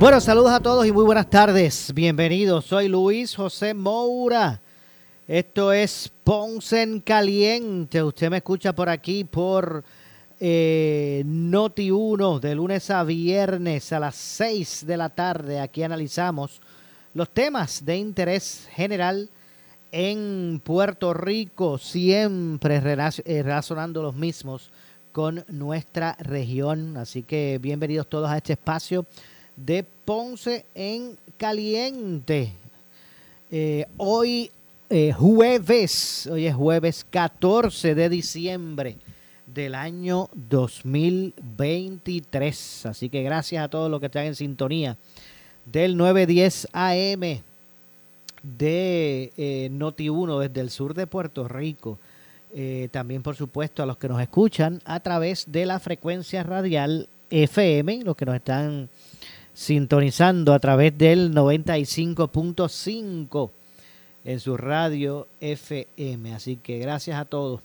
Bueno, 0.00 0.18
saludos 0.18 0.52
a 0.52 0.60
todos 0.60 0.86
y 0.86 0.92
muy 0.92 1.04
buenas 1.04 1.28
tardes. 1.28 1.92
Bienvenidos, 1.92 2.64
soy 2.64 2.88
Luis 2.88 3.36
José 3.36 3.74
Moura. 3.74 4.62
Esto 5.28 5.74
es 5.74 6.10
Ponce 6.24 6.80
en 6.80 7.00
Caliente. 7.00 8.02
Usted 8.02 8.30
me 8.30 8.38
escucha 8.38 8.74
por 8.74 8.88
aquí 8.88 9.24
por 9.24 9.84
eh, 10.40 11.22
Noti 11.26 11.90
1 11.90 12.40
de 12.40 12.54
lunes 12.54 12.88
a 12.88 13.04
viernes 13.04 13.92
a 13.92 14.00
las 14.00 14.14
6 14.14 14.86
de 14.86 14.96
la 14.96 15.10
tarde. 15.10 15.60
Aquí 15.60 15.82
analizamos 15.82 16.62
los 17.12 17.28
temas 17.28 17.84
de 17.84 17.98
interés 17.98 18.68
general 18.72 19.28
en 19.92 20.62
Puerto 20.64 21.12
Rico, 21.12 21.76
siempre 21.76 22.76
eh, 22.76 23.42
relacionando 23.42 24.02
los 24.02 24.14
mismos 24.14 24.70
con 25.12 25.44
nuestra 25.48 26.16
región. 26.20 26.96
Así 26.96 27.22
que 27.22 27.58
bienvenidos 27.60 28.08
todos 28.08 28.30
a 28.30 28.38
este 28.38 28.54
espacio 28.54 29.04
de 29.64 29.86
Ponce 30.04 30.66
en 30.74 31.16
Caliente. 31.36 32.52
Eh, 33.50 33.86
hoy 33.96 34.50
eh, 34.88 35.12
jueves, 35.12 36.26
hoy 36.26 36.46
es 36.46 36.54
jueves 36.54 37.04
14 37.10 37.94
de 37.94 38.08
diciembre 38.08 38.96
del 39.46 39.74
año 39.74 40.30
2023. 40.34 42.86
Así 42.86 43.10
que 43.10 43.22
gracias 43.22 43.64
a 43.64 43.68
todos 43.68 43.90
los 43.90 44.00
que 44.00 44.06
están 44.06 44.24
en 44.26 44.34
sintonía 44.34 44.96
del 45.66 45.96
910 45.96 46.68
AM 46.72 47.42
de 48.42 49.32
eh, 49.36 49.68
Noti1 49.72 50.40
desde 50.40 50.60
el 50.60 50.70
sur 50.70 50.94
de 50.94 51.06
Puerto 51.06 51.46
Rico. 51.46 51.98
También, 52.90 53.22
por 53.22 53.36
supuesto, 53.36 53.80
a 53.80 53.86
los 53.86 53.96
que 53.96 54.08
nos 54.08 54.20
escuchan 54.20 54.82
a 54.84 54.98
través 54.98 55.52
de 55.52 55.66
la 55.66 55.78
frecuencia 55.78 56.42
radial 56.42 57.08
FM, 57.30 58.02
los 58.02 58.16
que 58.16 58.26
nos 58.26 58.34
están 58.34 58.88
sintonizando 59.60 60.54
a 60.54 60.58
través 60.58 60.96
del 60.96 61.34
95.5 61.34 63.50
en 64.24 64.40
su 64.40 64.56
radio 64.56 65.28
FM. 65.38 66.34
Así 66.34 66.56
que 66.56 66.78
gracias 66.78 67.20
a 67.20 67.26
todos 67.26 67.60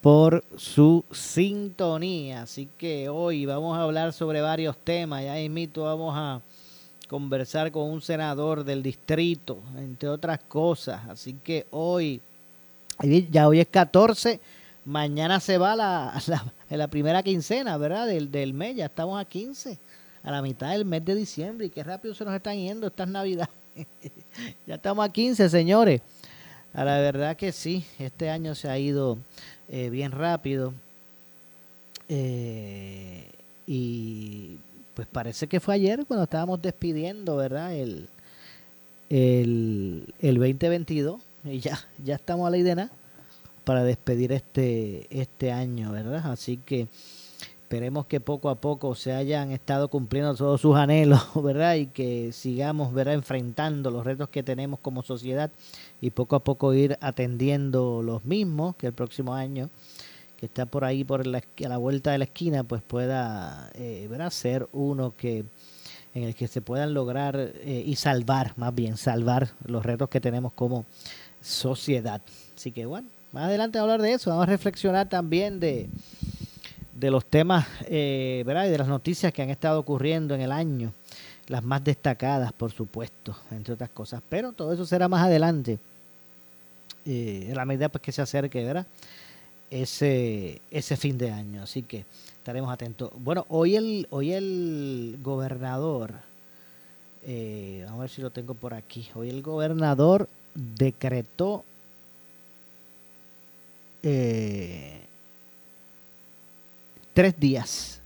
por 0.00 0.42
su 0.56 1.04
sintonía. 1.10 2.40
Así 2.40 2.66
que 2.78 3.10
hoy 3.10 3.44
vamos 3.44 3.76
a 3.76 3.82
hablar 3.82 4.14
sobre 4.14 4.40
varios 4.40 4.78
temas. 4.78 5.22
Ya 5.22 5.38
invito, 5.38 5.82
vamos 5.82 6.14
a 6.16 6.40
conversar 7.08 7.70
con 7.72 7.90
un 7.90 8.00
senador 8.00 8.64
del 8.64 8.82
distrito, 8.82 9.58
entre 9.76 10.08
otras 10.08 10.40
cosas. 10.48 11.02
Así 11.10 11.34
que 11.44 11.66
hoy, 11.72 12.22
ya 13.30 13.48
hoy 13.48 13.60
es 13.60 13.68
14, 13.68 14.40
mañana 14.86 15.40
se 15.40 15.58
va 15.58 15.76
la, 15.76 16.18
la, 16.70 16.88
primera 16.88 17.22
quincena, 17.22 17.76
¿verdad? 17.76 18.06
Del, 18.06 18.30
del, 18.30 18.54
mes, 18.54 18.76
ya 18.76 18.86
estamos 18.86 19.20
a 19.20 19.26
15, 19.26 19.78
a 20.22 20.30
la 20.30 20.42
mitad 20.42 20.70
del 20.70 20.84
mes 20.84 21.04
de 21.04 21.14
diciembre. 21.14 21.66
Y 21.66 21.70
qué 21.70 21.82
rápido 21.82 22.14
se 22.14 22.24
nos 22.24 22.34
están 22.34 22.56
yendo 22.56 22.86
estas 22.86 23.08
navidades. 23.08 23.54
ya 24.66 24.76
estamos 24.76 25.08
a 25.08 25.12
15, 25.12 25.48
señores. 25.48 26.00
A 26.74 26.84
la 26.84 26.98
verdad 26.98 27.36
que 27.36 27.52
sí, 27.52 27.84
este 27.98 28.30
año 28.30 28.54
se 28.54 28.68
ha 28.68 28.78
ido 28.78 29.18
eh, 29.68 29.90
bien 29.90 30.12
rápido. 30.12 30.74
Eh, 32.08 33.30
y 33.66 34.56
pues 34.94 35.06
parece 35.06 35.46
que 35.46 35.60
fue 35.60 35.74
ayer 35.74 36.04
cuando 36.06 36.24
estábamos 36.24 36.60
despidiendo, 36.60 37.36
¿verdad? 37.36 37.74
El, 37.74 38.08
el, 39.10 40.14
el 40.20 40.34
2022 40.34 41.20
y 41.44 41.60
ya, 41.60 41.78
ya 42.04 42.16
estamos 42.16 42.46
a 42.46 42.50
la 42.50 42.58
idea 42.58 42.90
para 43.64 43.84
despedir 43.84 44.32
este, 44.32 45.06
este 45.10 45.52
año, 45.52 45.92
¿verdad? 45.92 46.32
Así 46.32 46.56
que 46.56 46.88
esperemos 47.68 48.06
que 48.06 48.18
poco 48.18 48.48
a 48.48 48.54
poco 48.54 48.94
se 48.94 49.12
hayan 49.12 49.50
estado 49.50 49.88
cumpliendo 49.88 50.34
todos 50.34 50.58
sus 50.58 50.74
anhelos, 50.74 51.20
¿verdad? 51.34 51.74
Y 51.74 51.88
que 51.88 52.32
sigamos, 52.32 52.94
¿verdad? 52.94 53.12
Enfrentando 53.12 53.90
los 53.90 54.06
retos 54.06 54.30
que 54.30 54.42
tenemos 54.42 54.80
como 54.80 55.02
sociedad 55.02 55.50
y 56.00 56.08
poco 56.08 56.36
a 56.36 56.38
poco 56.42 56.72
ir 56.72 56.96
atendiendo 57.02 58.00
los 58.02 58.24
mismos, 58.24 58.74
que 58.76 58.86
el 58.86 58.94
próximo 58.94 59.34
año 59.34 59.68
que 60.38 60.46
está 60.46 60.64
por 60.64 60.86
ahí 60.86 61.04
por 61.04 61.26
la, 61.26 61.42
a 61.42 61.68
la 61.68 61.76
vuelta 61.76 62.12
de 62.12 62.16
la 62.16 62.24
esquina, 62.24 62.64
pues 62.64 62.80
pueda 62.80 63.70
eh, 63.74 64.08
ser 64.30 64.66
uno 64.72 65.12
que 65.14 65.44
en 66.14 66.22
el 66.22 66.34
que 66.34 66.48
se 66.48 66.62
puedan 66.62 66.94
lograr 66.94 67.36
eh, 67.36 67.82
y 67.84 67.96
salvar, 67.96 68.54
más 68.56 68.74
bien, 68.74 68.96
salvar 68.96 69.50
los 69.66 69.84
retos 69.84 70.08
que 70.08 70.22
tenemos 70.22 70.54
como 70.54 70.86
sociedad. 71.42 72.22
Así 72.56 72.72
que 72.72 72.86
bueno, 72.86 73.08
más 73.32 73.44
adelante 73.44 73.78
vamos 73.78 73.90
a 73.90 73.92
hablar 73.92 74.08
de 74.08 74.14
eso, 74.14 74.30
vamos 74.30 74.44
a 74.44 74.46
reflexionar 74.46 75.08
también 75.10 75.60
de, 75.60 75.90
de 76.98 77.10
los 77.10 77.24
temas, 77.26 77.66
eh, 77.86 78.42
¿verdad? 78.46 78.66
Y 78.66 78.70
de 78.70 78.78
las 78.78 78.88
noticias 78.88 79.32
que 79.32 79.42
han 79.42 79.50
estado 79.50 79.80
ocurriendo 79.80 80.34
en 80.34 80.40
el 80.40 80.52
año, 80.52 80.92
las 81.46 81.62
más 81.62 81.82
destacadas, 81.84 82.52
por 82.52 82.72
supuesto, 82.72 83.36
entre 83.50 83.74
otras 83.74 83.90
cosas. 83.90 84.22
Pero 84.28 84.52
todo 84.52 84.72
eso 84.72 84.84
será 84.84 85.08
más 85.08 85.24
adelante, 85.24 85.78
eh, 87.04 87.46
en 87.48 87.54
la 87.54 87.64
medida 87.64 87.88
pues, 87.88 88.02
que 88.02 88.12
se 88.12 88.22
acerque, 88.22 88.64
¿verdad? 88.64 88.86
ese, 89.70 90.60
ese 90.70 90.96
fin 90.96 91.18
de 91.18 91.30
año. 91.30 91.62
Así 91.62 91.82
que 91.82 92.04
estaremos 92.36 92.72
atentos. 92.72 93.10
Bueno, 93.16 93.46
hoy 93.48 93.76
el, 93.76 94.06
hoy 94.10 94.32
el 94.32 95.18
gobernador, 95.22 96.14
eh, 97.24 97.82
vamos 97.84 97.98
a 97.98 98.02
ver 98.02 98.10
si 98.10 98.22
lo 98.22 98.30
tengo 98.30 98.54
por 98.54 98.74
aquí. 98.74 99.08
Hoy 99.14 99.28
el 99.28 99.42
gobernador 99.42 100.28
decretó 100.54 101.64
tres 107.18 107.34
días 107.40 108.00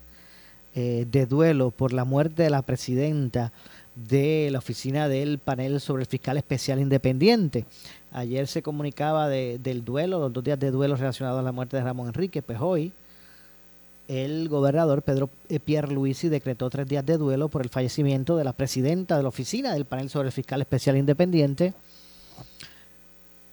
eh, 0.74 1.06
de 1.06 1.26
duelo 1.26 1.70
por 1.70 1.92
la 1.92 2.06
muerte 2.06 2.44
de 2.44 2.48
la 2.48 2.62
presidenta 2.62 3.52
de 3.94 4.48
la 4.50 4.56
oficina 4.56 5.06
del 5.06 5.36
panel 5.36 5.82
sobre 5.82 6.04
el 6.04 6.06
fiscal 6.06 6.38
especial 6.38 6.80
independiente. 6.80 7.66
Ayer 8.10 8.46
se 8.46 8.62
comunicaba 8.62 9.28
del 9.28 9.84
duelo, 9.84 10.18
los 10.18 10.32
dos 10.32 10.42
días 10.42 10.58
de 10.58 10.70
duelo 10.70 10.96
relacionados 10.96 11.40
a 11.40 11.42
la 11.42 11.52
muerte 11.52 11.76
de 11.76 11.82
Ramón 11.82 12.06
Enrique. 12.06 12.40
Pues 12.40 12.58
hoy 12.58 12.90
el 14.08 14.48
gobernador 14.48 15.02
Pedro 15.02 15.28
Pierre 15.62 15.92
Luisi 15.92 16.30
decretó 16.30 16.70
tres 16.70 16.88
días 16.88 17.04
de 17.04 17.18
duelo 17.18 17.50
por 17.50 17.60
el 17.60 17.68
fallecimiento 17.68 18.38
de 18.38 18.44
la 18.44 18.54
presidenta 18.54 19.18
de 19.18 19.24
la 19.24 19.28
oficina 19.28 19.74
del 19.74 19.84
panel 19.84 20.08
sobre 20.08 20.28
el 20.28 20.32
fiscal 20.32 20.62
especial 20.62 20.96
independiente, 20.96 21.74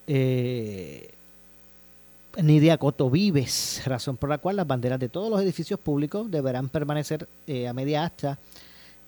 eh, 0.08 1.16
Nidia 2.38 2.78
Coto 2.78 3.10
Vives, 3.10 3.82
razón 3.86 4.18
por 4.18 4.30
la 4.30 4.38
cual 4.38 4.56
las 4.56 4.68
banderas 4.68 5.00
de 5.00 5.10
todos 5.10 5.30
los 5.30 5.42
edificios 5.42 5.80
públicos 5.80 6.30
deberán 6.30 6.70
permanecer 6.70 7.28
eh, 7.48 7.68
a 7.68 7.74
media 7.74 8.04
asta 8.04 8.38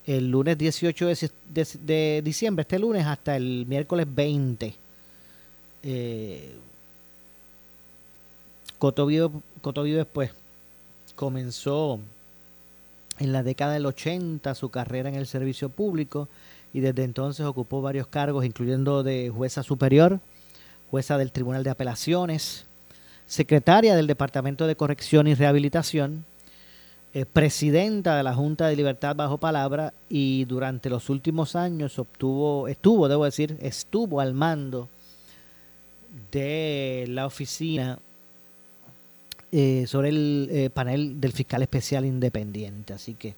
el 0.06 0.30
lunes 0.30 0.58
18 0.58 1.06
de, 1.54 2.22
diciembre, 2.24 2.62
este 2.62 2.78
lunes, 2.78 3.06
hasta 3.06 3.36
el 3.36 3.66
miércoles 3.66 4.06
20 4.12 4.74
eh, 5.84 6.54
pues 10.12 10.30
comenzó 11.14 12.00
en 13.18 13.32
la 13.32 13.42
década 13.44 13.74
del 13.74 13.86
80 13.86 14.54
su 14.56 14.70
carrera 14.70 15.08
en 15.08 15.14
el 15.14 15.28
servicio 15.28 15.68
público 15.68 16.28
y 16.72 16.80
desde 16.80 17.04
entonces 17.04 17.46
ocupó 17.46 17.80
varios 17.80 18.08
cargos, 18.08 18.44
incluyendo 18.44 19.04
de 19.04 19.30
jueza 19.30 19.62
superior, 19.62 20.18
jueza 20.90 21.16
del 21.16 21.30
Tribunal 21.30 21.62
de 21.62 21.70
Apelaciones, 21.70 22.66
secretaria 23.26 23.96
del 23.96 24.06
Departamento 24.06 24.66
de 24.66 24.76
Corrección 24.76 25.26
y 25.26 25.34
Rehabilitación, 25.34 26.24
eh, 27.14 27.26
presidenta 27.26 28.16
de 28.16 28.22
la 28.22 28.34
Junta 28.34 28.68
de 28.68 28.76
Libertad 28.76 29.14
bajo 29.14 29.38
palabra 29.38 29.92
y 30.08 30.44
durante 30.46 30.88
los 30.90 31.10
últimos 31.10 31.56
años 31.56 31.98
obtuvo, 31.98 32.68
estuvo, 32.68 33.08
debo 33.08 33.24
decir, 33.24 33.56
estuvo 33.60 34.20
al 34.20 34.34
mando 34.34 34.88
de 36.30 37.06
la 37.08 37.26
oficina 37.26 37.98
eh, 39.54 39.84
sobre 39.86 40.08
el 40.08 40.48
eh, 40.50 40.70
panel 40.70 41.20
del 41.20 41.32
fiscal 41.32 41.60
especial 41.60 42.06
independiente. 42.06 42.94
Así 42.94 43.14
que, 43.14 43.34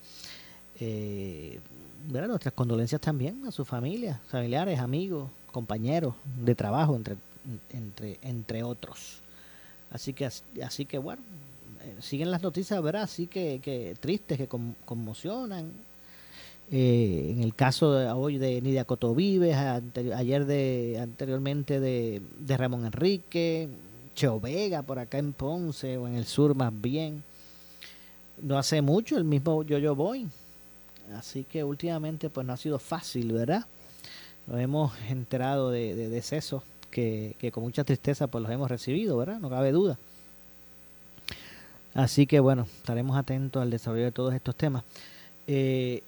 eh, 0.78 1.58
nuestras 2.08 2.54
condolencias 2.54 3.00
también 3.00 3.44
a 3.46 3.50
su 3.50 3.64
familia, 3.64 4.20
familiares, 4.28 4.78
amigos, 4.78 5.28
compañeros 5.50 6.14
de 6.40 6.54
trabajo, 6.54 6.94
entre, 6.94 7.16
entre, 7.70 8.18
entre 8.22 8.62
otros. 8.62 9.23
Así 9.94 10.12
que, 10.12 10.26
así 10.26 10.86
que 10.86 10.98
bueno, 10.98 11.22
siguen 12.00 12.32
las 12.32 12.42
noticias, 12.42 12.82
¿verdad? 12.82 13.02
Así 13.02 13.28
que, 13.28 13.60
que 13.62 13.94
tristes, 14.00 14.36
que 14.36 14.48
conmocionan. 14.48 15.70
Eh, 16.72 17.28
en 17.30 17.42
el 17.42 17.54
caso 17.54 17.90
hoy 18.18 18.38
de 18.38 18.60
Nidia 18.60 18.84
Cotovives, 18.84 19.54
ayer 19.54 20.46
de 20.46 20.98
anteriormente 21.00 21.78
de, 21.78 22.22
de 22.40 22.56
Ramón 22.56 22.86
Enrique, 22.86 23.68
Cheo 24.16 24.40
Vega 24.40 24.82
por 24.82 24.98
acá 24.98 25.18
en 25.18 25.32
Ponce 25.32 25.96
o 25.96 26.08
en 26.08 26.16
el 26.16 26.24
sur 26.24 26.56
más 26.56 26.72
bien. 26.74 27.22
No 28.42 28.58
hace 28.58 28.82
mucho 28.82 29.16
el 29.16 29.22
mismo 29.22 29.62
Yo 29.62 29.78
Yo 29.78 29.94
Voy. 29.94 30.26
Así 31.14 31.44
que 31.44 31.62
últimamente 31.62 32.30
pues 32.30 32.44
no 32.44 32.52
ha 32.52 32.56
sido 32.56 32.80
fácil, 32.80 33.30
¿verdad? 33.30 33.64
Nos 34.48 34.58
hemos 34.58 34.92
enterado 35.08 35.70
de, 35.70 35.94
de 35.94 36.08
decesos 36.08 36.64
que, 36.94 37.50
con 37.52 37.64
mucha 37.64 37.84
tristeza 37.84 38.28
pues 38.28 38.42
los 38.42 38.52
hemos 38.52 38.70
recibido, 38.70 39.16
¿verdad? 39.16 39.40
No 39.40 39.50
cabe 39.50 39.72
duda. 39.72 39.98
Así 41.92 42.26
que 42.26 42.40
bueno, 42.40 42.66
estaremos 42.78 43.16
atentos 43.16 43.60
al 43.60 43.70
desarrollo 43.70 44.04
de 44.04 44.12
todos 44.12 44.32
estos 44.32 44.54
temas. 44.54 44.84
Eh, 45.46 46.02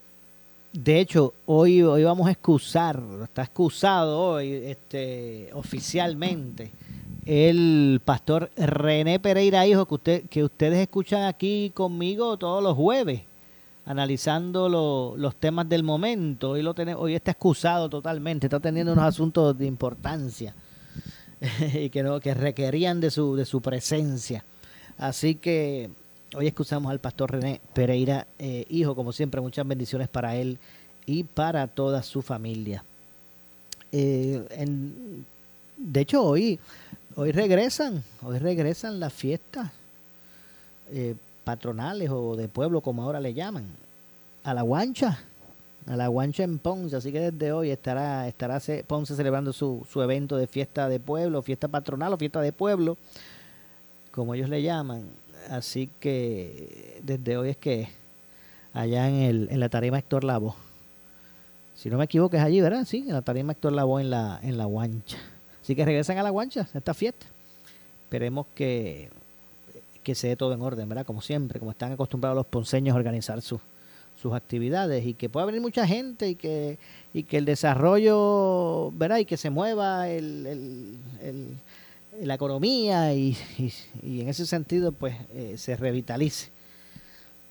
de 0.73 1.00
hecho, 1.00 1.35
hoy, 1.47 1.83
hoy 1.83 2.05
vamos 2.05 2.29
a 2.29 2.33
excusar, 2.33 3.03
está 3.23 3.43
excusado 3.43 4.19
hoy 4.19 4.53
este, 4.53 5.50
oficialmente 5.55 6.71
el 7.25 8.00
pastor 8.05 8.50
René 8.56 9.19
Pereira 9.19 9.67
Hijo, 9.67 9.87
que, 9.87 9.94
usted, 9.94 10.25
que 10.29 10.44
ustedes 10.44 10.79
escuchan 10.79 11.25
aquí 11.25 11.73
conmigo 11.75 12.37
todos 12.37 12.62
los 12.62 12.77
jueves, 12.77 13.23
analizando 13.85 14.69
los 15.17 15.35
temas 15.37 15.69
del 15.69 15.82
momento. 15.82 16.50
Hoy, 16.50 16.62
lo 16.62 16.75
hoy 16.99 17.15
está 17.15 17.32
excusado 17.32 17.89
totalmente, 17.89 18.47
está 18.47 18.61
teniendo 18.61 18.93
unos 18.93 19.05
asuntos 19.05 19.59
de 19.59 19.67
importancia 19.67 20.55
y 21.75 21.91
que, 21.91 22.03
no, 22.03 22.21
que 22.21 22.35
requerían 22.35 23.00
de 23.00 23.11
su, 23.11 23.37
de 23.37 23.44
su 23.44 23.61
presencia. 23.61 24.44
Así 24.99 25.35
que 25.35 25.91
hoy 26.35 26.47
excusamos 26.47 26.91
al 26.91 26.99
pastor 26.99 27.33
René 27.33 27.61
Pereira 27.75 28.27
eh, 28.38 28.65
Hijo, 28.71 28.94
como 28.94 29.12
siempre, 29.12 29.41
muchas 29.41 29.67
bendiciones 29.67 30.09
para 30.09 30.37
él 30.37 30.59
y 31.05 31.25
para 31.25 31.67
toda 31.67 32.03
su 32.03 32.23
familia. 32.23 32.83
Eh, 33.93 34.44
de 35.77 36.00
hecho, 36.00 36.23
hoy, 36.23 36.59
hoy 37.15 37.33
regresan, 37.33 38.03
hoy 38.23 38.39
regresan 38.39 38.99
las 38.99 39.12
fiestas 39.12 39.71
eh, 40.91 41.15
patronales 41.44 42.11
o 42.11 42.37
de 42.37 42.49
pueblo, 42.49 42.81
como 42.81 43.03
ahora 43.03 43.21
le 43.21 43.35
llaman, 43.35 43.67
a 44.43 44.55
la 44.55 44.62
guancha, 44.62 45.21
a 45.87 45.97
la 45.97 46.09
guancha 46.09 46.43
en 46.43 46.59
Ponce. 46.59 46.97
Así 46.97 47.12
que 47.12 47.31
desde 47.31 47.53
hoy 47.53 47.71
estará, 47.71 48.29
estará 48.29 48.61
Ponce 48.87 49.15
celebrando 49.15 49.53
su, 49.53 49.87
su 49.91 50.03
evento 50.03 50.37
de 50.37 50.47
fiesta 50.47 50.88
de 50.88 51.00
pueblo, 51.00 51.43
fiesta 51.43 51.69
patronal 51.69 52.12
o 52.12 52.17
fiesta 52.17 52.41
de 52.41 52.53
pueblo, 52.53 52.97
como 54.11 54.35
ellos 54.35 54.49
le 54.49 54.62
llaman. 54.62 55.09
Así 55.50 55.88
que 56.00 57.00
desde 57.03 57.37
hoy 57.37 57.50
es 57.50 57.56
que 57.56 57.88
allá 58.73 59.09
en, 59.09 59.15
el, 59.17 59.49
en 59.50 59.61
la 59.61 59.69
tarima 59.69 59.99
Héctor 59.99 60.25
Lavo 60.25 60.56
si 61.77 61.91
no 61.91 61.99
me 61.99 62.05
equivoco, 62.05 62.37
es 62.37 62.43
allí, 62.43 62.61
¿verdad? 62.62 62.87
Sí, 62.87 63.05
en 63.06 63.12
la 63.12 63.21
tarima 63.21 63.53
Héctor 63.53 63.73
Lavoe 63.73 64.00
en 64.00 64.09
la, 64.09 64.41
en 64.43 64.56
la 64.56 64.65
guancha. 64.65 65.19
Así 65.62 65.77
que 65.77 65.85
regresan 65.85 66.17
a 66.17 66.23
la 66.23 66.31
guancha, 66.31 66.67
a 66.73 66.79
esta 66.79 66.94
fiesta. 66.94 67.27
Esperemos 68.05 68.47
que, 68.55 69.11
que 70.03 70.15
se 70.15 70.29
dé 70.29 70.37
todo 70.37 70.55
en 70.55 70.62
orden, 70.62 70.89
¿verdad? 70.89 71.05
Como 71.05 71.21
siempre, 71.21 71.59
como 71.59 71.73
están 71.73 71.93
acostumbrados 71.93 72.35
los 72.35 72.47
ponceños 72.47 72.94
a 72.94 72.97
organizar 72.97 73.43
sus 73.43 73.61
sus 74.21 74.35
actividades 74.35 75.05
y 75.07 75.15
que 75.15 75.29
pueda 75.29 75.47
venir 75.47 75.61
mucha 75.61 75.87
gente 75.87 76.31
y 76.31 76.35
que, 76.35 76.79
y 77.13 77.23
que 77.25 77.39
el 77.39 77.45
desarrollo, 77.45 78.91
¿verdad? 78.93 79.19
Y 79.19 79.25
que 79.25 79.37
se 79.37 79.51
mueva 79.51 80.09
el, 80.09 80.47
el, 81.23 81.49
la 82.21 82.35
economía 82.35 83.15
y, 83.15 83.37
y, 84.03 84.21
en 84.21 84.29
ese 84.29 84.47
sentido, 84.47 84.93
pues, 84.93 85.17
eh, 85.35 85.55
se 85.59 85.77
revitalice. 85.77 86.51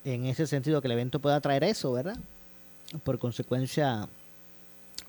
En 0.04 0.26
ese 0.26 0.46
sentido, 0.46 0.80
que 0.80 0.88
el 0.88 0.92
evento 0.92 1.18
pueda 1.18 1.40
traer 1.40 1.64
eso, 1.64 1.92
¿verdad? 1.92 2.16
por 3.04 3.18
consecuencia 3.18 4.08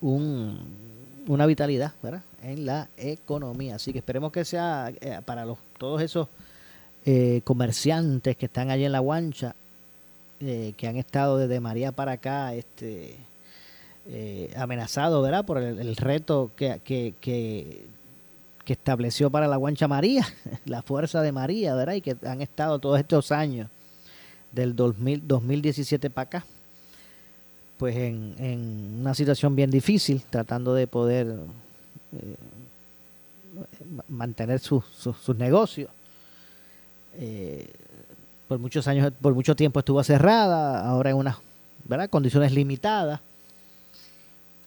un, 0.01 0.59
una 1.27 1.45
vitalidad 1.45 1.93
¿verdad? 2.01 2.23
en 2.41 2.65
la 2.65 2.89
economía. 2.97 3.75
Así 3.75 3.91
que 3.91 3.99
esperemos 3.99 4.31
que 4.31 4.45
sea 4.45 4.91
eh, 5.01 5.21
para 5.25 5.45
los, 5.45 5.57
todos 5.77 6.01
esos 6.01 6.27
eh, 7.05 7.41
comerciantes 7.43 8.35
que 8.35 8.47
están 8.47 8.69
allí 8.69 8.85
en 8.85 8.91
la 8.91 8.99
guancha, 8.99 9.55
eh, 10.39 10.73
que 10.77 10.87
han 10.87 10.97
estado 10.97 11.37
desde 11.37 11.59
María 11.59 11.91
para 11.91 12.13
acá 12.13 12.53
este, 12.53 13.15
amenazados 14.55 15.23
¿verdad? 15.23 15.45
por 15.45 15.57
el, 15.57 15.95
reto 15.95 16.51
que, 16.55 16.79
que, 16.83 17.13
que, 17.19 17.85
estableció 18.65 19.29
para 19.29 19.47
la 19.47 19.57
guancha 19.57 19.87
María, 19.87 20.25
la 20.65 20.81
fuerza 20.81 21.21
de 21.21 21.31
María, 21.31 21.75
¿verdad? 21.75 21.93
y 21.93 22.01
que 22.01 22.15
han 22.25 22.41
estado 22.41 22.79
todos 22.79 22.99
estos 22.99 23.31
años 23.31 23.69
del 24.51 24.75
2000, 24.75 25.27
2017 25.27 26.09
para 26.09 26.23
acá 26.23 26.45
pues 27.77 27.95
en, 27.95 28.97
una 28.99 29.13
situación 29.13 29.55
bien 29.55 29.69
difícil, 29.69 30.21
tratando 30.29 30.73
de 30.73 30.87
poder 30.87 31.27
eh, 32.13 32.35
mantener 34.07 34.59
sus 34.59 34.83
negocios. 35.37 35.89
Eh, 37.15 37.67
por 38.47 38.59
muchos 38.59 38.87
años, 38.87 39.11
por 39.21 39.33
mucho 39.33 39.55
tiempo 39.55 39.79
estuvo 39.79 40.03
cerrada, 40.03 40.87
ahora 40.87 41.11
en 41.11 41.17
unas 41.17 41.37
¿verdad? 41.85 42.09
condiciones 42.09 42.51
limitadas. 42.51 43.19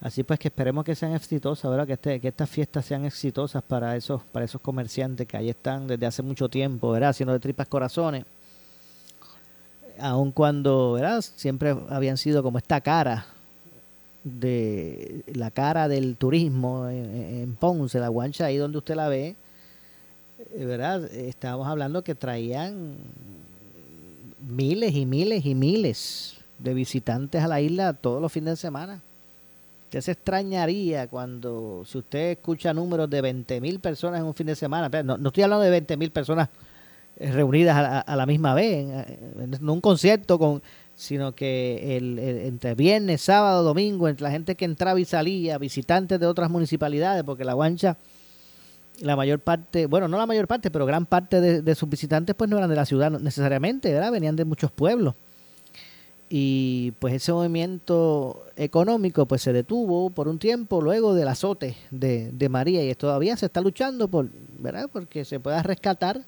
Así 0.01 0.23
pues 0.23 0.39
que 0.39 0.47
esperemos 0.47 0.83
que 0.83 0.95
sean 0.95 1.13
exitosas, 1.13 1.69
¿verdad? 1.69 1.85
Que, 1.85 1.93
este, 1.93 2.19
que 2.19 2.27
estas 2.27 2.49
fiestas 2.49 2.85
sean 2.85 3.05
exitosas 3.05 3.61
para 3.61 3.95
esos, 3.95 4.21
para 4.31 4.45
esos 4.45 4.59
comerciantes 4.59 5.27
que 5.27 5.37
ahí 5.37 5.49
están 5.49 5.87
desde 5.87 6.07
hace 6.07 6.23
mucho 6.23 6.49
tiempo, 6.49 6.91
¿verdad? 6.91 7.09
Haciendo 7.09 7.33
de 7.33 7.39
tripas 7.39 7.67
corazones 7.67 8.25
aun 10.01 10.31
cuando 10.31 10.93
¿verdad? 10.93 11.21
siempre 11.21 11.75
habían 11.89 12.17
sido 12.17 12.43
como 12.43 12.57
esta 12.57 12.81
cara 12.81 13.25
de 14.23 15.23
la 15.33 15.51
cara 15.51 15.87
del 15.87 16.15
turismo 16.15 16.87
en, 16.87 17.55
Ponce, 17.55 17.99
la 17.99 18.09
guancha 18.09 18.45
ahí 18.45 18.57
donde 18.57 18.77
usted 18.77 18.95
la 18.95 19.09
ve, 19.09 19.35
¿verdad? 20.55 21.05
Estábamos 21.05 21.67
hablando 21.67 22.03
que 22.03 22.13
traían 22.13 22.97
miles 24.47 24.95
y 24.95 25.05
miles 25.05 25.45
y 25.45 25.55
miles 25.55 26.37
de 26.59 26.73
visitantes 26.73 27.43
a 27.43 27.47
la 27.47 27.61
isla 27.61 27.93
todos 27.93 28.21
los 28.21 28.31
fines 28.31 28.53
de 28.53 28.57
semana. 28.57 29.01
Usted 29.85 30.01
se 30.01 30.11
extrañaría 30.11 31.07
cuando, 31.07 31.83
si 31.85 31.97
usted 31.97 32.31
escucha 32.31 32.73
números 32.73 33.09
de 33.09 33.21
20 33.21 33.59
mil 33.59 33.79
personas 33.79 34.21
en 34.21 34.25
un 34.25 34.33
fin 34.33 34.47
de 34.47 34.55
semana, 34.55 34.89
no, 35.03 35.17
no 35.17 35.29
estoy 35.29 35.43
hablando 35.43 35.63
de 35.63 35.71
20 35.71 35.97
mil 35.97 36.11
personas 36.11 36.49
reunidas 37.19 38.03
a, 38.07 38.15
la 38.15 38.25
misma 38.25 38.53
vez, 38.53 38.87
no 39.59 39.73
un 39.73 39.81
concierto 39.81 40.39
con 40.39 40.61
sino 40.95 41.33
que 41.33 41.97
el, 41.97 42.19
entre 42.19 42.75
viernes, 42.75 43.21
sábado, 43.21 43.63
domingo, 43.63 44.07
entre 44.07 44.23
la 44.23 44.31
gente 44.31 44.55
que 44.55 44.65
entraba 44.65 44.99
y 44.99 45.05
salía, 45.05 45.57
visitantes 45.57 46.19
de 46.19 46.27
otras 46.27 46.51
municipalidades, 46.51 47.23
porque 47.23 47.43
la 47.43 47.53
guancha, 47.53 47.97
la 49.01 49.15
mayor 49.15 49.39
parte, 49.39 49.85
bueno, 49.85 50.07
no 50.07 50.17
la 50.17 50.25
mayor 50.25 50.47
parte, 50.47 50.71
pero 50.71 50.85
gran 50.85 51.05
parte 51.05 51.41
de, 51.41 51.75
sus 51.75 51.89
visitantes 51.89 52.35
pues 52.35 52.49
no 52.49 52.57
eran 52.57 52.69
de 52.69 52.75
la 52.75 52.85
ciudad 52.85 53.11
necesariamente, 53.11 53.91
¿verdad? 53.91 54.11
Venían 54.11 54.35
de 54.35 54.45
muchos 54.45 54.71
pueblos. 54.71 55.15
Y 56.29 56.91
pues 56.99 57.13
ese 57.13 57.33
movimiento 57.33 58.45
económico 58.55 59.25
pues 59.25 59.41
se 59.41 59.51
detuvo 59.51 60.09
por 60.11 60.29
un 60.29 60.39
tiempo 60.39 60.81
luego 60.81 61.13
del 61.13 61.27
azote 61.27 61.75
de, 61.89 62.31
de 62.31 62.49
María 62.49 62.89
y 62.89 62.95
todavía 62.95 63.35
se 63.35 63.47
está 63.47 63.59
luchando 63.59 64.07
por, 64.07 64.29
¿verdad? 64.59 64.89
Porque 64.91 65.25
se 65.25 65.39
pueda 65.39 65.61
rescatar 65.61 66.21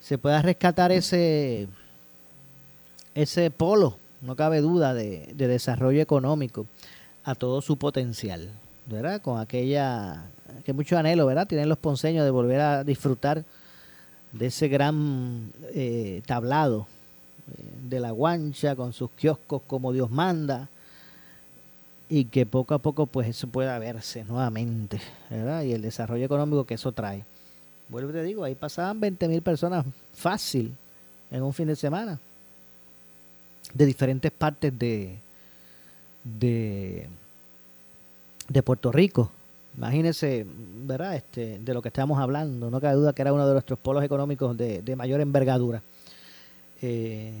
se 0.00 0.18
pueda 0.18 0.42
rescatar 0.42 0.90
ese, 0.92 1.68
ese 3.14 3.50
polo, 3.50 3.98
no 4.22 4.34
cabe 4.34 4.60
duda, 4.60 4.94
de, 4.94 5.32
desarrollo 5.36 6.00
económico 6.00 6.66
a 7.22 7.34
todo 7.34 7.60
su 7.60 7.76
potencial, 7.76 8.50
¿verdad? 8.86 9.20
Con 9.20 9.38
aquella, 9.38 10.30
que 10.60 10.72
mucho 10.72 10.98
anhelo, 10.98 11.26
¿verdad? 11.26 11.46
Tienen 11.46 11.68
los 11.68 11.78
ponceños 11.78 12.24
de 12.24 12.30
volver 12.30 12.60
a 12.60 12.84
disfrutar 12.84 13.44
de 14.32 14.46
ese 14.46 14.68
gran 14.68 15.52
eh, 15.74 16.22
tablado 16.26 16.86
eh, 17.50 17.62
de 17.88 18.00
la 18.00 18.10
guancha 18.10 18.76
con 18.76 18.92
sus 18.92 19.10
kioscos 19.10 19.62
como 19.66 19.92
Dios 19.92 20.10
manda 20.10 20.68
y 22.08 22.24
que 22.26 22.44
poco 22.44 22.74
a 22.74 22.78
poco 22.78 23.06
pues 23.06 23.28
eso 23.28 23.46
pueda 23.46 23.78
verse 23.78 24.24
nuevamente, 24.24 25.00
¿verdad? 25.30 25.62
Y 25.62 25.72
el 25.72 25.82
desarrollo 25.82 26.24
económico 26.24 26.64
que 26.64 26.74
eso 26.74 26.92
trae. 26.92 27.24
Vuelvo 27.88 28.10
y 28.10 28.12
te 28.14 28.22
digo, 28.22 28.44
ahí 28.44 28.54
pasaban 28.54 29.00
20 29.00 29.28
mil 29.28 29.42
personas 29.42 29.84
fácil 30.12 30.74
en 31.30 31.42
un 31.42 31.52
fin 31.52 31.68
de 31.68 31.76
semana. 31.76 32.18
De 33.72 33.86
diferentes 33.86 34.32
partes 34.32 34.76
de, 34.76 35.18
de, 36.24 37.08
de 38.48 38.62
Puerto 38.62 38.90
Rico. 38.90 39.30
Imagínense, 39.76 40.46
¿verdad? 40.84 41.16
Este, 41.16 41.58
de 41.58 41.74
lo 41.74 41.82
que 41.82 41.88
estamos 41.88 42.18
hablando. 42.18 42.70
No 42.70 42.80
cabe 42.80 42.94
duda 42.94 43.12
que 43.12 43.22
era 43.22 43.32
uno 43.32 43.46
de 43.46 43.52
nuestros 43.52 43.78
polos 43.78 44.02
económicos 44.04 44.56
de, 44.56 44.94
mayor 44.96 45.20
envergadura. 45.20 45.82
Eh, 46.82 47.32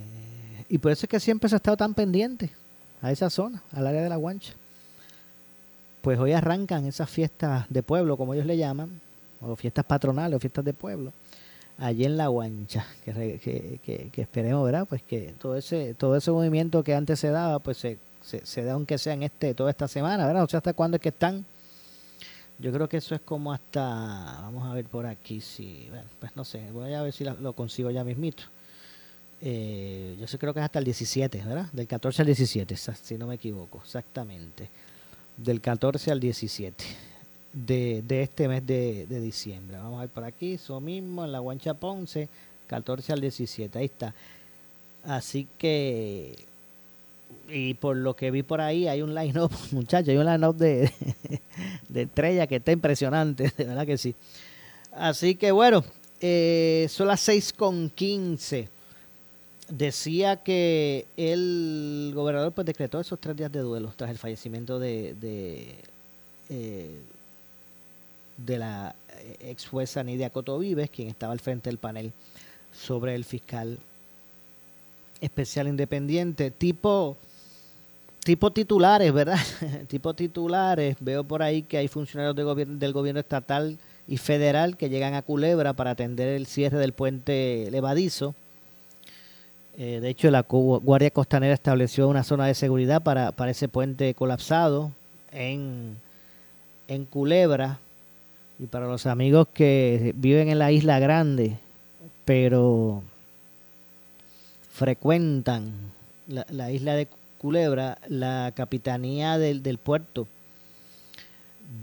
y 0.68 0.78
por 0.78 0.92
eso 0.92 1.06
es 1.06 1.10
que 1.10 1.20
siempre 1.20 1.48
se 1.48 1.56
ha 1.56 1.58
estado 1.58 1.76
tan 1.76 1.94
pendiente 1.94 2.50
a 3.02 3.10
esa 3.10 3.30
zona, 3.30 3.62
al 3.72 3.86
área 3.86 4.02
de 4.02 4.08
la 4.08 4.16
Guancha. 4.16 4.54
Pues 6.02 6.18
hoy 6.18 6.32
arrancan 6.32 6.86
esas 6.86 7.10
fiestas 7.10 7.66
de 7.68 7.82
pueblo, 7.82 8.16
como 8.16 8.34
ellos 8.34 8.46
le 8.46 8.56
llaman, 8.56 9.00
o 9.40 9.56
fiestas 9.56 9.84
patronales 9.84 10.36
o 10.36 10.40
fiestas 10.40 10.64
de 10.64 10.72
pueblo, 10.72 11.12
allí 11.78 12.04
en 12.04 12.16
La 12.16 12.28
Guancha, 12.28 12.86
que, 13.04 14.10
esperemos, 14.16 14.64
¿verdad? 14.64 14.86
Pues 14.88 15.02
que 15.02 15.34
todo 15.38 15.56
ese, 15.56 15.94
todo 15.94 16.16
ese 16.16 16.30
movimiento 16.30 16.82
que 16.82 16.94
antes 16.94 17.18
se 17.18 17.30
daba, 17.30 17.58
pues 17.58 17.78
se, 17.78 17.98
se, 18.22 18.44
se 18.46 18.62
da 18.62 18.74
aunque 18.74 18.98
sea 18.98 19.14
en 19.14 19.22
este, 19.22 19.54
toda 19.54 19.70
esta 19.70 19.88
semana, 19.88 20.26
¿verdad? 20.26 20.42
No 20.42 20.48
sé 20.48 20.56
hasta 20.56 20.72
cuándo 20.72 20.96
es 20.96 21.02
que 21.02 21.08
están. 21.08 21.44
Yo 22.60 22.72
creo 22.72 22.88
que 22.88 22.98
eso 22.98 23.14
es 23.14 23.22
como 23.22 23.52
hasta, 23.52 24.38
vamos 24.42 24.68
a 24.68 24.74
ver 24.74 24.84
por 24.84 25.06
aquí, 25.06 25.40
si, 25.40 25.88
pues 26.18 26.36
no 26.36 26.44
sé, 26.44 26.70
voy 26.72 26.92
a 26.92 27.02
ver 27.02 27.12
si 27.12 27.24
lo 27.24 27.52
consigo 27.54 27.90
ya 27.90 28.04
mismito. 28.04 28.42
Eh, 29.40 30.16
yo 30.20 30.38
creo 30.38 30.52
que 30.52 30.60
es 30.60 30.64
hasta 30.64 30.78
el 30.78 30.84
17, 30.84 31.42
¿verdad? 31.42 31.66
Del 31.72 31.86
14 31.86 32.20
al 32.20 32.26
17, 32.26 32.76
si 32.76 33.16
no 33.16 33.26
me 33.26 33.36
equivoco, 33.36 33.80
exactamente. 33.82 34.68
Del 35.38 35.62
14 35.62 36.10
al 36.10 36.20
17 36.20 36.84
de, 37.54 38.02
de 38.06 38.22
este 38.22 38.46
mes 38.48 38.66
de, 38.66 39.06
de, 39.06 39.20
diciembre. 39.20 39.78
Vamos 39.78 39.98
a 39.98 40.02
ver 40.02 40.10
por 40.10 40.24
aquí, 40.24 40.54
eso 40.54 40.80
mismo, 40.80 41.24
en 41.24 41.32
la 41.32 41.38
Guancha 41.38 41.72
Ponce, 41.72 42.28
14 42.66 43.14
al 43.14 43.20
17, 43.22 43.78
ahí 43.78 43.86
está. 43.86 44.14
Así 45.04 45.48
que, 45.56 46.36
y 47.48 47.74
por 47.74 47.96
lo 47.96 48.14
que 48.14 48.30
vi 48.30 48.42
por 48.42 48.60
ahí, 48.60 48.88
hay 48.88 49.02
un 49.02 49.14
line-up, 49.14 49.50
muchachos, 49.72 50.08
hay 50.08 50.16
un 50.16 50.26
line-up 50.26 50.56
de, 50.56 50.92
de 51.88 52.02
estrella 52.02 52.46
que 52.46 52.56
está 52.56 52.72
impresionante, 52.72 53.52
de 53.56 53.64
verdad 53.64 53.86
que 53.86 53.98
sí. 53.98 54.14
Así 54.92 55.34
que 55.34 55.52
bueno, 55.52 55.84
eh, 56.20 56.86
son 56.90 57.08
las 57.08 57.20
6 57.20 57.52
con 57.54 57.90
15 57.90 58.68
decía 59.70 60.36
que 60.36 61.06
el 61.16 62.12
gobernador 62.14 62.52
pues 62.52 62.66
decretó 62.66 63.00
esos 63.00 63.18
tres 63.18 63.36
días 63.36 63.52
de 63.52 63.60
duelo 63.60 63.92
tras 63.96 64.10
el 64.10 64.18
fallecimiento 64.18 64.78
de, 64.78 65.14
de, 65.14 65.76
eh, 66.48 66.98
de 68.36 68.58
la 68.58 68.94
ex 69.40 69.66
jueza 69.66 70.02
Nidia 70.02 70.30
Coto 70.30 70.58
Vives, 70.58 70.90
quien 70.90 71.08
estaba 71.08 71.32
al 71.32 71.40
frente 71.40 71.70
del 71.70 71.78
panel 71.78 72.12
sobre 72.72 73.14
el 73.14 73.24
fiscal 73.24 73.78
especial 75.20 75.68
independiente, 75.68 76.50
tipo 76.50 77.16
tipo 78.24 78.50
titulares, 78.50 79.12
¿verdad? 79.12 79.38
tipo 79.88 80.14
titulares. 80.14 80.96
Veo 81.00 81.24
por 81.24 81.42
ahí 81.42 81.62
que 81.62 81.78
hay 81.78 81.88
funcionarios 81.88 82.36
del 82.36 82.92
gobierno, 82.92 83.20
estatal 83.20 83.78
y 84.06 84.16
federal 84.16 84.76
que 84.76 84.88
llegan 84.88 85.14
a 85.14 85.22
Culebra 85.22 85.72
para 85.72 85.92
atender 85.92 86.28
el 86.28 86.46
cierre 86.46 86.78
del 86.78 86.92
puente 86.92 87.68
levadizo 87.70 88.34
eh, 89.82 89.98
de 90.00 90.10
hecho, 90.10 90.30
la 90.30 90.42
Guardia 90.42 91.10
Costanera 91.10 91.54
estableció 91.54 92.06
una 92.06 92.22
zona 92.22 92.44
de 92.44 92.54
seguridad 92.54 93.02
para, 93.02 93.32
para 93.32 93.52
ese 93.52 93.66
puente 93.66 94.12
colapsado 94.12 94.92
en, 95.32 95.96
en 96.86 97.06
Culebra. 97.06 97.78
Y 98.58 98.66
para 98.66 98.86
los 98.86 99.06
amigos 99.06 99.48
que 99.54 100.12
viven 100.16 100.50
en 100.50 100.58
la 100.58 100.70
isla 100.70 100.98
grande, 100.98 101.56
pero 102.26 103.02
frecuentan 104.80 105.92
la, 106.26 106.70
isla 106.70 106.94
de 106.94 107.06
Culebra, 107.36 107.98
la 108.08 108.50
capitanía 108.56 109.36
del, 109.36 109.62
del 109.62 109.76
puerto 109.76 110.26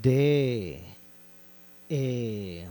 de 0.01 0.81
eh, 1.91 2.65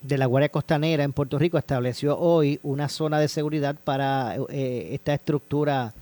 de 0.00 0.18
la 0.18 0.24
Guardia 0.24 0.48
Costanera 0.48 1.04
en 1.04 1.12
Puerto 1.12 1.38
Rico 1.38 1.58
estableció 1.58 2.18
hoy 2.18 2.58
una 2.62 2.88
zona 2.88 3.18
de 3.18 3.28
seguridad 3.28 3.76
para 3.76 4.36
eh, 4.48 4.94
esta 4.94 5.12
estructura 5.12 5.92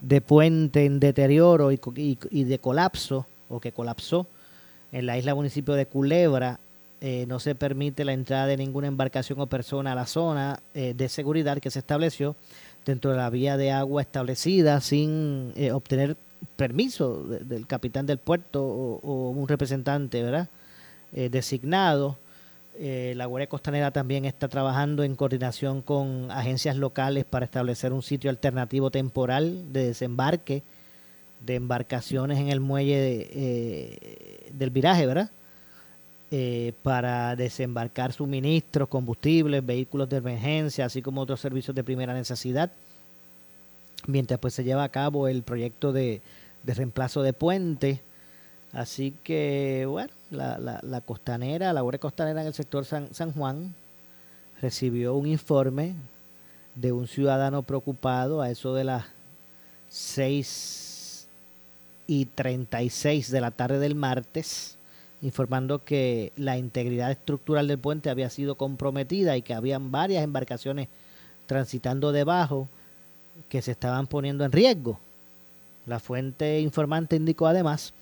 de 0.00 0.20
puente 0.20 0.86
en 0.86 0.98
deterioro 0.98 1.70
y, 1.70 2.44
de 2.44 2.58
colapso, 2.58 3.26
o 3.48 3.60
que 3.60 3.70
colapsó 3.70 4.26
en 4.90 5.06
la 5.06 5.16
isla 5.16 5.36
municipio 5.36 5.74
de 5.74 5.86
Culebra. 5.86 6.58
Eh, 7.00 7.24
no 7.26 7.40
se 7.40 7.54
permite 7.54 8.04
la 8.04 8.12
entrada 8.12 8.46
de 8.46 8.56
ninguna 8.56 8.86
embarcación 8.86 9.40
o 9.40 9.46
persona 9.46 9.92
a 9.92 9.94
la 9.94 10.06
zona 10.06 10.60
eh, 10.74 10.92
de 10.94 11.08
seguridad 11.08 11.58
que 11.58 11.70
se 11.70 11.78
estableció 11.78 12.36
dentro 12.84 13.10
de 13.10 13.16
la 13.16 13.30
vía 13.30 13.56
de 13.56 13.72
agua 13.72 14.02
establecida 14.02 14.80
sin 14.80 15.54
obtener 15.72 16.16
permiso 16.56 17.24
del 17.24 17.66
capitán 17.66 18.06
del 18.06 18.18
puerto 18.18 18.62
o, 18.64 19.30
un 19.30 19.48
representante 19.48 20.22
¿verdad? 20.22 20.48
designado. 21.12 22.16
Eh, 22.82 23.12
la 23.14 23.26
Guardia 23.26 23.46
Costanera 23.46 23.90
también 23.90 24.24
está 24.24 24.48
trabajando 24.48 25.02
en 25.02 25.14
coordinación 25.14 25.82
con 25.82 26.30
agencias 26.30 26.76
locales 26.76 27.26
para 27.26 27.44
establecer 27.44 27.92
un 27.92 28.02
sitio 28.02 28.30
alternativo 28.30 28.90
temporal 28.90 29.70
de 29.70 29.88
desembarque 29.88 30.62
de 31.44 31.56
embarcaciones 31.56 32.38
en 32.38 32.48
el 32.48 32.60
muelle 32.60 33.28
eh, 33.32 34.50
del 34.54 34.70
viraje, 34.70 35.04
¿verdad? 35.04 35.30
Eh, 36.32 36.74
para 36.84 37.34
desembarcar 37.34 38.12
suministros, 38.12 38.88
combustibles, 38.88 39.66
vehículos 39.66 40.08
de 40.08 40.18
emergencia, 40.18 40.84
así 40.84 41.02
como 41.02 41.22
otros 41.22 41.40
servicios 41.40 41.74
de 41.74 41.82
primera 41.82 42.14
necesidad. 42.14 42.70
Mientras 44.06 44.38
pues 44.38 44.54
se 44.54 44.62
lleva 44.62 44.84
a 44.84 44.88
cabo 44.90 45.26
el 45.26 45.42
proyecto 45.42 45.92
de, 45.92 46.22
de 46.62 46.74
reemplazo 46.74 47.22
de 47.22 47.32
puente. 47.32 48.00
Así 48.72 49.12
que, 49.24 49.86
bueno, 49.88 50.12
la, 50.30 50.80
la, 50.82 51.00
costanera, 51.00 51.72
la 51.72 51.80
Guardia 51.80 51.98
Costanera 51.98 52.42
en 52.42 52.46
el 52.46 52.54
sector 52.54 52.84
San, 52.84 53.12
San 53.12 53.32
Juan, 53.32 53.74
recibió 54.60 55.14
un 55.14 55.26
informe 55.26 55.94
de 56.76 56.92
un 56.92 57.08
ciudadano 57.08 57.62
preocupado 57.62 58.40
a 58.40 58.50
eso 58.50 58.72
de 58.74 58.84
las 58.84 59.06
6 59.88 61.26
y 62.06 62.26
36 62.26 63.30
de 63.32 63.40
la 63.40 63.50
tarde 63.50 63.80
del 63.80 63.96
martes, 63.96 64.76
informando 65.22 65.84
que 65.84 66.32
la 66.36 66.56
integridad 66.56 67.10
estructural 67.10 67.68
del 67.68 67.78
puente 67.78 68.10
había 68.10 68.30
sido 68.30 68.54
comprometida 68.54 69.36
y 69.36 69.42
que 69.42 69.54
habían 69.54 69.90
varias 69.90 70.24
embarcaciones 70.24 70.88
transitando 71.46 72.12
debajo 72.12 72.68
que 73.48 73.62
se 73.62 73.72
estaban 73.72 74.06
poniendo 74.06 74.44
en 74.44 74.52
riesgo. 74.52 74.98
La 75.86 75.98
fuente 75.98 76.60
informante 76.60 77.16
indicó 77.16 77.46
además 77.46 77.92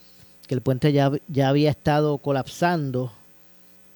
que 0.47 0.55
el 0.55 0.61
puente 0.61 0.93
ya, 0.93 1.13
ya 1.29 1.49
había 1.49 1.71
estado 1.71 2.19
colapsando, 2.19 3.13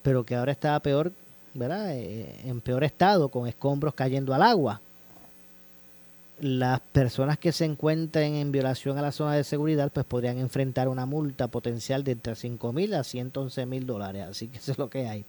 pero 0.01 0.25
que 0.25 0.35
ahora 0.35 0.51
estaba 0.51 0.79
peor, 0.79 1.11
¿verdad? 1.53 1.95
Eh, 1.95 2.41
en 2.45 2.61
peor 2.61 2.83
estado, 2.83 3.29
con 3.29 3.47
escombros 3.47 3.93
cayendo 3.93 4.33
al 4.33 4.43
agua. 4.43 4.81
Las 6.39 6.79
personas 6.79 7.37
que 7.37 7.51
se 7.51 7.65
encuentren 7.65 8.35
en 8.35 8.51
violación 8.51 8.97
a 8.97 9.01
la 9.01 9.11
zona 9.11 9.35
de 9.35 9.43
seguridad, 9.43 9.91
pues 9.91 10.05
podrían 10.05 10.37
enfrentar 10.39 10.87
una 10.87 11.05
multa 11.05 11.47
potencial 11.47 12.03
de 12.03 12.13
entre 12.13 12.35
5 12.35 12.73
mil 12.73 12.93
a 12.95 13.03
111 13.03 13.65
mil 13.65 13.85
dólares. 13.85 14.25
Así 14.29 14.47
que 14.47 14.57
eso 14.57 14.71
es 14.71 14.77
lo 14.77 14.89
que 14.89 15.07
hay. 15.07 15.25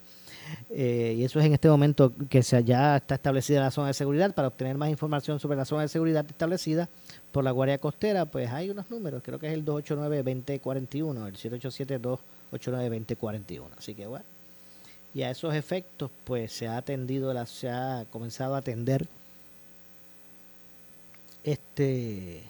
Eh, 0.70 1.14
y 1.18 1.24
eso 1.24 1.38
es 1.40 1.46
en 1.46 1.54
este 1.54 1.68
momento 1.68 2.12
que 2.28 2.42
se, 2.42 2.62
ya 2.64 2.96
está 2.96 3.14
establecida 3.16 3.60
la 3.60 3.70
zona 3.70 3.88
de 3.88 3.94
seguridad. 3.94 4.34
Para 4.34 4.48
obtener 4.48 4.76
más 4.76 4.90
información 4.90 5.38
sobre 5.40 5.56
la 5.56 5.64
zona 5.64 5.82
de 5.82 5.88
seguridad 5.88 6.24
establecida, 6.26 6.88
por 7.32 7.44
la 7.44 7.50
Guardia 7.50 7.78
Costera, 7.78 8.26
pues 8.26 8.50
hay 8.50 8.70
unos 8.70 8.90
números, 8.90 9.22
creo 9.24 9.38
que 9.38 9.48
es 9.48 9.54
el 9.54 9.64
289-2041, 9.64 11.26
el 11.26 11.36
787-289-2041. 12.52 13.64
Así 13.76 13.94
que 13.94 14.06
bueno, 14.06 14.24
y 15.14 15.22
a 15.22 15.30
esos 15.30 15.54
efectos, 15.54 16.10
pues 16.24 16.52
se 16.52 16.68
ha 16.68 16.76
atendido, 16.76 17.32
la, 17.34 17.46
se 17.46 17.68
ha 17.68 18.04
comenzado 18.10 18.54
a 18.54 18.58
atender 18.58 19.06
este, 21.44 22.42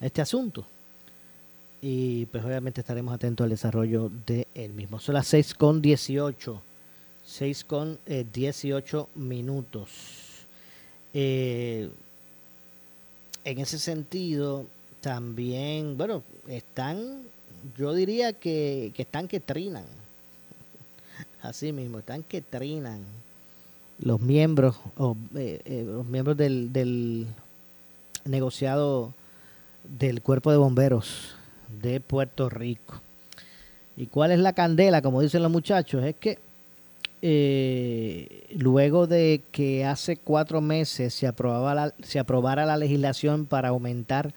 este 0.00 0.20
asunto. 0.20 0.66
Y 1.80 2.26
pues 2.26 2.44
obviamente 2.44 2.80
estaremos 2.80 3.14
atentos 3.14 3.44
al 3.44 3.50
desarrollo 3.50 4.10
del 4.26 4.46
el 4.54 4.72
mismo. 4.72 4.98
Son 4.98 5.14
las 5.14 5.28
6 5.28 5.54
con 5.54 5.80
18. 5.80 6.62
6 7.24 7.64
con 7.64 7.98
18 8.06 9.00
eh, 9.00 9.18
minutos. 9.18 9.90
Eh, 11.14 11.88
en 13.44 13.58
ese 13.58 13.78
sentido, 13.78 14.66
también, 15.00 15.96
bueno, 15.96 16.22
están, 16.48 17.22
yo 17.76 17.94
diría 17.94 18.32
que, 18.32 18.92
están 18.96 19.28
que 19.28 19.40
trinan. 19.40 19.84
Así 21.42 21.72
mismo, 21.72 22.00
están 22.00 22.22
que 22.22 22.40
trinan 22.40 23.02
los 24.00 24.20
miembros, 24.20 24.76
o, 24.96 25.16
eh, 25.34 25.60
eh, 25.64 25.84
los 25.86 26.06
miembros 26.06 26.36
del, 26.36 26.72
del 26.72 27.26
negociado 28.28 29.14
del 29.84 30.22
Cuerpo 30.22 30.50
de 30.50 30.56
Bomberos 30.58 31.34
de 31.80 32.00
Puerto 32.00 32.48
Rico. 32.48 33.00
¿Y 33.96 34.06
cuál 34.06 34.30
es 34.30 34.38
la 34.38 34.52
candela? 34.52 35.02
Como 35.02 35.20
dicen 35.20 35.42
los 35.42 35.50
muchachos, 35.50 36.04
es 36.04 36.14
que 36.16 36.38
eh, 37.20 38.46
luego 38.56 39.06
de 39.06 39.42
que 39.50 39.84
hace 39.84 40.16
cuatro 40.16 40.60
meses 40.60 41.14
se, 41.14 41.26
aprobaba 41.26 41.74
la, 41.74 41.94
se 42.02 42.18
aprobara 42.18 42.64
la 42.64 42.76
legislación 42.76 43.46
para 43.46 43.70
aumentar 43.70 44.32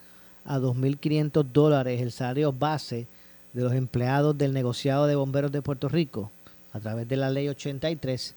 a 0.46 0.58
2.500 0.58 1.44
dólares 1.44 2.02
el 2.02 2.12
salario 2.12 2.52
base 2.52 3.06
de 3.54 3.62
los 3.62 3.74
empleados 3.74 4.36
del 4.38 4.54
negociado 4.54 5.06
de 5.06 5.16
bomberos 5.16 5.52
de 5.52 5.62
Puerto 5.62 5.90
Rico 5.90 6.32
a 6.74 6.80
través 6.80 7.08
de 7.08 7.18
la 7.18 7.30
ley 7.30 7.50
83, 7.50 8.34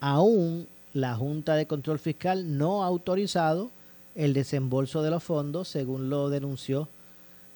aún 0.00 0.66
la 0.92 1.14
Junta 1.14 1.54
de 1.54 1.66
Control 1.66 1.98
Fiscal 1.98 2.56
no 2.56 2.82
ha 2.82 2.86
autorizado 2.86 3.70
el 4.16 4.32
desembolso 4.32 5.02
de 5.02 5.10
los 5.10 5.22
fondos, 5.22 5.68
según 5.68 6.10
lo 6.10 6.30
denunció 6.30 6.88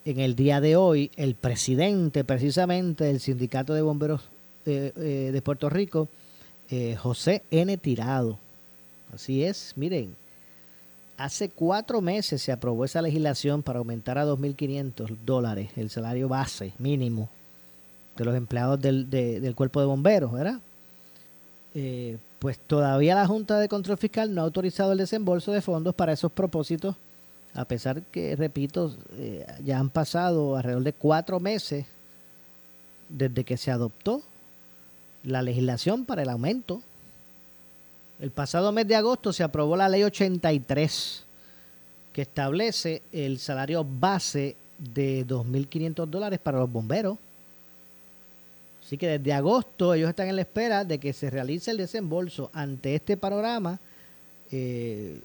en 0.05 0.21
el 0.21 0.35
día 0.35 0.61
de 0.61 0.77
hoy 0.77 1.11
el 1.17 1.35
presidente 1.35 2.25
precisamente 2.25 3.05
del 3.05 3.21
Sindicato 3.21 3.75
de 3.75 3.83
Bomberos 3.83 4.23
eh, 4.67 4.93
eh, 4.97 5.31
de 5.33 5.43
Puerto 5.43 5.69
Rico, 5.69 6.09
eh, 6.71 6.97
José 6.97 7.43
N. 7.51 7.77
Tirado. 7.79 8.39
Así 9.13 9.43
es, 9.43 9.73
miren, 9.77 10.15
hace 11.17 11.49
cuatro 11.49 12.01
meses 12.01 12.43
se 12.43 12.53
aprobó 12.53 12.85
esa 12.85 13.03
legislación 13.03 13.63
para 13.63 13.79
aumentar 13.79 14.19
a 14.19 14.27
2.500 14.27 15.17
dólares 15.25 15.71
el 15.77 15.91
salario 15.91 16.29
base 16.29 16.73
mínimo 16.79 17.29
de 18.17 18.25
los 18.25 18.37
empleados 18.37 18.81
del, 18.81 19.11
del 19.11 19.55
cuerpo 19.55 19.81
de 19.81 19.87
bomberos, 19.87 20.33
¿verdad? 20.33 20.61
Pues 22.41 22.59
todavía 22.59 23.15
la 23.15 23.27
Junta 23.27 23.59
de 23.61 23.69
Control 23.69 23.99
Fiscal 23.99 24.35
no 24.35 24.41
ha 24.41 24.45
autorizado 24.45 24.93
el 24.93 24.99
desembolso 24.99 25.53
de 25.53 25.61
fondos 25.61 25.95
para 25.95 26.15
esos 26.15 26.33
propósitos, 26.33 26.97
a 27.53 27.67
pesar 27.67 28.01
que, 28.01 28.35
repito, 28.35 28.97
eh, 29.13 29.47
ya 29.63 29.79
han 29.79 29.91
pasado 29.91 30.57
alrededor 30.57 30.83
de 30.83 30.95
cuatro 30.95 31.39
meses 31.39 31.85
desde 33.11 33.45
que 33.45 33.59
se 33.59 33.71
adoptó 33.71 34.23
la 35.23 35.43
legislación 35.43 36.07
para 36.07 36.23
el 36.23 36.31
aumento. 36.31 36.81
El 38.21 38.31
pasado 38.31 38.73
mes 38.73 38.89
de 38.89 38.97
agosto 38.97 39.35
se 39.35 39.43
aprobó 39.43 39.77
la 39.77 39.91
ley 39.91 40.03
83, 40.03 41.27
que 42.15 42.23
establece 42.23 43.03
el 43.13 43.39
salario 43.39 43.85
base 43.85 44.57
de 44.79 45.27
2.500 45.27 46.07
dólares 46.07 46.39
para 46.43 46.61
los 46.61 46.73
bomberos 46.73 47.19
Así 48.91 48.99
que 48.99 49.07
desde 49.07 49.33
agosto 49.33 49.95
ellos 49.95 50.11
están 50.11 50.27
en 50.27 50.35
la 50.35 50.43
espera 50.43 50.85
de 50.85 50.99
que 50.99 51.13
se 51.13 51.31
realice 51.31 51.71
el 51.71 51.77
desembolso. 51.77 52.51
Ante 52.53 52.97
este 52.97 53.17
panorama, 53.17 53.79
eh, 54.51 55.21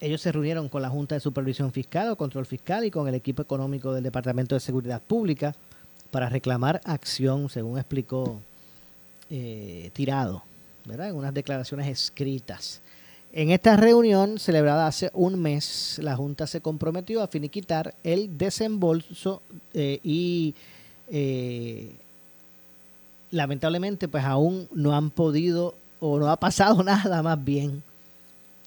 ellos 0.00 0.20
se 0.20 0.30
reunieron 0.30 0.68
con 0.68 0.82
la 0.82 0.88
Junta 0.88 1.16
de 1.16 1.20
Supervisión 1.20 1.72
Fiscal 1.72 2.10
o 2.10 2.16
Control 2.16 2.46
Fiscal 2.46 2.84
y 2.84 2.92
con 2.92 3.08
el 3.08 3.16
equipo 3.16 3.42
económico 3.42 3.92
del 3.92 4.04
Departamento 4.04 4.54
de 4.54 4.60
Seguridad 4.60 5.02
Pública 5.02 5.52
para 6.12 6.28
reclamar 6.28 6.80
acción, 6.84 7.48
según 7.48 7.76
explicó 7.76 8.40
eh, 9.28 9.90
Tirado, 9.92 10.44
¿verdad? 10.84 11.08
en 11.08 11.16
unas 11.16 11.34
declaraciones 11.34 11.88
escritas. 11.88 12.80
En 13.32 13.50
esta 13.50 13.76
reunión 13.76 14.38
celebrada 14.38 14.86
hace 14.86 15.10
un 15.12 15.42
mes, 15.42 15.98
la 16.00 16.14
Junta 16.14 16.46
se 16.46 16.60
comprometió 16.60 17.20
a 17.20 17.26
finiquitar 17.26 17.96
el 18.04 18.38
desembolso 18.38 19.42
eh, 19.74 19.98
y 20.04 20.54
lamentablemente 23.32 24.06
pues 24.06 24.24
aún 24.24 24.68
no 24.72 24.94
han 24.94 25.10
podido 25.10 25.74
o 25.98 26.18
no 26.20 26.30
ha 26.30 26.36
pasado 26.36 26.82
nada 26.84 27.22
más 27.22 27.42
bien. 27.42 27.82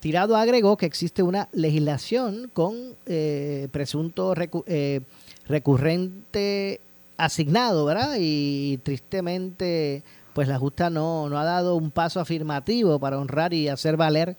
Tirado 0.02 0.36
agregó 0.36 0.76
que 0.76 0.86
existe 0.86 1.24
una 1.24 1.48
legislación 1.54 2.50
con 2.54 2.76
eh, 3.06 3.70
presunto 3.72 4.34
eh, 4.68 5.02
recurrente 5.48 6.80
asignado, 7.18 7.86
¿verdad? 7.86 8.18
Y 8.20 8.78
tristemente 8.84 10.04
pues 10.34 10.48
la 10.48 10.60
Justa 10.60 10.90
no, 10.90 11.30
no 11.30 11.40
ha 11.40 11.46
dado 11.46 11.76
un 11.76 11.92
paso 11.92 12.20
afirmativo 12.20 13.00
para 13.00 13.18
honrar 13.18 13.54
y 13.54 13.70
hacer 13.70 13.96
valer 13.96 14.36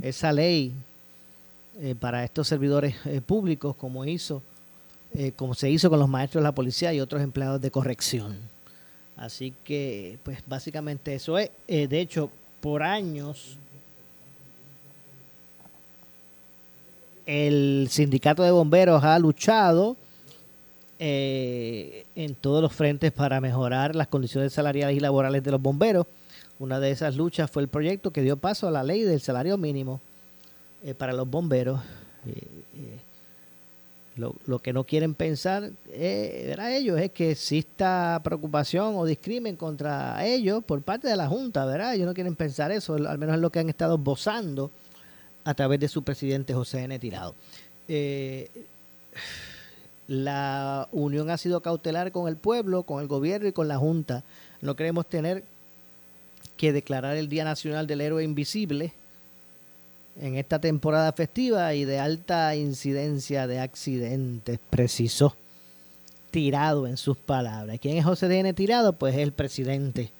esa 0.00 0.32
ley 0.32 0.72
eh, 1.80 1.96
para 1.98 2.22
estos 2.24 2.46
servidores 2.46 2.94
públicos 3.26 3.74
como 3.76 4.04
hizo 4.04 4.42
como 5.36 5.52
se 5.52 5.68
hizo 5.68 5.90
con 5.90 5.98
los 5.98 6.08
maestros 6.08 6.40
de 6.40 6.48
la 6.48 6.54
policía 6.54 6.94
y 6.94 7.00
otros 7.00 7.20
empleados 7.20 7.60
de 7.60 7.70
corrección. 7.70 8.38
Así 9.16 9.54
que, 9.64 10.18
pues 10.22 10.38
básicamente 10.46 11.14
eso 11.14 11.38
es. 11.38 11.50
Eh, 11.68 11.86
de 11.86 12.00
hecho, 12.00 12.30
por 12.60 12.82
años, 12.82 13.58
el 17.26 17.88
sindicato 17.90 18.42
de 18.42 18.50
bomberos 18.50 19.04
ha 19.04 19.18
luchado 19.18 19.96
eh, 20.98 22.06
en 22.14 22.34
todos 22.34 22.62
los 22.62 22.72
frentes 22.72 23.12
para 23.12 23.40
mejorar 23.40 23.94
las 23.94 24.08
condiciones 24.08 24.52
salariales 24.52 24.96
y 24.96 25.00
laborales 25.00 25.42
de 25.42 25.50
los 25.50 25.60
bomberos. 25.60 26.06
Una 26.58 26.78
de 26.80 26.90
esas 26.90 27.16
luchas 27.16 27.50
fue 27.50 27.62
el 27.62 27.68
proyecto 27.68 28.12
que 28.12 28.22
dio 28.22 28.36
paso 28.36 28.68
a 28.68 28.70
la 28.70 28.84
ley 28.84 29.02
del 29.02 29.20
salario 29.20 29.58
mínimo 29.58 30.00
eh, 30.84 30.94
para 30.94 31.12
los 31.12 31.28
bomberos. 31.28 31.80
Lo, 34.16 34.58
que 34.58 34.74
no 34.74 34.84
quieren 34.84 35.14
pensar 35.14 35.70
eh, 35.88 36.54
ellos 36.76 37.00
es 37.00 37.10
que 37.12 37.30
exista 37.30 38.20
preocupación 38.22 38.94
o 38.96 39.06
discrimen 39.06 39.56
contra 39.56 40.26
ellos 40.26 40.62
por 40.62 40.82
parte 40.82 41.08
de 41.08 41.16
la 41.16 41.28
Junta, 41.28 41.64
¿verdad? 41.64 41.94
Ellos 41.94 42.06
no 42.06 42.12
quieren 42.12 42.36
pensar 42.36 42.70
eso, 42.72 42.94
al 42.94 43.16
menos 43.16 43.36
es 43.36 43.40
lo 43.40 43.50
que 43.50 43.60
han 43.60 43.70
estado 43.70 43.96
bozando 43.96 44.70
a 45.44 45.54
través 45.54 45.80
de 45.80 45.88
su 45.88 46.02
presidente 46.02 46.52
José 46.52 46.82
N. 46.82 46.98
Tirado. 46.98 47.34
Eh, 47.88 48.50
la 50.08 50.88
unión 50.92 51.30
ha 51.30 51.38
sido 51.38 51.62
cautelar 51.62 52.12
con 52.12 52.28
el 52.28 52.36
pueblo, 52.36 52.82
con 52.82 53.00
el 53.00 53.08
gobierno 53.08 53.48
y 53.48 53.52
con 53.52 53.66
la 53.66 53.78
Junta. 53.78 54.24
No 54.60 54.76
queremos 54.76 55.06
tener 55.06 55.42
que 56.58 56.74
declarar 56.74 57.16
el 57.16 57.30
Día 57.30 57.44
Nacional 57.44 57.86
del 57.86 58.02
Héroe 58.02 58.22
Invisible 58.22 58.92
en 60.20 60.36
esta 60.36 60.60
temporada 60.60 61.12
festiva 61.12 61.74
y 61.74 61.84
de 61.84 61.98
alta 61.98 62.54
incidencia 62.56 63.46
de 63.46 63.60
accidentes, 63.60 64.58
precisó 64.70 65.36
Tirado 66.30 66.86
en 66.86 66.96
sus 66.96 67.18
palabras. 67.18 67.78
¿Quién 67.78 67.98
es 67.98 68.06
José 68.06 68.26
D.N. 68.26 68.54
Tirado? 68.54 68.94
Pues 68.94 69.14
es 69.14 69.20
el 69.20 69.32
presidente 69.32 70.12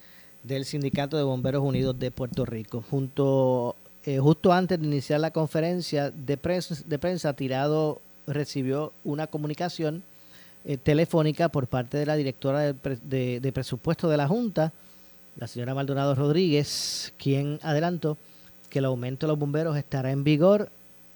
del 0.43 0.67
Sindicato 0.67 1.17
de 1.17 1.23
Bomberos 1.23 1.63
Unidos 1.63 1.99
de 1.99 2.11
Puerto 2.11 2.45
Rico. 2.45 2.85
Junto, 2.91 3.77
eh, 4.05 4.19
justo 4.19 4.53
antes 4.53 4.79
de 4.79 4.87
iniciar 4.87 5.21
la 5.21 5.31
conferencia 5.31 6.11
de 6.11 6.37
prensa, 6.37 7.33
Tirado 7.33 8.03
recibió 8.27 8.93
una 9.05 9.27
comunicación 9.27 10.03
eh, 10.67 10.77
telefónica 10.77 11.49
por 11.49 11.67
parte 11.67 11.97
de 11.97 12.05
la 12.05 12.17
directora 12.17 12.75
de, 12.75 13.41
de 13.41 13.53
presupuesto 13.53 14.11
de 14.11 14.19
la 14.19 14.29
Junta, 14.29 14.71
la 15.37 15.47
señora 15.47 15.75
Maldonado 15.75 16.15
Rodríguez, 16.15 17.15
quien 17.17 17.59
adelantó 17.63 18.19
que 18.73 18.79
el 18.79 18.87
aumento 18.87 19.27
de 19.27 19.33
los 19.33 19.39
bomberos 19.39 19.77
estará 19.77 20.13
en 20.13 20.25
vigor 20.25 20.71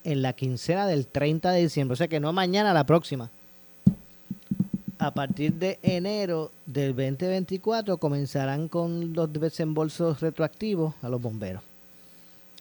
en 0.05 0.21
la 0.21 0.35
quincena 0.35 0.87
del 0.87 1.07
30 1.07 1.53
de 1.53 1.63
diciembre, 1.63 1.95
o 1.95 1.97
sea 1.97 2.07
que 2.07 2.21
no 2.21 2.31
mañana, 2.31 2.75
la 2.75 2.85
próxima. 2.85 3.31
A 4.99 5.11
partir 5.15 5.55
de 5.55 5.79
enero 5.83 6.53
del 6.67 6.95
2024 6.95 7.97
comenzarán 7.97 8.69
con 8.69 9.15
los 9.15 9.33
desembolsos 9.33 10.21
retroactivos 10.21 10.95
a 11.01 11.09
los 11.09 11.21
bomberos. 11.21 11.63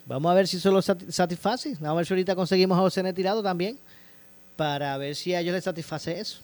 Vamos 0.05 0.31
a 0.31 0.35
ver 0.35 0.47
si 0.47 0.57
eso 0.57 0.71
lo 0.71 0.81
satisface. 0.81 1.73
Vamos 1.81 1.89
a 1.89 1.93
ver 1.95 2.05
si 2.05 2.13
ahorita 2.13 2.35
conseguimos 2.35 2.77
a 2.77 2.81
José 2.81 3.13
Tirado 3.13 3.43
también 3.43 3.77
para 4.55 4.97
ver 4.97 5.15
si 5.15 5.33
a 5.33 5.41
ellos 5.41 5.53
les 5.53 5.63
satisface 5.65 6.19
eso 6.19 6.39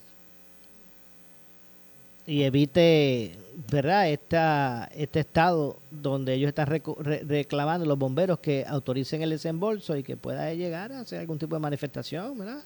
y 2.27 2.43
evite, 2.43 3.35
¿verdad? 3.69 4.09
Esta, 4.09 4.89
este 4.95 5.21
estado 5.21 5.77
donde 5.89 6.33
ellos 6.33 6.49
están 6.49 6.67
reclamando 6.67 7.85
los 7.85 7.97
bomberos 7.97 8.39
que 8.39 8.65
autoricen 8.67 9.21
el 9.21 9.31
desembolso 9.31 9.97
y 9.97 10.03
que 10.03 10.17
pueda 10.17 10.53
llegar 10.53 10.91
a 10.91 11.01
hacer 11.01 11.19
algún 11.19 11.39
tipo 11.39 11.55
de 11.55 11.61
manifestación, 11.61 12.37
¿verdad? 12.37 12.63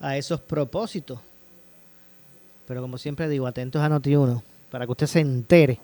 A 0.00 0.16
esos 0.16 0.40
propósitos. 0.40 1.18
Pero 2.66 2.80
como 2.80 2.98
siempre 2.98 3.28
digo, 3.28 3.46
atentos 3.46 3.82
a 3.82 3.88
Noti1 3.88 4.42
para 4.70 4.84
que 4.84 4.92
usted 4.92 5.06
se 5.06 5.20
entere 5.20 5.80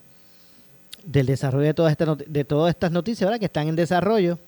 del 1.04 1.26
desarrollo 1.26 1.66
de 1.66 1.74
todas 1.74 1.92
estas 1.92 2.18
de 2.26 2.44
todas 2.44 2.74
estas 2.74 2.90
noticias, 2.90 3.26
¿verdad? 3.26 3.40
Que 3.40 3.46
están 3.46 3.68
en 3.68 3.76
desarrollo 3.76 4.38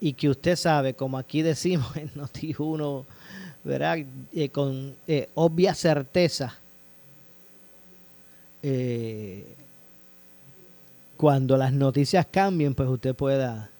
y 0.00 0.12
que 0.12 0.28
usted 0.28 0.56
sabe, 0.56 0.94
como 0.94 1.18
aquí 1.18 1.42
decimos 1.42 1.96
en 1.96 2.10
Noti1, 2.14 3.04
¿verdad? 3.64 3.98
Eh, 4.32 4.48
con 4.50 4.94
eh, 5.06 5.28
obvia 5.34 5.74
certeza 5.74 6.58
eh, 8.62 9.44
cuando 11.16 11.56
las 11.56 11.72
noticias 11.72 12.26
cambien, 12.30 12.74
pues 12.74 12.88
usted 12.88 13.14
pueda, 13.14 13.70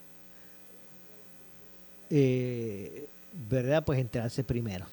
eh, 2.10 3.06
¿verdad? 3.48 3.84
Pues 3.84 3.98
enterarse 3.98 4.42
primero 4.44 4.86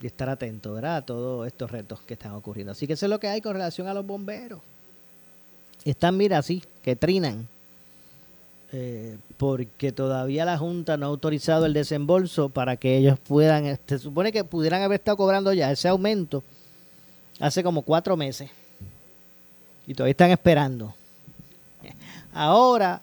y 0.00 0.06
estar 0.06 0.28
atento, 0.28 0.74
¿verdad? 0.74 0.96
A 0.96 1.06
todos 1.06 1.46
estos 1.46 1.70
retos 1.70 2.00
que 2.00 2.14
están 2.14 2.32
ocurriendo. 2.32 2.72
Así 2.72 2.86
que 2.86 2.92
eso 2.92 3.06
es 3.06 3.10
lo 3.10 3.18
que 3.18 3.28
hay 3.28 3.40
con 3.40 3.54
relación 3.54 3.88
a 3.88 3.94
los 3.94 4.06
bomberos. 4.06 4.60
Están, 5.84 6.16
mira, 6.16 6.38
así, 6.38 6.62
que 6.82 6.96
trinan. 6.96 7.48
Eh, 8.70 9.16
porque 9.38 9.92
todavía 9.92 10.44
la 10.44 10.58
Junta 10.58 10.98
no 10.98 11.06
ha 11.06 11.08
autorizado 11.08 11.64
el 11.64 11.72
desembolso 11.72 12.50
para 12.50 12.76
que 12.76 12.98
ellos 12.98 13.18
puedan, 13.18 13.78
se 13.86 13.98
supone 13.98 14.30
que 14.30 14.44
pudieran 14.44 14.82
haber 14.82 15.00
estado 15.00 15.16
cobrando 15.16 15.54
ya 15.54 15.72
ese 15.72 15.88
aumento 15.88 16.44
hace 17.40 17.62
como 17.62 17.80
cuatro 17.80 18.14
meses 18.14 18.50
y 19.88 19.94
todavía 19.94 20.10
están 20.10 20.30
esperando. 20.30 20.94
Ahora, 22.34 23.00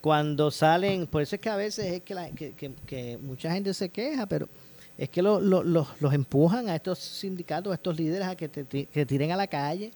cuando 0.00 0.50
salen, 0.50 1.06
por 1.06 1.22
eso 1.22 1.36
es 1.36 1.40
que 1.40 1.48
a 1.48 1.54
veces 1.54 1.86
es 1.86 2.02
que, 2.02 3.18
mucha 3.22 3.52
gente 3.52 3.72
se 3.72 3.88
queja, 3.88 4.26
pero 4.26 4.48
es 4.98 5.08
que 5.08 5.22
los 5.22 6.12
empujan 6.12 6.68
a 6.68 6.74
estos 6.74 6.98
sindicatos, 6.98 7.70
a 7.70 7.76
estos 7.76 7.96
líderes 7.96 8.26
a 8.26 8.34
que, 8.34 8.48
te, 8.48 9.06
tiren 9.06 9.30
a 9.30 9.36
la 9.36 9.46
calle. 9.46 9.92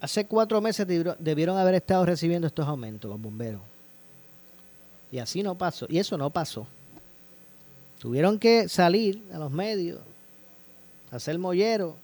Hace 0.00 0.24
cuatro 0.24 0.60
meses 0.60 0.86
debieron 0.86 1.58
haber 1.58 1.74
estado 1.74 2.06
recibiendo 2.06 2.46
estos 2.46 2.66
aumentos 2.68 3.10
los 3.10 3.20
bomberos. 3.20 3.60
Y 5.10 5.18
así 5.18 5.42
no 5.42 5.56
pasó. 5.56 5.86
Y 5.88 5.98
eso 5.98 6.16
no 6.16 6.30
pasó. 6.30 6.64
Tuvieron 7.98 8.38
que 8.38 8.68
salir 8.68 9.20
a 9.34 9.38
los 9.38 9.50
medios, 9.50 9.98
hacer 11.10 11.36
mollero 11.40 11.96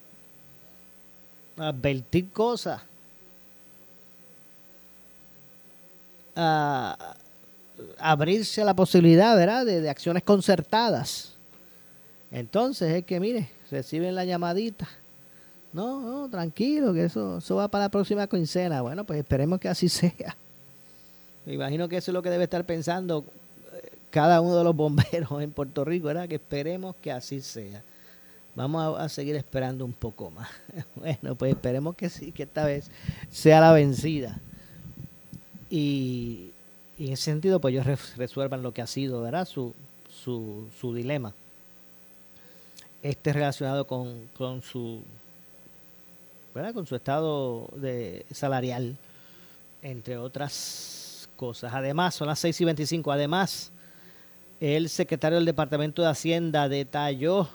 advertir 1.57 2.31
cosas. 2.31 2.83
abrirse 7.99 8.61
a 8.63 8.65
la 8.65 8.75
posibilidad, 8.75 9.37
¿verdad?, 9.37 9.65
de, 9.65 9.89
acciones 9.89 10.23
concertadas. 10.23 11.35
Entonces 12.31 12.93
es 12.93 13.05
que, 13.05 13.21
mire, 13.21 13.51
reciben 13.71 14.15
la 14.15 14.25
llamadita. 14.25 14.89
No, 15.73 16.01
no, 16.01 16.29
tranquilo, 16.29 16.93
que 16.93 17.05
eso, 17.05 17.39
eso 17.39 17.57
va 17.57 17.69
para 17.69 17.85
la 17.85 17.89
próxima 17.89 18.27
quincena. 18.27 18.83
Bueno, 18.83 19.05
pues 19.05 19.19
esperemos 19.19 19.61
que 19.61 19.69
así 19.69 19.89
sea. 19.89 20.37
Me 21.47 21.55
imagino 21.55 21.89
que 21.89 21.97
eso 21.97 22.11
es 22.11 22.15
lo 22.15 22.23
que 22.23 22.31
debe 22.31 22.45
estar 22.45 22.65
pensando 22.65 23.25
eh, 23.73 23.91
cada 24.11 24.41
uno 24.41 24.57
de 24.57 24.65
los 24.65 24.75
bomberos 24.75 25.43
en 25.43 25.51
Puerto 25.53 25.85
Rico, 25.85 26.07
¿verdad? 26.07 26.29
Que 26.29 26.37
esperemos 26.37 26.97
que 27.01 27.13
así 27.13 27.41
sea. 27.41 27.83
Vamos 28.55 28.99
a, 28.99 29.09
seguir 29.09 29.37
esperando 29.37 29.85
un 29.85 29.93
poco 29.93 30.31
más. 30.31 30.49
bueno, 30.95 31.35
pues 31.35 31.55
esperemos 31.55 31.97
que 31.97 32.09
sí, 32.09 32.33
que 32.33 32.45
esta 32.45 32.65
vez 32.65 32.91
sea 33.31 33.61
la 33.61 33.73
vencida. 33.73 34.39
Y, 35.71 36.51
en 36.99 37.13
ese 37.13 37.25
sentido, 37.25 37.61
pues 37.61 37.75
ellos 37.75 38.17
resuelvan 38.17 38.63
lo 38.63 38.73
que 38.73 38.83
ha 38.83 38.87
sido, 38.87 39.21
¿verdad? 39.23 39.47
Su, 39.47 39.75
su, 40.09 40.69
su 40.81 40.95
dilema. 40.95 41.35
Este 43.03 43.33
relacionado 43.33 43.87
con, 43.87 44.29
con 44.37 44.63
su 44.63 45.03
¿verdad? 46.55 46.73
con 46.73 46.87
su 46.87 46.95
estado 46.95 47.69
de 47.75 48.25
salarial, 48.31 48.97
entre 49.83 50.17
otras 50.17 51.29
cosas. 51.37 51.75
Además, 51.75 52.15
son 52.15 52.29
las 52.29 52.39
6 52.39 52.61
y 52.61 52.65
25. 52.65 53.11
Además, 53.11 53.73
el 54.61 54.89
secretario 54.89 55.37
del 55.37 55.47
Departamento 55.47 56.03
de 56.03 56.09
Hacienda 56.09 56.69
detalló 56.69 57.49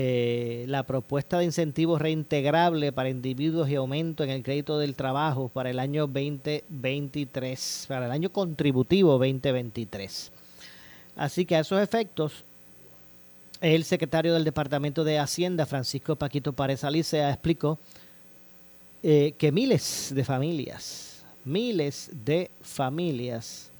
eh, 0.00 0.64
la 0.68 0.84
propuesta 0.84 1.40
de 1.40 1.44
incentivos 1.44 2.00
reintegrable 2.00 2.92
para 2.92 3.08
individuos 3.08 3.68
y 3.68 3.74
aumento 3.74 4.22
en 4.22 4.30
el 4.30 4.44
crédito 4.44 4.78
del 4.78 4.94
trabajo 4.94 5.48
para 5.48 5.70
el 5.70 5.80
año 5.80 6.06
2023, 6.06 7.86
para 7.88 8.06
el 8.06 8.12
año 8.12 8.30
contributivo 8.30 9.18
2023. 9.18 10.30
Así 11.16 11.44
que 11.44 11.56
a 11.56 11.60
esos 11.60 11.82
efectos, 11.82 12.44
el 13.60 13.82
secretario 13.82 14.34
del 14.34 14.44
Departamento 14.44 15.02
de 15.02 15.18
Hacienda, 15.18 15.66
Francisco 15.66 16.14
Paquito 16.14 16.52
Párez 16.52 16.84
Alicea, 16.84 17.30
explicó 17.30 17.80
eh, 19.02 19.34
que 19.36 19.50
miles 19.50 20.12
de 20.14 20.22
familias, 20.22 21.24
miles 21.44 22.08
de 22.24 22.52
familias 22.62 23.72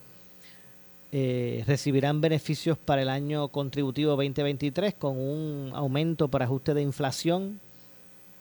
eh, 1.10 1.64
recibirán 1.66 2.20
beneficios 2.20 2.76
para 2.76 3.02
el 3.02 3.08
año 3.08 3.48
contributivo 3.48 4.10
2023 4.10 4.94
con 4.94 5.18
un 5.18 5.72
aumento 5.74 6.28
para 6.28 6.44
ajuste 6.44 6.74
de 6.74 6.82
inflación 6.82 7.60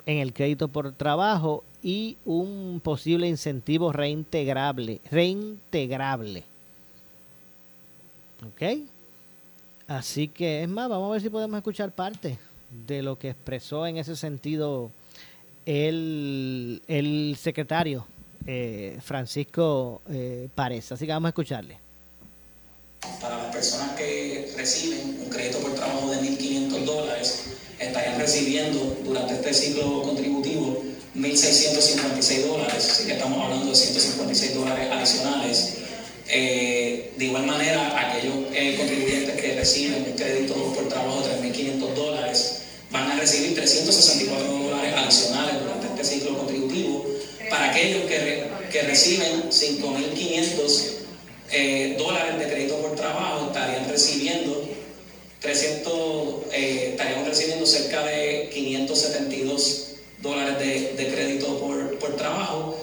en 0.06 0.18
el 0.18 0.34
crédito 0.34 0.68
por 0.68 0.92
trabajo 0.94 1.64
y 1.82 2.18
un 2.26 2.82
posible 2.84 3.28
incentivo 3.28 3.92
reintegrable, 3.92 5.00
reintegrable. 5.12 6.44
¿Ok? 8.46 8.80
Así 9.88 10.28
que 10.28 10.64
es 10.64 10.70
más, 10.70 10.90
vamos 10.90 11.10
a 11.10 11.14
ver 11.14 11.22
si 11.22 11.30
podemos 11.30 11.58
escuchar 11.58 11.92
parte 11.92 12.38
de 12.88 13.02
lo 13.02 13.18
que 13.18 13.30
expresó 13.30 13.88
en 13.88 13.98
ese 13.98 14.16
sentido 14.16 14.92
el, 15.66 16.82
el 16.88 17.36
secretario 17.40 18.06
eh, 18.46 18.98
Francisco 19.02 20.02
eh. 20.10 20.50
Así 20.58 21.06
que 21.06 21.12
vamos 21.12 21.28
a 21.28 21.30
escucharle. 21.30 21.87
Personas 23.58 23.98
que 23.98 24.54
reciben 24.56 25.18
un 25.20 25.30
crédito 25.32 25.58
por 25.58 25.74
trabajo 25.74 26.12
de 26.12 26.18
1.500 26.18 26.86
dólares, 26.86 27.40
estarían 27.80 28.20
recibiendo 28.20 28.98
durante 29.04 29.34
este 29.34 29.52
ciclo 29.52 30.04
contributivo 30.04 30.84
1.656 31.16 32.46
dólares, 32.46 32.88
así 32.88 33.08
que 33.08 33.14
estamos 33.14 33.44
hablando 33.44 33.72
de 33.72 33.76
156 33.76 34.54
dólares 34.54 34.92
adicionales. 34.92 35.74
Eh, 36.28 37.14
de 37.18 37.26
igual 37.26 37.48
manera, 37.48 38.00
aquellos 38.00 38.36
eh, 38.54 38.76
contribuyentes 38.78 39.42
que 39.42 39.56
reciben 39.56 40.06
un 40.08 40.16
crédito 40.16 40.54
por 40.54 40.88
trabajo 40.88 41.28
de 41.28 41.50
3.500 41.50 41.94
dólares 41.96 42.58
van 42.92 43.10
a 43.10 43.16
recibir 43.16 43.56
364 43.56 44.54
dólares 44.54 44.94
adicionales 44.96 45.56
durante 45.64 45.88
este 45.88 46.04
ciclo 46.04 46.38
contributivo. 46.38 47.08
Para 47.50 47.72
aquellos 47.72 48.04
que, 48.04 48.52
que 48.72 48.82
reciben 48.84 49.50
5.500 49.50 50.97
eh, 51.52 51.96
dólares 51.98 52.40
de 52.40 52.48
crédito 52.48 52.82
por 52.82 52.96
trabajo 52.96 53.48
estarían 53.48 53.90
recibiendo 53.90 54.66
300, 55.40 55.94
eh, 56.52 56.90
estarían 56.92 57.26
recibiendo 57.26 57.66
cerca 57.66 58.04
de 58.04 58.50
572 58.54 59.88
dólares 60.22 60.60
de, 60.60 61.08
crédito 61.08 61.58
por, 61.60 61.98
por, 62.00 62.18
trabajo 62.18 62.78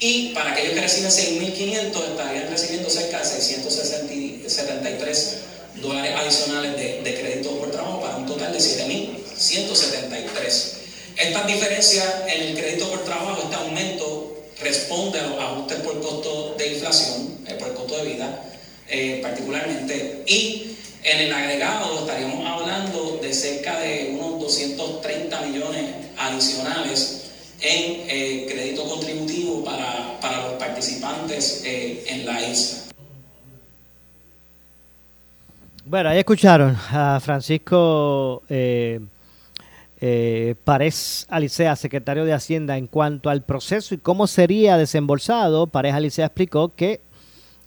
y 0.00 0.34
para 0.34 0.52
aquellos 0.52 0.74
que 0.74 0.80
reciben 0.80 1.10
6.500 1.10 2.10
estarían 2.10 2.50
recibiendo 2.50 2.90
cerca 2.90 3.20
de 3.20 3.24
673 3.24 5.36
dólares 5.80 6.12
adicionales 6.16 6.76
de, 6.76 7.00
de 7.02 7.14
crédito 7.20 7.56
por 7.58 7.70
trabajo 7.70 8.00
para 8.00 8.16
un 8.16 8.26
total 8.26 8.52
de 8.52 8.58
7.173. 8.58 10.72
Estas 11.16 11.46
diferencias 11.46 12.06
en 12.28 12.42
el 12.42 12.56
crédito 12.56 12.90
por 12.90 13.04
trabajo, 13.04 13.40
este 13.42 13.54
aumento 13.54 14.09
responde 14.62 15.18
a 15.18 15.26
los 15.26 15.38
ajustes 15.38 15.80
por 15.80 16.00
costo 16.00 16.54
de 16.58 16.74
inflación, 16.74 17.38
eh, 17.46 17.54
por 17.54 17.74
costo 17.74 17.96
de 17.98 18.12
vida 18.12 18.42
eh, 18.88 19.20
particularmente, 19.22 20.22
y 20.26 20.76
en 21.02 21.20
el 21.20 21.32
agregado 21.32 22.00
estaríamos 22.00 22.46
hablando 22.46 23.18
de 23.22 23.32
cerca 23.32 23.80
de 23.80 24.16
unos 24.18 24.40
230 24.40 25.40
millones 25.42 25.94
adicionales 26.18 27.30
en 27.60 28.04
eh, 28.08 28.46
crédito 28.50 28.84
contributivo 28.84 29.64
para, 29.64 30.18
para 30.20 30.48
los 30.48 30.52
participantes 30.54 31.62
en 31.64 32.26
la 32.26 32.42
isla. 32.42 32.78
Bueno, 35.84 36.10
ahí 36.10 36.18
escucharon 36.18 36.76
a 36.90 37.18
Francisco 37.20 38.42
eh, 40.00 40.54
Pareja 40.64 41.26
Alicea, 41.28 41.76
secretario 41.76 42.24
de 42.24 42.32
Hacienda, 42.32 42.78
en 42.78 42.86
cuanto 42.86 43.28
al 43.28 43.42
proceso 43.42 43.94
y 43.94 43.98
cómo 43.98 44.26
sería 44.26 44.76
desembolsado, 44.76 45.66
Pareja 45.66 45.98
Alicea 45.98 46.26
explicó 46.26 46.74
que 46.74 47.00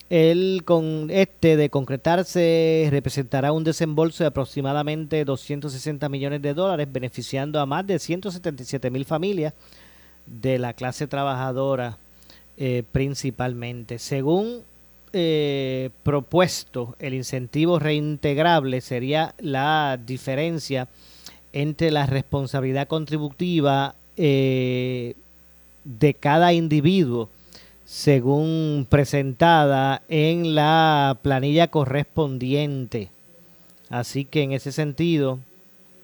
él 0.10 0.62
con 0.66 1.08
este 1.10 1.58
de 1.58 1.70
concretarse 1.70 2.88
representará 2.92 3.52
un 3.52 3.64
desembolso 3.64 4.24
de 4.24 4.28
aproximadamente 4.28 5.26
260 5.26 6.10
millones 6.10 6.42
de 6.42 6.54
dólares, 6.54 6.88
beneficiando 6.92 7.60
a 7.60 7.66
más 7.66 7.86
de 7.88 8.00
177 8.00 8.92
mil 8.92 9.06
familias 9.06 9.54
de 10.26 10.60
la 10.60 10.74
clase 10.74 11.08
trabajadora 11.08 11.98
eh, 12.58 12.84
principalmente. 12.92 13.98
Según 13.98 14.62
eh, 15.14 15.90
propuesto, 16.04 16.96
el 17.00 17.14
incentivo 17.14 17.80
reintegrable 17.80 18.82
sería 18.82 19.34
la 19.40 20.00
diferencia 20.04 20.88
entre 21.54 21.92
la 21.92 22.06
responsabilidad 22.06 22.88
contributiva 22.88 23.96
eh, 24.18 25.16
de 25.84 26.14
cada 26.14 26.54
individuo 26.54 27.30
según 27.86 28.88
presentada 28.90 30.02
en 30.08 30.56
la 30.56 31.18
planilla 31.22 31.68
correspondiente. 31.68 33.10
Así 33.90 34.26
que 34.26 34.42
en 34.42 34.54
ese 34.54 34.72
sentido, 34.72 35.40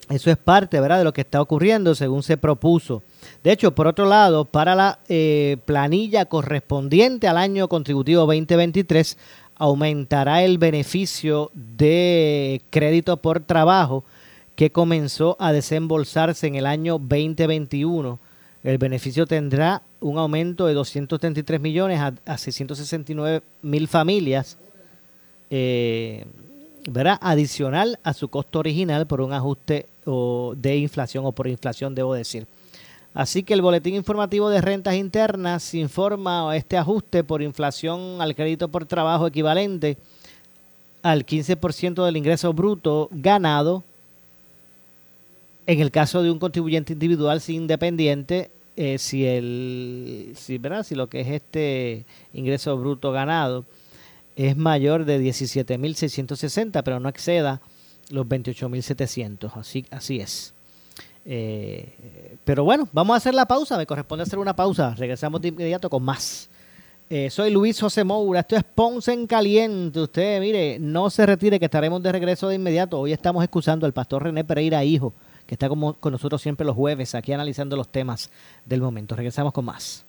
eso 0.09 0.29
es 0.29 0.37
parte 0.37 0.79
¿verdad? 0.79 0.99
de 0.99 1.03
lo 1.03 1.13
que 1.13 1.21
está 1.21 1.41
ocurriendo 1.41 1.95
según 1.95 2.21
se 2.21 2.37
propuso. 2.37 3.01
De 3.43 3.51
hecho, 3.51 3.73
por 3.73 3.87
otro 3.87 4.05
lado, 4.05 4.45
para 4.45 4.75
la 4.75 4.99
eh, 5.07 5.57
planilla 5.65 6.25
correspondiente 6.25 7.27
al 7.27 7.37
año 7.37 7.67
contributivo 7.67 8.25
2023, 8.25 9.17
aumentará 9.55 10.43
el 10.43 10.57
beneficio 10.57 11.49
de 11.53 12.61
crédito 12.69 13.17
por 13.17 13.39
trabajo 13.39 14.03
que 14.59 14.73
comenzó 14.73 15.37
a 15.39 15.53
desembolsarse 15.53 16.45
en 16.45 16.55
el 16.55 16.65
año 16.65 16.99
2021. 16.99 18.19
El 18.61 18.77
beneficio 18.77 19.25
tendrá 19.25 19.83
un 20.01 20.17
aumento 20.17 20.65
de 20.65 20.73
233 20.73 21.61
millones 21.61 22.01
a, 22.01 22.37
669 22.37 23.41
mil 23.61 23.87
familias, 23.87 24.57
eh, 25.49 26.25
adicional 27.21 27.99
a 28.03 28.11
su 28.11 28.27
costo 28.27 28.59
original 28.59 29.07
por 29.07 29.21
un 29.21 29.31
ajuste 29.31 29.85
de 30.05 30.75
inflación 30.75 31.25
o 31.25 31.31
por 31.31 31.47
inflación, 31.47 31.95
debo 31.95 32.13
decir. 32.13 32.45
Así 33.13 33.43
que 33.43 33.53
el 33.53 33.61
Boletín 33.61 33.95
Informativo 33.95 34.49
de 34.49 34.59
Rentas 34.59 34.95
Internas 34.95 35.73
informa 35.73 36.53
este 36.57 36.75
ajuste 36.75 37.23
por 37.23 37.41
inflación 37.41 38.21
al 38.21 38.35
crédito 38.35 38.67
por 38.67 38.85
trabajo 38.85 39.25
equivalente 39.25 39.97
al 41.01 41.25
15% 41.25 42.03
del 42.03 42.17
ingreso 42.17 42.51
bruto 42.51 43.07
ganado 43.13 43.85
en 45.69 45.81
el 45.81 45.91
caso 45.91 46.23
de 46.23 46.31
un 46.31 46.39
contribuyente 46.39 46.93
individual 46.93 47.41
sin 47.41 47.57
independiente, 47.57 48.49
eh, 48.75 48.97
si 48.97 49.27
el 49.27 50.33
si, 50.35 50.57
¿verdad? 50.57 50.81
si 50.81 50.95
lo 50.95 51.07
que 51.07 51.21
es 51.21 51.27
este 51.27 52.05
ingreso 52.33 52.75
bruto 52.75 53.11
ganado 53.11 53.65
es 54.35 54.57
mayor 54.57 55.05
de 55.05 55.21
17.660, 55.21 56.81
pero 56.83 56.99
no 56.99 57.07
exceda 57.07 57.61
los 58.09 58.25
28.700. 58.25 59.51
Así, 59.53 59.85
así 59.91 60.19
es. 60.19 60.55
Eh, 61.23 61.93
pero 62.43 62.63
bueno, 62.63 62.89
vamos 62.91 63.13
a 63.13 63.17
hacer 63.17 63.35
la 63.35 63.45
pausa. 63.45 63.77
Me 63.77 63.85
corresponde 63.85 64.23
hacer 64.23 64.39
una 64.39 64.55
pausa. 64.55 64.95
Regresamos 64.95 65.39
de 65.39 65.49
inmediato 65.49 65.87
con 65.87 66.01
más 66.01 66.49
Eh, 67.11 67.29
soy 67.29 67.51
Luis 67.51 67.79
José 67.79 68.03
Moura, 68.03 68.39
esto 68.39 68.55
es 68.55 68.63
Ponce 68.63 69.13
en 69.13 69.27
Caliente. 69.27 69.99
Usted, 69.99 70.39
mire, 70.39 70.79
no 70.79 71.11
se 71.11 71.27
retire 71.27 71.59
que 71.59 71.65
estaremos 71.65 72.01
de 72.01 72.11
regreso 72.11 72.47
de 72.47 72.55
inmediato. 72.55 72.99
Hoy 72.99 73.13
estamos 73.13 73.43
excusando 73.43 73.85
al 73.85 73.93
pastor 73.93 74.23
René 74.23 74.43
Pereira, 74.43 74.83
hijo, 74.83 75.13
que 75.49 75.55
está 75.55 75.67
como, 75.67 75.95
con 75.95 76.11
nosotros 76.11 76.43
siempre 76.43 76.63
los 76.63 76.75
jueves, 76.75 77.15
aquí 77.15 77.33
analizando 77.33 77.75
los 77.75 77.91
temas 77.91 78.29
del 78.65 78.81
momento. 78.81 79.15
Regresamos 79.15 79.51
con 79.51 79.65
más. 79.65 80.05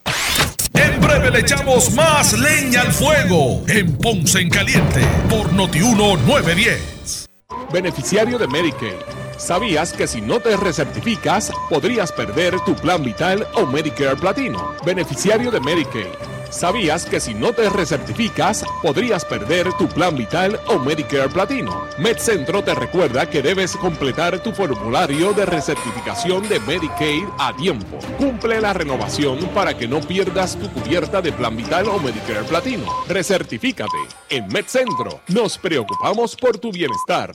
En 0.75 1.01
breve 1.01 1.31
le 1.31 1.41
echamos 1.41 1.95
más 1.95 2.39
leña 2.39 2.83
al 2.83 2.93
fuego 2.93 3.63
en 3.67 3.97
Ponce 3.97 4.39
en 4.39 4.51
Caliente 4.51 5.01
por 5.31 5.51
Notiuno 5.55 6.19
910. 6.19 7.27
Beneficiario 7.73 8.37
de 8.37 8.49
Medicaid. 8.49 9.01
¿Sabías 9.39 9.95
que 9.95 10.07
si 10.07 10.21
no 10.21 10.41
te 10.41 10.55
recertificas, 10.59 11.51
podrías 11.71 12.13
perder 12.13 12.61
tu 12.67 12.75
plan 12.75 13.03
vital 13.03 13.47
o 13.55 13.65
Medicare 13.65 14.17
Platino? 14.17 14.75
Beneficiario 14.85 15.51
de 15.51 15.61
Medicaid. 15.61 16.40
¿Sabías 16.51 17.07
que 17.07 17.21
si 17.21 17.33
no 17.33 17.53
te 17.53 17.71
recertificas, 17.71 18.65
podrías 18.83 19.25
perder 19.25 19.73
tu 19.75 19.89
plan 19.89 20.17
vital 20.17 20.61
o 20.67 20.79
Medicare 20.81 21.29
Platino? 21.29 21.87
MedCentro 21.99 22.65
te 22.65 22.75
recuerda 22.75 23.31
que 23.31 23.41
debes 23.41 23.77
completar 23.77 24.41
tu 24.41 24.51
formulario 24.53 25.33
de 25.33 25.47
recertificación 25.47 26.49
de 26.49 26.59
Medicaid 26.61 27.25
a 27.39 27.55
tiempo. 27.57 27.99
Cumple 28.19 28.61
la 28.61 28.73
renovación 28.73 29.39
para 29.55 29.79
que 29.79 29.87
no 29.87 30.01
pierdas 30.01 30.57
tu 30.57 30.69
cubierta 30.71 31.23
de 31.23 31.33
plan 31.33 31.57
vital 31.57 31.89
o 31.89 32.01
Medicare 32.01 32.43
Platino. 32.43 32.87
Recertifícate. 33.09 33.99
En 34.29 34.49
MedCentro 34.49 35.21
nos 35.29 35.57
preocupamos 35.57 36.35
por 36.35 36.59
tu 36.59 36.73
bienestar. 36.73 37.33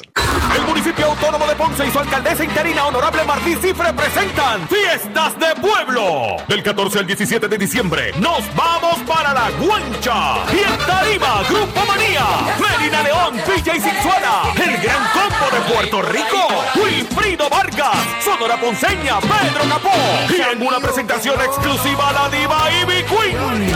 El 0.56 0.62
municipio 0.68 1.06
autónomo 1.06 1.48
de 1.48 1.56
Ponce 1.56 1.88
y 1.88 1.92
su 1.92 2.00
alcaldesa 2.00 2.44
interina, 2.44 2.86
honorable 2.88 3.24
Martí 3.26 3.56
Cifre, 3.56 3.94
presentan 3.94 4.68
Fiestas 4.68 5.38
de 5.40 5.62
Pueblo. 5.62 6.38
Del 6.48 6.64
14 6.64 7.00
al 7.00 7.08
17 7.08 7.48
de 7.48 7.58
diciembre, 7.58 8.12
nos 8.20 8.44
vamos 8.56 9.00
para 9.06 9.34
la 9.34 9.52
Guancha. 9.52 10.46
Y 10.54 10.60
en 10.60 10.78
Tarima, 10.86 11.44
Grupo 11.50 11.86
Manía, 11.86 12.26
Melina 12.60 13.02
León, 13.04 13.42
Villa 13.48 13.76
y 13.76 13.82
Cinzuela, 13.82 14.44
el 14.56 14.78
gran 14.82 15.08
combo 15.14 15.50
de 15.52 15.60
Puerto 15.74 16.02
Rico, 16.02 16.48
Wilfrido 16.76 17.50
Vargas, 17.50 17.98
Sonora 18.24 18.60
Ponceña, 18.60 19.20
Pedro 19.20 19.64
Capó. 19.70 19.92
Y 20.30 20.42
en 20.42 20.68
una 20.68 20.80
presentación 20.80 21.40
exclusiva, 21.42 22.12
la 22.12 22.30
diva 22.30 22.70
Ivy 22.82 23.04
Queen. 23.04 23.76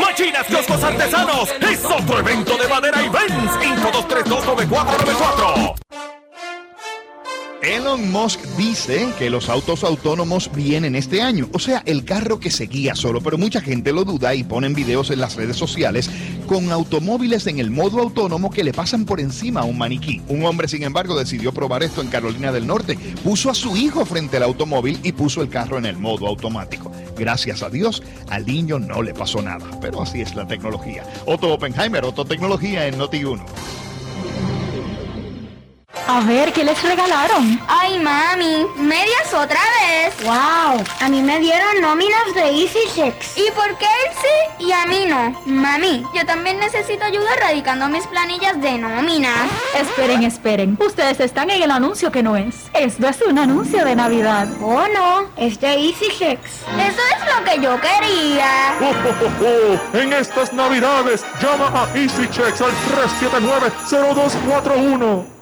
Machinas, 0.00 0.46
kioscos 0.46 0.82
artesanos, 0.82 1.50
es 1.60 1.84
otro 1.84 2.18
evento 2.18 2.56
de 2.56 2.68
madera 2.68 3.02
y 3.02 3.08
Benz. 3.08 3.52
Info 3.64 3.90
2329494. 3.90 5.74
Elon 7.66 8.12
Musk 8.12 8.40
dice 8.56 9.08
que 9.18 9.28
los 9.28 9.48
autos 9.48 9.82
autónomos 9.82 10.48
vienen 10.54 10.94
este 10.94 11.20
año, 11.20 11.48
o 11.52 11.58
sea, 11.58 11.82
el 11.84 12.04
carro 12.04 12.38
que 12.38 12.52
se 12.52 12.66
guía 12.66 12.94
solo, 12.94 13.20
pero 13.20 13.38
mucha 13.38 13.60
gente 13.60 13.92
lo 13.92 14.04
duda 14.04 14.36
y 14.36 14.44
ponen 14.44 14.72
videos 14.72 15.10
en 15.10 15.18
las 15.18 15.34
redes 15.34 15.56
sociales 15.56 16.08
con 16.46 16.70
automóviles 16.70 17.48
en 17.48 17.58
el 17.58 17.72
modo 17.72 18.00
autónomo 18.00 18.50
que 18.52 18.62
le 18.62 18.72
pasan 18.72 19.04
por 19.04 19.18
encima 19.18 19.62
a 19.62 19.64
un 19.64 19.78
maniquí. 19.78 20.22
Un 20.28 20.44
hombre, 20.44 20.68
sin 20.68 20.84
embargo, 20.84 21.18
decidió 21.18 21.52
probar 21.52 21.82
esto 21.82 22.02
en 22.02 22.08
Carolina 22.08 22.52
del 22.52 22.68
Norte, 22.68 22.96
puso 23.24 23.50
a 23.50 23.54
su 23.54 23.76
hijo 23.76 24.06
frente 24.06 24.36
al 24.36 24.44
automóvil 24.44 25.00
y 25.02 25.10
puso 25.10 25.42
el 25.42 25.48
carro 25.48 25.76
en 25.76 25.86
el 25.86 25.96
modo 25.96 26.28
automático. 26.28 26.92
Gracias 27.18 27.64
a 27.64 27.68
Dios, 27.68 28.00
al 28.28 28.46
niño 28.46 28.78
no 28.78 29.02
le 29.02 29.12
pasó 29.12 29.42
nada, 29.42 29.66
pero 29.80 30.02
así 30.02 30.20
es 30.20 30.36
la 30.36 30.46
tecnología. 30.46 31.02
Otto 31.26 31.52
Oppenheimer, 31.52 32.04
Otto 32.04 32.24
Tecnología 32.24 32.86
en 32.86 32.96
Noti1. 32.96 33.85
A 36.08 36.20
ver, 36.20 36.52
¿qué 36.52 36.62
les 36.62 36.80
regalaron? 36.84 37.60
Ay, 37.66 37.98
mami, 37.98 38.64
medias 38.76 39.34
otra 39.34 39.58
vez. 39.80 40.14
¡Wow! 40.22 40.84
A 41.00 41.08
mí 41.08 41.20
me 41.20 41.40
dieron 41.40 41.80
nóminas 41.80 42.32
de 42.32 42.42
Easy 42.42 42.78
Checks. 42.94 43.36
¿Y 43.36 43.50
por 43.50 43.76
qué 43.76 43.86
él 43.86 44.12
sí 44.22 44.66
y 44.66 44.72
a 44.72 44.86
mí 44.86 45.06
no? 45.08 45.36
Mami, 45.46 46.04
yo 46.14 46.24
también 46.24 46.60
necesito 46.60 47.04
ayuda 47.04 47.26
radicando 47.40 47.88
mis 47.88 48.06
planillas 48.06 48.60
de 48.60 48.78
nóminas. 48.78 49.50
Esperen, 49.74 50.22
esperen. 50.22 50.78
Ustedes 50.80 51.18
están 51.18 51.50
en 51.50 51.60
el 51.62 51.72
anuncio 51.72 52.12
que 52.12 52.22
no 52.22 52.36
es. 52.36 52.54
Esto 52.72 53.08
es 53.08 53.20
un 53.22 53.40
anuncio 53.40 53.84
de 53.84 53.96
Navidad. 53.96 54.46
Oh, 54.62 54.86
no, 54.94 55.28
es 55.36 55.58
de 55.58 55.74
Easy 55.74 56.06
Checks. 56.16 56.60
Eso 56.78 57.02
es 57.16 57.20
lo 57.34 57.44
que 57.44 57.60
yo 57.60 57.80
quería. 57.80 58.76
¡Oh, 58.80 58.94
oh, 59.08 59.44
oh! 59.44 59.98
En 59.98 60.12
estas 60.12 60.52
Navidades, 60.52 61.24
llama 61.42 61.66
a 61.74 61.88
Easy 61.98 62.28
Checks 62.30 62.60
al 62.60 62.70
379-0241. 63.90 65.35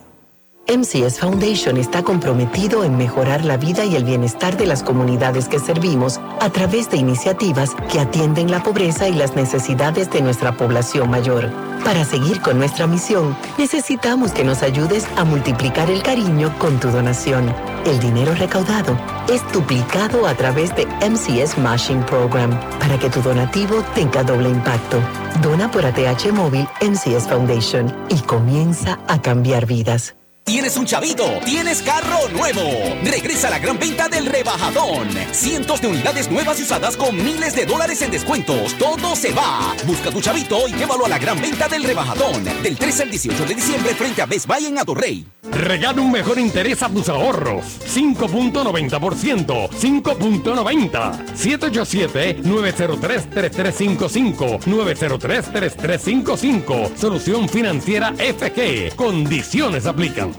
MCS 0.66 1.20
Foundation 1.20 1.76
está 1.76 2.02
comprometido 2.02 2.84
en 2.84 2.96
mejorar 2.96 3.44
la 3.44 3.58
vida 3.58 3.84
y 3.84 3.96
el 3.96 4.04
bienestar 4.04 4.56
de 4.56 4.64
las 4.64 4.82
comunidades 4.82 5.46
que 5.46 5.58
servimos 5.58 6.18
a 6.40 6.48
través 6.48 6.90
de 6.90 6.96
iniciativas 6.96 7.76
que 7.92 8.00
atienden 8.00 8.50
la 8.50 8.62
pobreza 8.62 9.06
y 9.06 9.12
las 9.12 9.36
necesidades 9.36 10.10
de 10.10 10.22
nuestra 10.22 10.56
población 10.56 11.10
mayor. 11.10 11.50
Para 11.84 12.06
seguir 12.06 12.40
con 12.40 12.56
nuestra 12.56 12.86
misión, 12.86 13.36
necesitamos 13.58 14.32
que 14.32 14.42
nos 14.42 14.62
ayudes 14.62 15.06
a 15.16 15.24
multiplicar 15.24 15.90
el 15.90 16.02
cariño 16.02 16.54
con 16.58 16.80
tu 16.80 16.88
donación. 16.88 17.54
El 17.84 17.98
dinero 18.00 18.34
recaudado 18.34 18.98
es 19.28 19.42
duplicado 19.52 20.26
a 20.26 20.34
través 20.34 20.74
de 20.74 20.86
MCS 21.06 21.58
Mashing 21.58 22.02
Program 22.04 22.58
para 22.80 22.98
que 22.98 23.10
tu 23.10 23.20
donativo 23.20 23.82
tenga 23.94 24.22
doble 24.22 24.48
impacto. 24.48 24.98
Dona 25.42 25.70
por 25.70 25.84
ATH 25.84 26.32
Móvil 26.32 26.66
MCS 26.80 27.28
Foundation 27.28 27.94
y 28.08 28.18
comienza 28.20 28.98
a 29.08 29.20
cambiar 29.20 29.66
vidas. 29.66 30.14
Tienes 30.44 30.76
un 30.76 30.84
chavito, 30.84 31.24
tienes 31.46 31.80
carro 31.80 32.28
nuevo. 32.28 32.60
Regresa 33.02 33.48
a 33.48 33.52
la 33.52 33.58
gran 33.58 33.78
venta 33.78 34.08
del 34.08 34.26
rebajadón. 34.26 35.08
Cientos 35.32 35.80
de 35.80 35.88
unidades 35.88 36.30
nuevas 36.30 36.60
y 36.60 36.64
usadas 36.64 36.98
con 36.98 37.16
miles 37.16 37.56
de 37.56 37.64
dólares 37.64 38.02
en 38.02 38.10
descuentos. 38.10 38.74
Todo 38.74 39.16
se 39.16 39.32
va. 39.32 39.74
Busca 39.86 40.10
tu 40.10 40.20
chavito 40.20 40.68
y 40.68 40.74
llévalo 40.74 41.06
a 41.06 41.08
la 41.08 41.18
gran 41.18 41.40
venta 41.40 41.66
del 41.66 41.82
rebajadón. 41.82 42.44
Del 42.62 42.76
13 42.76 43.04
al 43.04 43.10
18 43.10 43.46
de 43.46 43.54
diciembre 43.54 43.94
frente 43.94 44.20
a 44.20 44.26
Best 44.26 44.46
Buy 44.46 44.66
en 44.66 44.78
Atorrey. 44.78 45.24
Regala 45.50 46.02
un 46.02 46.12
mejor 46.12 46.38
interés 46.38 46.82
a 46.82 46.90
tus 46.90 47.08
ahorros. 47.08 47.64
5.90%. 47.94 49.70
5.90. 49.70 51.24
787-903-3355. 52.42 54.60
903-3355. 54.60 56.96
Solución 56.96 57.48
financiera 57.48 58.12
FG. 58.12 58.94
Condiciones 58.94 59.86
aplican. 59.86 60.33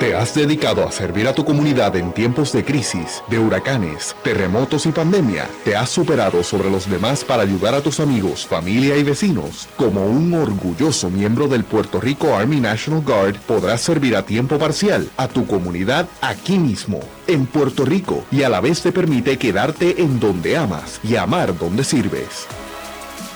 ¿Te 0.00 0.14
has 0.14 0.32
dedicado 0.32 0.86
a 0.86 0.92
servir 0.92 1.26
a 1.26 1.34
tu 1.34 1.44
comunidad 1.44 1.96
en 1.96 2.12
tiempos 2.12 2.52
de 2.52 2.64
crisis, 2.64 3.20
de 3.28 3.40
huracanes, 3.40 4.14
terremotos 4.22 4.86
y 4.86 4.92
pandemia? 4.92 5.50
¿Te 5.64 5.74
has 5.74 5.90
superado 5.90 6.44
sobre 6.44 6.70
los 6.70 6.88
demás 6.88 7.24
para 7.24 7.42
ayudar 7.42 7.74
a 7.74 7.80
tus 7.80 7.98
amigos, 7.98 8.46
familia 8.46 8.96
y 8.96 9.02
vecinos? 9.02 9.68
Como 9.76 10.06
un 10.06 10.32
orgulloso 10.34 11.10
miembro 11.10 11.48
del 11.48 11.64
Puerto 11.64 12.00
Rico 12.00 12.36
Army 12.36 12.60
National 12.60 13.02
Guard, 13.02 13.40
podrás 13.40 13.80
servir 13.80 14.14
a 14.14 14.24
tiempo 14.24 14.56
parcial 14.56 15.10
a 15.16 15.26
tu 15.26 15.48
comunidad 15.48 16.06
aquí 16.20 16.60
mismo, 16.60 17.00
en 17.26 17.46
Puerto 17.46 17.84
Rico, 17.84 18.24
y 18.30 18.44
a 18.44 18.48
la 18.48 18.60
vez 18.60 18.82
te 18.82 18.92
permite 18.92 19.36
quedarte 19.36 20.00
en 20.00 20.20
donde 20.20 20.56
amas 20.56 21.00
y 21.02 21.16
amar 21.16 21.58
donde 21.58 21.82
sirves. 21.82 22.46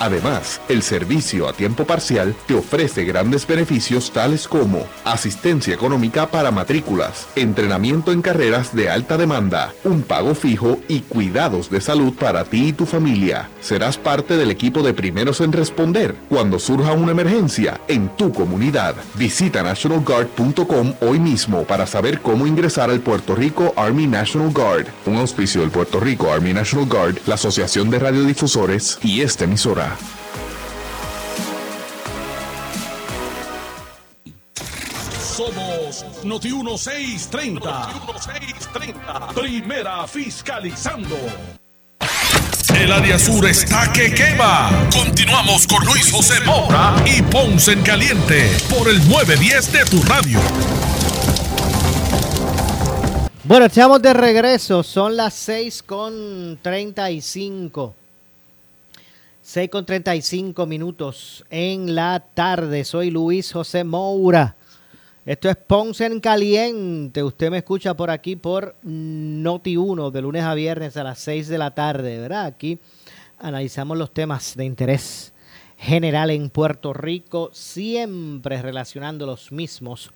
Además, 0.03 0.61
el 0.69 0.83
servicio 0.83 1.49
a 1.49 1.53
tiempo 1.53 1.85
parcial 1.85 2.35
te 2.49 2.57
ofrece 2.57 3.05
grandes 3.05 3.47
beneficios 3.47 4.11
tales 4.11 4.49
como 4.49 4.85
asistencia 5.05 5.73
económica 5.73 6.27
para 6.29 6.51
matrículas, 6.51 7.29
entrenamiento 7.37 8.11
en 8.11 8.21
carreras 8.21 8.75
de 8.75 8.91
alta 8.91 9.17
demanda, 9.17 9.73
un 9.85 10.03
pago 10.03 10.35
fijo 10.35 10.81
y 10.89 11.03
cuidados 11.03 11.71
de 11.71 11.81
salud 11.81 12.15
para 12.15 12.43
ti 12.43 12.71
y 12.71 12.73
tu 12.73 12.85
familia. 12.85 13.49
Serás 13.61 13.97
parte 13.97 14.37
del 14.37 14.51
equipo 14.51 14.83
de 14.83 14.93
primeros 14.93 15.41
en 15.41 15.53
responder 15.53 16.17
cuando 16.29 16.59
surja 16.59 16.95
una 16.95 17.13
emergencia 17.13 17.81
en 17.87 18.09
tu 18.17 18.33
comunidad. 18.33 18.97
Visita 19.15 19.63
nationalguard.com 19.63 20.95
hoy 21.01 21.21
mismo 21.21 21.63
para 21.63 21.87
saber 21.87 22.21
cómo 22.21 22.49
ingresar 22.49 22.91
al 22.91 22.99
Puerto 22.99 23.37
Rico 23.37 23.73
Army 23.77 24.09
National 24.09 24.53
Guard, 24.53 24.89
un 25.07 25.19
auspicio 25.19 25.61
del 25.61 25.71
Puerto 25.71 26.01
Rico 26.01 26.33
Army 26.33 26.53
National 26.53 26.89
Guard, 26.89 27.19
la 27.27 27.37
Asociación 27.37 27.89
de 27.89 28.01
Radiodifusores 28.01 28.99
y 29.05 29.21
esta 29.21 29.45
emisora. 29.45 29.92
Somos 35.37 36.05
Noti 36.25 36.53
1630. 36.53 37.71
Noti 37.71 38.13
1630. 38.13 39.29
Primera 39.35 40.07
fiscalizando. 40.07 41.17
El 42.75 42.93
área 42.93 43.19
sur 43.19 43.47
está 43.47 43.93
que 43.93 44.13
quema. 44.13 44.71
Continuamos 44.93 45.67
con 45.67 45.85
Luis 45.85 46.11
José 46.11 46.41
Moura 46.45 46.95
y 47.07 47.23
Ponce 47.23 47.73
en 47.73 47.83
Caliente 47.83 48.51
por 48.69 48.89
el 48.89 48.99
910 49.09 49.73
de 49.73 49.85
tu 49.87 50.03
radio. 50.03 50.39
Bueno, 53.45 53.67
estamos 53.67 54.01
de 54.01 54.15
regreso. 54.15 54.83
Son 54.83 55.17
las 55.17 55.35
6 55.35 55.83
con 55.83 56.59
35. 56.63 57.95
6 59.53 59.69
con 59.69 59.85
35 59.85 60.65
minutos 60.65 61.45
en 61.51 61.95
la 61.95 62.25
tarde. 62.33 62.85
Soy 62.85 63.11
Luis 63.11 63.53
José 63.53 63.85
Moura. 63.85 64.57
Esto 65.27 65.51
es 65.51 65.57
Ponce 65.57 66.07
en 66.07 66.21
Caliente. 66.21 67.23
Usted 67.23 67.51
me 67.51 67.59
escucha 67.59 67.93
por 67.93 68.09
aquí 68.09 68.35
por 68.35 68.77
Noti 68.83 69.77
1 69.77 70.11
de 70.11 70.23
lunes 70.23 70.43
a 70.45 70.55
viernes 70.55 70.97
a 70.97 71.05
las 71.05 71.19
6 71.19 71.49
de 71.49 71.59
la 71.59 71.73
tarde, 71.73 72.19
¿verdad? 72.19 72.47
Aquí 72.47 72.79
analizamos 73.39 73.99
los 73.99 74.15
temas 74.15 74.57
de 74.57 74.65
interés 74.65 75.35
general 75.77 76.31
en 76.31 76.49
Puerto 76.49 76.95
Rico, 76.95 77.51
siempre 77.53 78.63
relacionando 78.63 79.27
los 79.27 79.53
mismos 79.53 80.13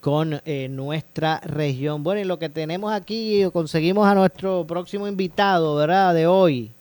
con 0.00 0.40
eh, 0.46 0.68
nuestra 0.70 1.40
región. 1.40 2.02
Bueno, 2.02 2.22
y 2.22 2.24
lo 2.24 2.38
que 2.38 2.48
tenemos 2.48 2.94
aquí, 2.94 3.44
conseguimos 3.52 4.08
a 4.08 4.14
nuestro 4.14 4.66
próximo 4.66 5.06
invitado, 5.06 5.74
¿verdad? 5.74 6.14
De 6.14 6.26
hoy, 6.26 6.72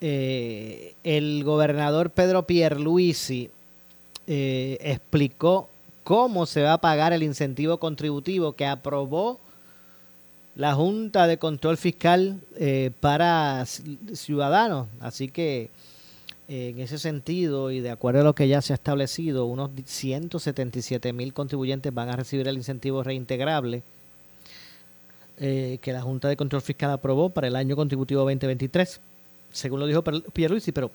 eh, 0.00 0.94
el 1.02 1.42
gobernador 1.42 2.10
Pedro 2.10 2.44
Pierluisi 2.44 3.50
eh, 4.28 4.78
explicó 4.80 5.68
cómo 6.04 6.46
se 6.46 6.62
va 6.62 6.74
a 6.74 6.80
pagar 6.80 7.12
el 7.12 7.22
incentivo 7.22 7.78
contributivo 7.78 8.52
que 8.52 8.66
aprobó 8.66 9.40
la 10.54 10.74
Junta 10.74 11.26
de 11.26 11.38
Control 11.38 11.76
Fiscal 11.76 12.40
eh, 12.56 12.92
para 13.00 13.64
ciudadanos. 13.66 14.86
Así 15.00 15.28
que 15.28 15.70
en 16.48 16.78
ese 16.78 16.98
sentido 16.98 17.70
y 17.70 17.80
de 17.80 17.90
acuerdo 17.90 18.22
a 18.22 18.24
lo 18.24 18.34
que 18.34 18.48
ya 18.48 18.62
se 18.62 18.72
ha 18.72 18.76
establecido, 18.76 19.44
unos 19.44 19.70
177 19.84 21.12
mil 21.12 21.34
contribuyentes 21.34 21.92
van 21.92 22.08
a 22.08 22.16
recibir 22.16 22.48
el 22.48 22.56
incentivo 22.56 23.02
reintegrable 23.02 23.82
que 25.36 25.92
la 25.92 26.02
Junta 26.02 26.28
de 26.28 26.36
Control 26.36 26.62
Fiscal 26.62 26.90
aprobó 26.90 27.30
para 27.30 27.46
el 27.46 27.54
año 27.54 27.76
contributivo 27.76 28.22
2023, 28.22 29.00
según 29.52 29.80
lo 29.80 29.86
dijo 29.86 30.02
Pierluisi, 30.02 30.72
pero 30.72 30.90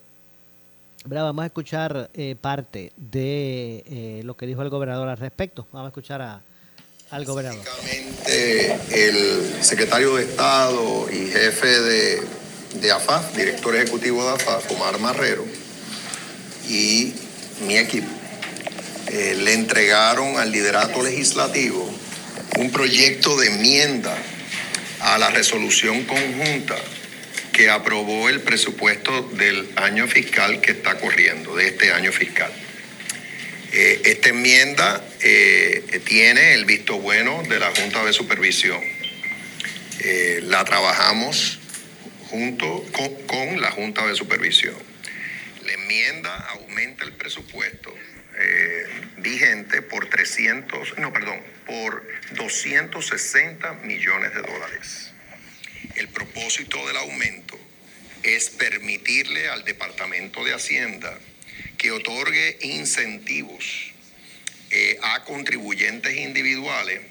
vamos 1.06 1.44
a 1.44 1.46
escuchar 1.48 2.10
eh, 2.14 2.36
parte 2.40 2.92
de 2.96 3.84
eh, 3.86 4.22
lo 4.24 4.36
que 4.36 4.46
dijo 4.46 4.62
el 4.62 4.70
gobernador 4.70 5.10
al 5.10 5.18
respecto. 5.18 5.68
Vamos 5.72 5.88
a 5.88 5.90
escuchar 5.90 6.42
al 7.12 7.26
gobernador. 7.26 7.66
El 8.26 9.64
secretario 9.64 10.16
de 10.16 10.24
Estado 10.24 11.08
y 11.12 11.28
jefe 11.28 11.68
de, 11.68 12.22
de 12.82 12.94
director 13.36 13.76
ejecutivo 13.76 14.24
de 14.24 14.32
AFAF, 14.32 14.72
Omar 14.72 15.00
Marrero, 15.00 15.46
y 16.70 17.14
mi 17.68 17.78
equipo, 17.78 18.08
eh, 19.12 19.36
le 19.36 19.54
entregaron 19.54 20.38
al 20.38 20.52
liderato 20.52 21.04
legislativo 21.04 21.88
un 22.58 22.72
proyecto 22.72 23.38
de 23.38 23.48
enmienda 23.48 24.18
a 25.02 25.18
la 25.18 25.30
resolución 25.30 26.06
conjunta 26.06 26.76
que 27.54 27.70
aprobó 27.70 28.28
el 28.28 28.42
presupuesto 28.42 29.22
del 29.34 29.70
año 29.76 30.08
fiscal 30.08 30.60
que 30.60 30.72
está 30.72 30.98
corriendo, 30.98 31.56
de 31.56 31.68
este 31.68 31.94
año 31.94 32.12
fiscal. 32.12 32.52
Eh, 33.72 34.02
esta 34.06 34.30
enmienda 34.30 35.04
eh, 35.22 36.02
tiene 36.06 36.56
el 36.56 36.66
visto 36.66 37.00
bueno 37.00 37.44
de 37.44 37.60
la 37.60 37.72
Junta 37.72 38.04
de 38.04 38.12
Supervisión. 38.12 38.82
Eh, 40.00 40.42
la 40.44 40.66
trabajamos 40.66 41.60
junto 42.30 42.84
con, 43.28 43.62
la 43.62 43.72
Junta 43.72 44.06
de 44.08 44.16
Supervisión. 44.16 44.76
La 45.66 45.74
enmienda 45.74 46.36
aumenta 46.50 47.06
el 47.06 47.14
presupuesto 47.14 47.94
vigente 49.18 49.84
por 49.84 50.10
300, 50.10 50.98
no, 50.98 51.14
perdón, 51.14 51.40
por 51.66 52.06
260 52.32 53.74
millones 53.84 54.34
de 54.34 54.42
dólares. 54.42 55.13
El 55.96 56.10
propósito 56.10 56.86
del 56.88 56.98
aumento 56.98 57.60
es 58.24 58.50
permitirle 58.50 59.50
al 59.50 59.66
Departamento 59.66 60.44
de 60.44 60.54
Hacienda 60.54 61.18
que 61.78 61.92
otorgue 61.92 62.58
incentivos 62.62 63.92
eh, 64.72 64.98
a 65.02 65.24
contribuyentes 65.26 66.16
individuales 66.16 67.02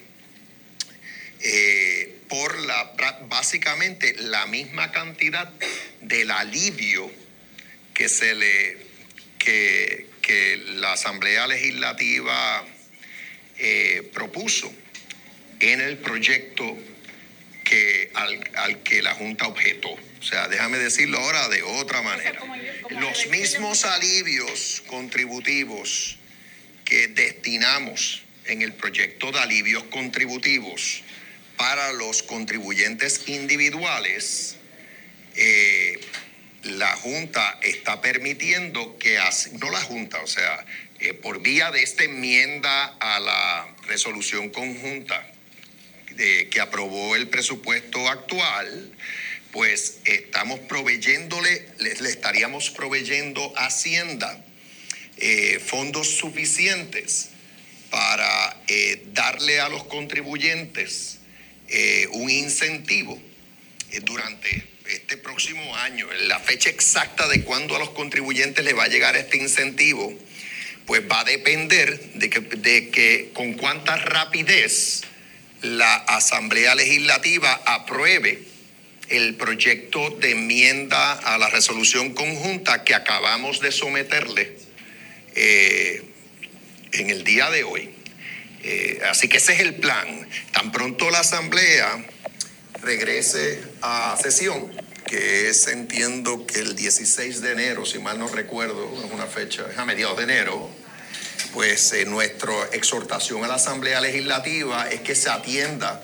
eh, 1.41 2.19
por 2.29 2.59
la, 2.61 2.93
básicamente 3.29 4.15
la 4.15 4.47
misma 4.47 4.91
cantidad 4.93 5.53
del 6.01 6.31
alivio 6.31 7.11
que 7.95 8.09
se 8.09 8.35
le 8.35 8.79
que, 9.39 10.07
la 10.77 10.93
Asamblea 10.93 11.47
Legislativa 11.47 12.65
eh, 13.59 14.09
propuso 14.15 14.73
en 15.61 15.81
el 15.81 15.99
proyecto 15.99 16.79
que, 17.65 18.11
al, 18.15 18.83
que 18.83 19.03
la 19.03 19.15
Junta 19.15 19.47
objetó. 19.47 19.91
O 19.91 20.23
sea, 20.23 20.49
déjame 20.49 20.79
decirlo 20.79 21.19
ahora 21.19 21.49
de 21.49 21.63
otra 21.63 22.03
manera. 22.03 22.41
Los 22.91 23.27
mismos 23.29 23.85
alivios 23.85 24.83
contributivos 24.87 26.19
que 26.85 27.09
destinamos 27.09 28.23
en 28.47 28.63
el 28.63 28.73
proyecto 28.73 29.33
de 29.33 29.41
alivios 29.41 29.85
contributivos 29.85 31.03
para 31.57 31.93
los 31.93 32.23
contribuyentes 32.23 33.29
individuales, 33.29 34.57
eh, 35.37 36.01
la 36.65 36.95
Junta 36.97 37.59
está 37.63 38.01
permitiendo 38.01 38.99
que, 38.99 39.19
no 39.61 39.71
la 39.71 39.81
Junta, 39.81 40.21
o 40.23 40.27
sea, 40.27 40.65
eh, 41.01 41.15
por 41.15 41.43
vía 41.43 41.71
de 41.71 41.83
esta 41.83 42.05
enmienda 42.05 42.97
a 43.01 43.19
la 43.19 43.75
resolución 43.87 44.51
conjunta 44.51 45.32
que 46.17 46.61
aprobó 46.61 47.17
el 47.17 47.29
presupuesto 47.29 48.09
actual, 48.09 48.93
pues 49.53 49.99
estamos 50.07 50.59
proveyéndole, 50.61 51.69
le, 51.79 51.91
estaríamos 51.91 52.71
proveyendo 52.71 53.53
a 53.57 53.67
Hacienda 53.67 54.43
eh, 55.19 55.61
fondos 55.65 56.17
suficientes 56.17 57.29
para 57.91 58.57
eh, 58.67 59.03
darle 59.13 59.61
a 59.61 59.69
los 59.69 59.85
contribuyentes 59.85 61.19
eh, 61.69 62.09
un 62.13 62.31
incentivo 62.31 63.21
durante 64.05 64.67
este 64.89 65.19
próximo 65.19 65.77
año. 65.77 66.09
La 66.23 66.41
fecha 66.41 66.71
exacta 66.71 67.29
de 67.29 67.45
cuándo 67.45 67.77
a 67.77 67.79
los 67.79 67.91
contribuyentes 67.91 68.65
les 68.65 68.77
va 68.77 68.85
a 68.85 68.89
llegar 68.89 69.17
este 69.17 69.37
incentivo, 69.37 70.13
pues 70.87 71.03
va 71.09 71.21
a 71.21 71.25
depender 71.25 72.01
de 72.15 72.31
que, 72.31 72.41
de 72.41 72.89
que 72.89 73.31
con 73.35 73.53
cuánta 73.53 73.97
rapidez 73.97 75.03
la 75.63 75.95
Asamblea 75.95 76.75
Legislativa 76.75 77.61
apruebe 77.65 78.43
el 79.09 79.35
proyecto 79.35 80.11
de 80.11 80.33
enmienda 80.33 81.13
a 81.13 81.39
la 81.39 81.49
resolución 81.51 82.15
conjunta 82.15 82.85
que 82.85 82.95
acabamos 82.95 83.61
de 83.61 83.71
someterle 83.71 84.57
eh, 85.35 86.03
en 86.93 87.11
el 87.11 87.25
día 87.25 87.51
de 87.51 87.65
hoy. 87.65 87.91
Eh, 88.63 89.01
así 89.09 89.29
que 89.29 89.39
ese 89.39 89.55
es 89.55 89.61
el 89.61 89.75
plan. 89.75 90.29
Tan 90.53 90.73
pronto 90.73 91.11
la 91.11 91.21
Asamblea 91.21 92.05
regrese 92.81 93.63
a 93.83 94.17
sesión, 94.21 94.73
que 95.07 95.49
es, 95.49 95.67
entiendo 95.69 96.47
que 96.47 96.61
el 96.61 96.75
16 96.75 97.41
de 97.41 97.53
enero, 97.53 97.85
si 97.85 97.99
mal 97.99 98.19
no 98.19 98.29
recuerdo, 98.29 98.93
es 99.05 99.13
una 99.13 99.27
fecha, 99.27 99.67
es 99.71 99.79
a 99.79 99.85
mediados 99.85 100.17
de 100.17 100.25
enero, 100.25 100.71
pues 101.53 101.93
eh, 101.93 102.05
nuestra 102.07 102.53
exhortación 102.73 103.45
a 103.45 103.49
la 103.49 103.55
Asamblea 103.55 104.01
Legislativa 104.01 104.89
es 104.89 105.01
que 105.03 105.15
se 105.15 105.29
atienda 105.29 106.03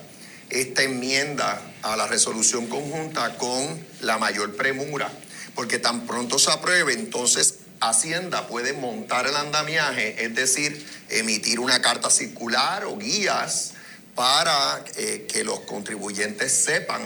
esta 0.49 0.83
enmienda 0.83 1.61
a 1.81 1.95
la 1.95 2.07
resolución 2.07 2.67
conjunta 2.67 3.37
con 3.37 3.83
la 4.01 4.17
mayor 4.17 4.55
premura, 4.55 5.11
porque 5.55 5.79
tan 5.79 6.05
pronto 6.05 6.39
se 6.39 6.51
apruebe, 6.51 6.93
entonces 6.93 7.55
Hacienda 7.81 8.47
puede 8.47 8.73
montar 8.73 9.25
el 9.25 9.35
andamiaje, 9.35 10.25
es 10.25 10.35
decir, 10.35 10.85
emitir 11.09 11.59
una 11.59 11.81
carta 11.81 12.09
circular 12.09 12.83
o 12.83 12.97
guías 12.97 13.73
para 14.15 14.83
eh, 14.97 15.27
que 15.31 15.45
los 15.45 15.61
contribuyentes 15.61 16.51
sepan 16.51 17.01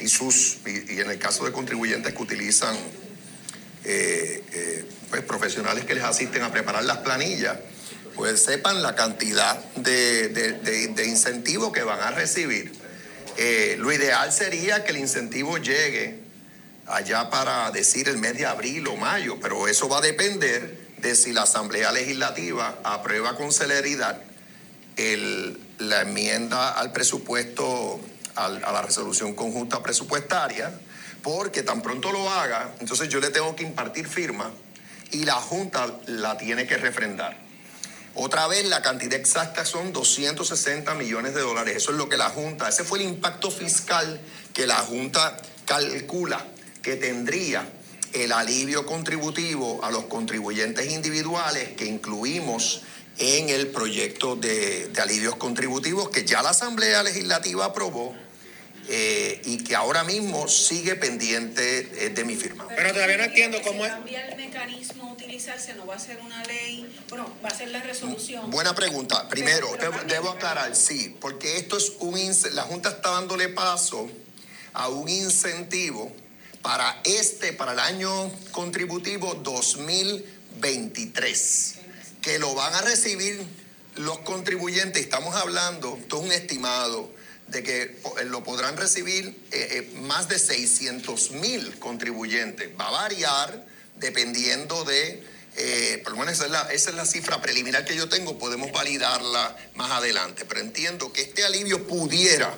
y 0.00 0.08
sus 0.08 0.58
y, 0.66 1.00
en 1.00 1.10
el 1.10 1.18
caso 1.18 1.44
de 1.44 1.52
contribuyentes 1.52 2.12
que 2.12 2.22
utilizan 2.22 2.76
eh, 3.84 4.84
pues, 5.08 5.22
profesionales 5.22 5.84
que 5.84 5.94
les 5.94 6.04
asisten 6.04 6.42
a 6.42 6.50
preparar 6.50 6.84
las 6.84 6.98
planillas 6.98 7.56
pues 8.18 8.42
sepan 8.42 8.82
la 8.82 8.96
cantidad 8.96 9.56
de, 9.76 10.28
de, 10.28 11.06
incentivo 11.06 11.70
que 11.70 11.84
van 11.84 12.00
a 12.00 12.10
recibir. 12.10 12.72
Eh, 13.36 13.76
lo 13.78 13.92
ideal 13.92 14.32
sería 14.32 14.82
que 14.82 14.90
el 14.90 14.96
incentivo 14.96 15.56
llegue 15.58 16.18
allá 16.88 17.30
para 17.30 17.70
decir 17.70 18.08
el 18.08 18.18
mes 18.18 18.36
de 18.36 18.44
abril 18.44 18.88
o 18.88 18.96
mayo, 18.96 19.38
pero 19.40 19.68
eso 19.68 19.88
va 19.88 19.98
a 19.98 20.00
depender 20.00 20.80
de 20.98 21.14
si 21.14 21.32
la 21.32 21.42
Asamblea 21.42 21.92
Legislativa 21.92 22.80
aprueba 22.82 23.36
con 23.36 23.52
celeridad 23.52 24.20
la 25.78 26.00
enmienda 26.00 26.72
al 26.72 26.90
presupuesto, 26.90 28.00
a 28.34 28.48
la 28.48 28.82
resolución 28.82 29.32
conjunta 29.36 29.80
presupuestaria, 29.80 30.72
porque 31.22 31.62
tan 31.62 31.82
pronto 31.82 32.10
lo 32.10 32.28
haga, 32.28 32.74
entonces 32.80 33.08
yo 33.08 33.20
le 33.20 33.30
tengo 33.30 33.54
que 33.54 33.62
impartir 33.62 34.08
firma 34.08 34.50
y 35.12 35.24
la 35.24 35.34
Junta 35.34 35.86
la 36.06 36.36
tiene 36.36 36.66
que 36.66 36.78
refrendar. 36.78 37.47
Otra 38.20 38.48
vez 38.48 38.66
la 38.66 38.82
cantidad 38.82 39.14
exacta 39.14 39.64
son 39.64 39.92
260 39.92 40.92
millones 40.94 41.34
de 41.34 41.40
dólares. 41.40 41.76
Eso 41.76 41.92
es 41.92 41.96
lo 41.98 42.08
que 42.08 42.16
la 42.16 42.30
Junta, 42.30 42.68
ese 42.68 42.82
fue 42.82 42.98
el 42.98 43.04
impacto 43.04 43.48
fiscal 43.48 44.20
que 44.52 44.66
la 44.66 44.74
Junta 44.78 45.36
calcula 45.64 46.44
que 46.82 46.96
tendría 46.96 47.70
el 48.12 48.32
alivio 48.32 48.84
contributivo 48.86 49.84
a 49.84 49.92
los 49.92 50.06
contribuyentes 50.06 50.90
individuales 50.90 51.76
que 51.76 51.84
incluimos 51.84 52.82
en 53.18 53.50
el 53.50 53.68
proyecto 53.68 54.34
de, 54.34 54.90
alivios 55.00 55.36
contributivos 55.36 56.08
que 56.08 56.24
ya 56.24 56.42
la 56.42 56.50
Asamblea 56.50 57.04
Legislativa 57.04 57.66
aprobó 57.66 58.16
eh, 58.90 59.42
y 59.44 59.62
que 59.64 59.76
ahora 59.76 60.02
mismo 60.02 60.48
sigue 60.48 60.96
pendiente 60.96 62.06
eh, 62.06 62.08
de 62.08 62.24
mi 62.24 62.36
firma. 62.36 62.66
Pero 62.68 62.94
todavía 62.94 63.18
no 63.18 63.24
entiendo 63.24 63.58
cómo 63.62 63.84
es. 63.84 63.92
cambia 63.92 64.26
el 64.28 64.36
mecanismo 64.36 65.10
a 65.10 65.12
utilizarse, 65.12 65.74
no 65.74 65.86
va 65.86 65.96
a 65.96 65.98
ser 65.98 66.18
una 66.20 66.42
ley, 66.44 66.90
bueno, 67.10 67.30
va 67.44 67.50
a 67.50 67.54
ser 67.54 67.68
la 67.68 67.82
resolución. 67.82 68.50
Buena 68.50 68.74
pregunta. 68.74 69.28
Primero, 69.28 69.68
debo, 69.78 69.98
debo 70.06 70.30
aclarar, 70.30 70.74
sí, 70.74 71.14
porque 71.20 71.58
esto 71.58 71.76
es 71.76 71.92
un 71.98 72.18
la 72.52 72.62
Junta 72.62 72.88
está 72.88 73.10
dándole 73.10 73.50
paso 73.50 74.08
a 74.72 74.88
un 74.88 75.06
incentivo 75.08 76.10
para 76.62 77.02
este, 77.04 77.52
para 77.52 77.72
el 77.72 77.80
año 77.80 78.32
contributivo 78.52 79.34
2023, 79.34 81.74
que 82.22 82.38
lo 82.38 82.54
van 82.54 82.74
a 82.74 82.80
recibir 82.80 83.44
los 83.96 84.20
contribuyentes. 84.20 85.02
Estamos 85.02 85.36
hablando, 85.36 85.98
esto 86.00 86.16
es 86.18 86.24
un 86.24 86.32
estimado, 86.32 87.17
de 87.48 87.62
que 87.62 87.86
po- 88.02 88.14
lo 88.24 88.44
podrán 88.44 88.76
recibir 88.76 89.26
eh, 89.52 89.68
eh, 89.92 89.98
más 90.02 90.28
de 90.28 90.38
600 90.38 91.30
mil 91.32 91.78
contribuyentes. 91.78 92.68
Va 92.78 92.88
a 92.88 92.90
variar 92.90 93.66
dependiendo 93.96 94.84
de, 94.84 95.22
eh, 95.56 96.00
por 96.04 96.12
lo 96.12 96.18
menos 96.20 96.34
esa 96.34 96.44
es, 96.46 96.50
la, 96.50 96.62
esa 96.72 96.90
es 96.90 96.96
la 96.96 97.06
cifra 97.06 97.40
preliminar 97.40 97.84
que 97.84 97.96
yo 97.96 98.08
tengo, 98.08 98.38
podemos 98.38 98.70
validarla 98.72 99.56
más 99.74 99.90
adelante, 99.90 100.44
pero 100.44 100.60
entiendo 100.60 101.12
que 101.12 101.22
este 101.22 101.44
alivio 101.44 101.86
pudiera 101.86 102.54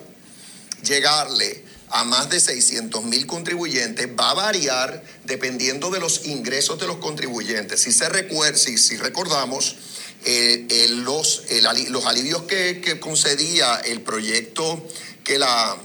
llegarle 0.83 1.65
a 1.93 2.05
más 2.05 2.31
de 2.31 2.39
600 2.41 3.03
mil 3.05 3.27
contribuyentes 3.27 4.09
va 4.19 4.31
a 4.31 4.35
variar 4.35 5.03
dependiendo 5.25 5.91
de 5.91 5.99
los 5.99 6.25
ingresos 6.27 6.79
de 6.79 6.87
los 6.87 6.97
contribuyentes. 6.99 7.81
Si, 7.83 7.93
se 7.93 8.09
recuer- 8.09 8.55
si, 8.57 8.79
si 8.79 8.97
recordamos, 8.97 9.77
eh, 10.25 10.67
eh, 10.69 10.89
los, 10.89 11.45
el 11.49 11.65
los 11.93 12.05
alivios 12.07 12.43
que, 12.43 12.81
que 12.81 13.01
concedía 13.01 13.77
el 13.85 14.03
proyecto 14.03 14.87
que 15.25 15.39
la, 15.39 15.77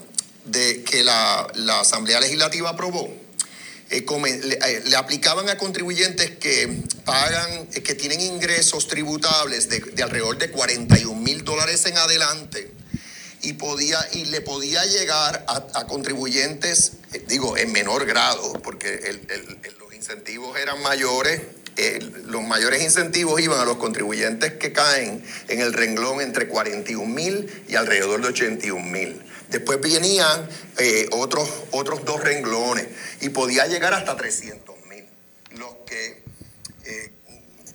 de, 0.46 0.84
que 0.84 1.04
la, 1.04 1.48
la 1.56 1.80
Asamblea 1.82 2.20
Legislativa 2.20 2.70
aprobó, 2.72 3.14
eh, 3.90 4.04
come- 4.04 4.38
le, 4.40 4.56
eh, 4.56 4.84
le 4.86 4.96
aplicaban 4.96 5.48
a 5.50 5.58
contribuyentes 5.58 6.32
que 6.32 6.82
pagan, 7.06 7.68
eh, 7.74 7.82
que 7.84 7.96
tienen 7.96 8.20
ingresos 8.22 8.88
tributables 8.88 9.70
de, 9.70 9.80
de 9.80 10.04
alrededor 10.04 10.38
de 10.38 10.52
41 10.52 11.16
mil 11.22 11.44
dólares 11.44 11.86
en 11.86 11.98
adelante 11.98 12.72
y 13.42 13.54
podía 13.54 14.00
y 14.14 14.26
le 14.26 14.42
podía 14.42 14.84
llegar 14.86 15.46
a, 15.48 15.68
a 15.80 15.86
contribuyentes, 15.88 16.94
eh, 17.14 17.24
digo, 17.28 17.58
en 17.58 17.72
menor 17.72 18.06
grado, 18.06 18.54
porque 18.64 18.94
el- 18.96 19.28
el- 19.30 19.76
los 19.80 19.94
incentivos 19.94 20.58
eran 20.60 20.82
mayores. 20.82 21.42
Eh, 21.78 22.00
los 22.26 22.44
mayores 22.44 22.82
incentivos 22.82 23.42
iban 23.42 23.60
a 23.60 23.66
los 23.66 23.78
contribuyentes 23.78 24.54
que 24.54 24.72
caen 24.72 25.24
en 25.48 25.60
el 25.60 25.74
renglón 25.74 26.22
entre 26.22 26.48
41 26.48 27.06
mil 27.06 27.66
y 27.68 27.76
alrededor 27.76 28.22
de 28.22 28.30
81 28.30 28.84
mil. 28.86 29.22
Después 29.50 29.80
venían 29.80 30.48
eh, 30.78 31.08
otros, 31.12 31.50
otros 31.72 32.04
dos 32.06 32.22
renglones 32.22 32.88
y 33.22 33.30
podía 33.30 33.68
llegar 33.68 33.94
hasta 33.94 34.16
300 34.16 34.76
mil. 34.90 35.06
Los 35.58 35.76
que 35.86 36.25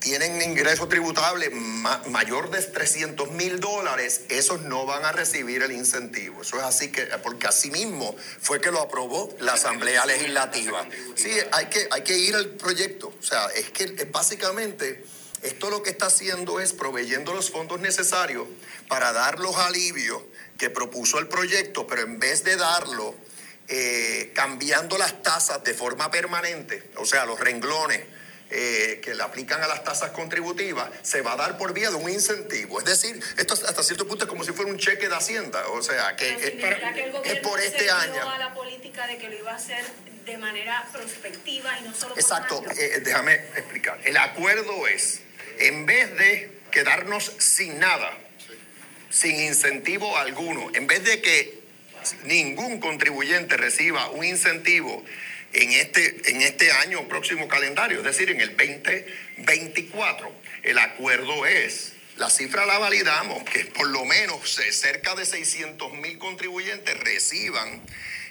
tienen 0.01 0.41
ingreso 0.41 0.87
tributable 0.87 1.49
ma- 1.51 2.01
mayor 2.09 2.49
de 2.49 2.61
300 2.61 3.31
mil 3.31 3.59
dólares, 3.59 4.21
esos 4.29 4.61
no 4.61 4.85
van 4.85 5.05
a 5.05 5.11
recibir 5.11 5.61
el 5.61 5.71
incentivo. 5.71 6.41
Eso 6.41 6.57
es 6.57 6.63
así 6.63 6.91
que, 6.91 7.03
porque 7.23 7.47
así 7.47 7.69
mismo 7.71 8.15
fue 8.41 8.59
que 8.59 8.71
lo 8.71 8.81
aprobó 8.81 9.33
la 9.39 9.53
Asamblea 9.53 10.05
Legislativa. 10.07 10.85
Sí, 11.15 11.31
hay 11.51 11.67
que, 11.67 11.87
hay 11.91 12.01
que 12.03 12.17
ir 12.17 12.35
al 12.35 12.49
proyecto. 12.49 13.13
O 13.17 13.23
sea, 13.23 13.45
es 13.55 13.69
que 13.69 13.85
básicamente 14.11 15.05
esto 15.43 15.69
lo 15.69 15.83
que 15.83 15.91
está 15.91 16.07
haciendo 16.07 16.59
es 16.59 16.73
proveyendo 16.73 17.33
los 17.33 17.51
fondos 17.51 17.79
necesarios 17.79 18.47
para 18.87 19.13
dar 19.13 19.39
los 19.39 19.55
alivios 19.55 20.21
que 20.57 20.69
propuso 20.71 21.19
el 21.19 21.27
proyecto, 21.27 21.85
pero 21.87 22.01
en 22.01 22.19
vez 22.19 22.43
de 22.43 22.55
darlo 22.55 23.15
eh, 23.67 24.31
cambiando 24.33 24.97
las 24.97 25.21
tasas 25.23 25.63
de 25.63 25.73
forma 25.75 26.09
permanente, 26.11 26.89
o 26.97 27.05
sea, 27.05 27.25
los 27.25 27.39
renglones 27.39 28.01
eh, 28.51 28.99
que 29.01 29.15
le 29.15 29.23
aplican 29.23 29.61
a 29.63 29.67
las 29.67 29.83
tasas 29.83 30.11
contributivas, 30.11 30.89
se 31.03 31.21
va 31.21 31.33
a 31.33 31.35
dar 31.37 31.57
por 31.57 31.73
vía 31.73 31.89
de 31.89 31.95
un 31.95 32.09
incentivo. 32.09 32.79
Es 32.79 32.85
decir, 32.85 33.17
esto 33.37 33.53
hasta 33.53 33.81
cierto 33.81 34.05
punto 34.07 34.25
es 34.25 34.29
como 34.29 34.43
si 34.43 34.51
fuera 34.51 34.69
un 34.69 34.77
cheque 34.77 35.07
de 35.07 35.15
Hacienda, 35.15 35.67
o 35.69 35.81
sea, 35.81 36.15
que 36.15 36.29
es, 36.29 36.51
que 37.23 37.35
por 37.37 37.59
este 37.61 37.89
año. 37.89 38.29
a 38.29 38.37
la 38.37 38.53
política 38.53 39.07
de 39.07 39.17
que 39.17 39.29
lo 39.29 39.37
iba 39.37 39.51
a 39.51 39.55
hacer 39.55 39.83
de 40.25 40.37
manera 40.37 40.87
prospectiva 40.91 41.79
y 41.79 41.83
no 41.83 41.93
solo 41.95 42.13
por 42.13 42.19
Exacto, 42.21 42.59
año. 42.59 42.79
eh, 42.79 43.01
déjame 43.03 43.35
explicar. 43.35 43.99
El 44.03 44.17
acuerdo 44.17 44.87
es, 44.87 45.21
en 45.57 45.85
vez 45.85 46.15
de 46.17 46.59
quedarnos 46.71 47.31
sin 47.39 47.79
nada, 47.79 48.17
sin 49.09 49.39
incentivo 49.39 50.17
alguno, 50.17 50.69
en 50.73 50.87
vez 50.87 51.03
de 51.03 51.21
que 51.21 51.61
ningún 52.23 52.79
contribuyente 52.79 53.57
reciba 53.57 54.09
un 54.09 54.25
incentivo 54.25 55.03
en 55.53 55.71
este, 55.71 56.31
en 56.31 56.41
este 56.41 56.71
año 56.71 57.07
próximo 57.07 57.47
calendario, 57.47 57.99
es 57.99 58.03
decir, 58.03 58.29
en 58.29 58.41
el 58.41 58.55
2024, 58.55 60.31
el 60.63 60.77
acuerdo 60.79 61.45
es, 61.45 61.93
la 62.17 62.29
cifra 62.29 62.65
la 62.65 62.77
validamos, 62.77 63.43
que 63.43 63.65
por 63.65 63.87
lo 63.87 64.05
menos 64.05 64.59
cerca 64.71 65.15
de 65.15 65.25
600 65.25 65.93
mil 65.93 66.17
contribuyentes 66.17 66.97
reciban 66.99 67.81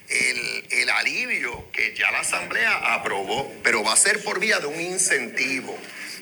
el, 0.08 0.66
el 0.70 0.90
alivio 0.90 1.70
que 1.72 1.94
ya 1.94 2.10
la 2.10 2.20
Asamblea 2.20 2.94
aprobó, 2.94 3.52
pero 3.62 3.82
va 3.82 3.92
a 3.92 3.96
ser 3.96 4.22
por 4.22 4.40
vía 4.40 4.58
de 4.60 4.66
un 4.66 4.80
incentivo. 4.80 5.76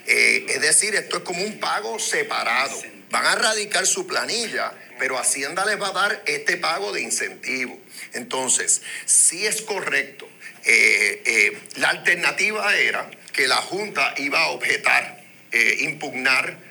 Eh, 0.06 0.46
es 0.48 0.60
decir, 0.62 0.94
esto 0.94 1.18
es 1.18 1.22
como 1.22 1.42
un 1.42 1.60
pago 1.60 1.98
separado. 1.98 2.80
Van 3.10 3.26
a 3.26 3.34
radicar 3.34 3.86
su 3.86 4.06
planilla, 4.06 4.72
pero 4.98 5.18
Hacienda 5.18 5.64
les 5.66 5.80
va 5.80 5.88
a 5.88 5.92
dar 5.92 6.22
este 6.26 6.56
pago 6.56 6.92
de 6.92 7.02
incentivo. 7.02 7.78
Entonces, 8.14 8.82
sí 9.04 9.46
es 9.46 9.62
correcto. 9.62 10.28
Eh, 10.70 11.22
eh, 11.24 11.58
la 11.76 11.88
alternativa 11.88 12.76
era 12.76 13.10
que 13.32 13.48
la 13.48 13.56
Junta 13.56 14.12
iba 14.18 14.38
a 14.38 14.48
objetar, 14.48 15.18
eh, 15.50 15.76
impugnar 15.80 16.68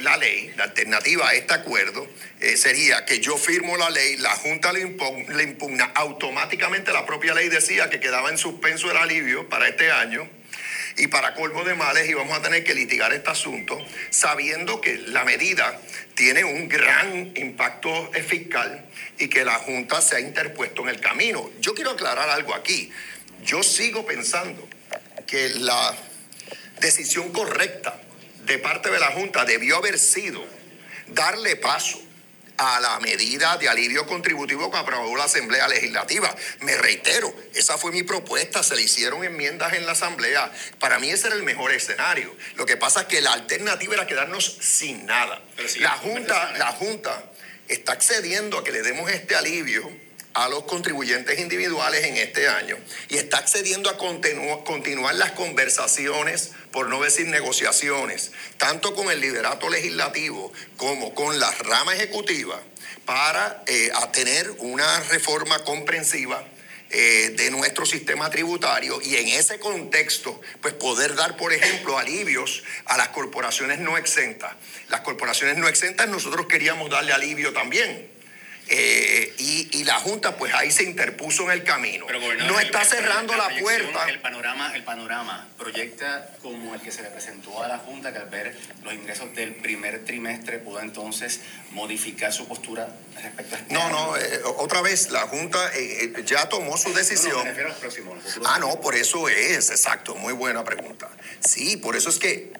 la 0.00 0.16
ley, 0.16 0.54
la 0.56 0.64
alternativa 0.64 1.28
a 1.28 1.34
este 1.34 1.52
acuerdo 1.52 2.08
sería 2.56 3.04
que 3.04 3.20
yo 3.20 3.36
firmo 3.36 3.76
la 3.76 3.90
ley, 3.90 4.16
la 4.16 4.30
Junta 4.30 4.72
le, 4.72 4.80
impugna, 4.80 5.42
impugna, 5.42 5.84
automáticamente 5.94 6.94
la 6.94 7.04
propia 7.04 7.34
ley 7.34 7.50
decía 7.50 7.90
que 7.90 8.00
quedaba 8.00 8.30
en 8.30 8.38
suspenso 8.38 8.90
el 8.90 8.96
alivio 8.96 9.50
para 9.50 9.68
este 9.68 9.92
año 9.92 10.26
y 10.96 11.08
para 11.08 11.34
colmo 11.34 11.62
de 11.64 11.74
males 11.74 12.08
íbamos 12.08 12.38
a 12.38 12.40
tener 12.40 12.64
que 12.64 12.72
litigar 12.72 13.12
este 13.12 13.30
asunto 13.30 13.78
sabiendo 14.08 14.80
que 14.80 14.96
la 14.96 15.24
medida 15.24 15.78
tiene 16.14 16.42
un 16.42 16.68
gran 16.68 17.32
impacto 17.36 18.10
fiscal 18.26 18.82
y 19.18 19.28
que 19.28 19.44
la 19.44 19.56
Junta 19.56 20.00
se 20.00 20.16
ha 20.16 20.20
interpuesto 20.20 20.80
en 20.82 20.88
el 20.88 21.00
camino. 21.00 21.50
Yo 21.60 21.74
quiero 21.74 21.90
aclarar 21.90 22.30
algo 22.30 22.54
aquí. 22.54 22.90
Yo 23.44 23.62
sigo 23.62 24.04
pensando 24.06 24.66
que 25.26 25.50
la 25.50 25.94
decisión 26.80 27.32
correcta 27.32 28.00
de 28.44 28.58
parte 28.58 28.90
de 28.90 28.98
la 28.98 29.12
Junta 29.12 29.44
debió 29.44 29.76
haber 29.76 29.98
sido 29.98 30.44
darle 31.08 31.56
paso 31.56 32.00
a 32.58 32.80
la 32.80 32.98
medida 33.00 33.56
de 33.58 33.68
alivio 33.68 34.06
contributivo 34.06 34.70
que 34.70 34.78
aprobó 34.78 35.14
la 35.16 35.24
Asamblea 35.24 35.68
Legislativa. 35.68 36.34
Me 36.60 36.76
reitero, 36.76 37.34
esa 37.54 37.76
fue 37.76 37.92
mi 37.92 38.02
propuesta, 38.02 38.62
se 38.62 38.76
le 38.76 38.82
hicieron 38.82 39.24
enmiendas 39.24 39.74
en 39.74 39.84
la 39.86 39.92
Asamblea. 39.92 40.50
Para 40.78 40.98
mí 40.98 41.10
ese 41.10 41.26
era 41.26 41.36
el 41.36 41.42
mejor 41.42 41.72
escenario. 41.72 42.34
Lo 42.56 42.66
que 42.66 42.76
pasa 42.76 43.02
es 43.02 43.06
que 43.06 43.20
la 43.20 43.32
alternativa 43.32 43.94
era 43.94 44.06
quedarnos 44.06 44.58
sin 44.60 45.06
nada. 45.06 45.42
La 45.80 45.90
Junta, 45.90 46.52
la 46.56 46.72
Junta 46.72 47.30
está 47.68 47.92
accediendo 47.92 48.58
a 48.58 48.64
que 48.64 48.72
le 48.72 48.82
demos 48.82 49.10
este 49.10 49.34
alivio 49.34 50.05
a 50.36 50.48
los 50.50 50.64
contribuyentes 50.64 51.38
individuales 51.38 52.04
en 52.04 52.18
este 52.18 52.46
año 52.46 52.76
y 53.08 53.16
está 53.16 53.38
accediendo 53.38 53.88
a 53.88 53.96
continu- 53.96 54.62
continuar 54.64 55.14
las 55.14 55.32
conversaciones, 55.32 56.50
por 56.70 56.88
no 56.88 57.02
decir 57.02 57.26
negociaciones, 57.26 58.32
tanto 58.58 58.94
con 58.94 59.10
el 59.10 59.20
liderato 59.20 59.70
legislativo 59.70 60.52
como 60.76 61.14
con 61.14 61.38
la 61.38 61.50
rama 61.52 61.94
ejecutiva, 61.94 62.62
para 63.06 63.62
eh, 63.66 63.90
tener 64.12 64.50
una 64.58 65.00
reforma 65.04 65.60
comprensiva 65.60 66.44
eh, 66.90 67.32
de 67.34 67.50
nuestro 67.50 67.86
sistema 67.86 68.28
tributario 68.28 69.00
y 69.00 69.16
en 69.16 69.28
ese 69.28 69.58
contexto, 69.58 70.38
pues 70.60 70.74
poder 70.74 71.14
dar, 71.14 71.36
por 71.36 71.52
ejemplo, 71.52 71.96
alivios 71.96 72.62
a 72.84 72.98
las 72.98 73.08
corporaciones 73.08 73.78
no 73.78 73.96
exentas. 73.96 74.54
Las 74.88 75.00
corporaciones 75.00 75.56
no 75.56 75.66
exentas 75.66 76.08
nosotros 76.08 76.46
queríamos 76.46 76.90
darle 76.90 77.12
alivio 77.12 77.52
también. 77.52 78.15
Eh, 78.68 79.32
y, 79.38 79.78
y 79.78 79.84
la 79.84 79.94
Junta, 80.00 80.36
pues 80.36 80.52
ahí 80.52 80.72
se 80.72 80.82
interpuso 80.82 81.44
en 81.44 81.50
el 81.52 81.62
camino. 81.62 82.04
Gobernador, 82.06 82.52
No 82.52 82.58
está 82.58 82.82
el- 82.82 82.88
cerrando 82.88 83.36
la 83.36 83.48
puerta. 83.60 84.08
El 84.08 84.18
panorama, 84.20 84.72
el 84.74 84.82
panorama 84.82 85.46
proyecta 85.56 86.30
como 86.42 86.74
el 86.74 86.80
que 86.80 86.90
se 86.90 87.02
le 87.02 87.10
presentó 87.10 87.62
a 87.62 87.68
la 87.68 87.78
Junta, 87.78 88.12
que 88.12 88.18
al 88.18 88.28
ver 88.28 88.56
los 88.82 88.92
ingresos 88.92 89.32
del 89.36 89.54
primer 89.54 90.04
trimestre 90.04 90.58
pudo 90.58 90.80
entonces 90.80 91.40
modificar 91.70 92.32
su 92.32 92.48
postura 92.48 92.88
respecto 93.22 93.54
a 93.54 93.58
este 93.58 93.72
No, 93.74 93.82
año. 93.82 93.90
no, 93.92 94.16
eh, 94.16 94.40
otra 94.56 94.80
vez 94.82 95.10
la 95.10 95.20
Junta 95.28 95.70
eh, 95.74 96.12
ya 96.24 96.48
tomó 96.48 96.76
su 96.76 96.88
No, 96.88 96.94
no, 96.94 96.98
decisión. 96.98 97.44
me. 97.44 97.54
Ah, 98.46 98.58
no, 98.58 98.80
por 98.80 98.96
eso 98.96 99.28
es, 99.28 99.70
exacto, 99.70 100.16
muy 100.16 100.32
buena 100.32 100.64
pregunta. 100.64 101.08
Sí, 101.38 101.76
por 101.76 101.94
eso 101.94 102.08
es 102.08 102.18
que 102.18 102.52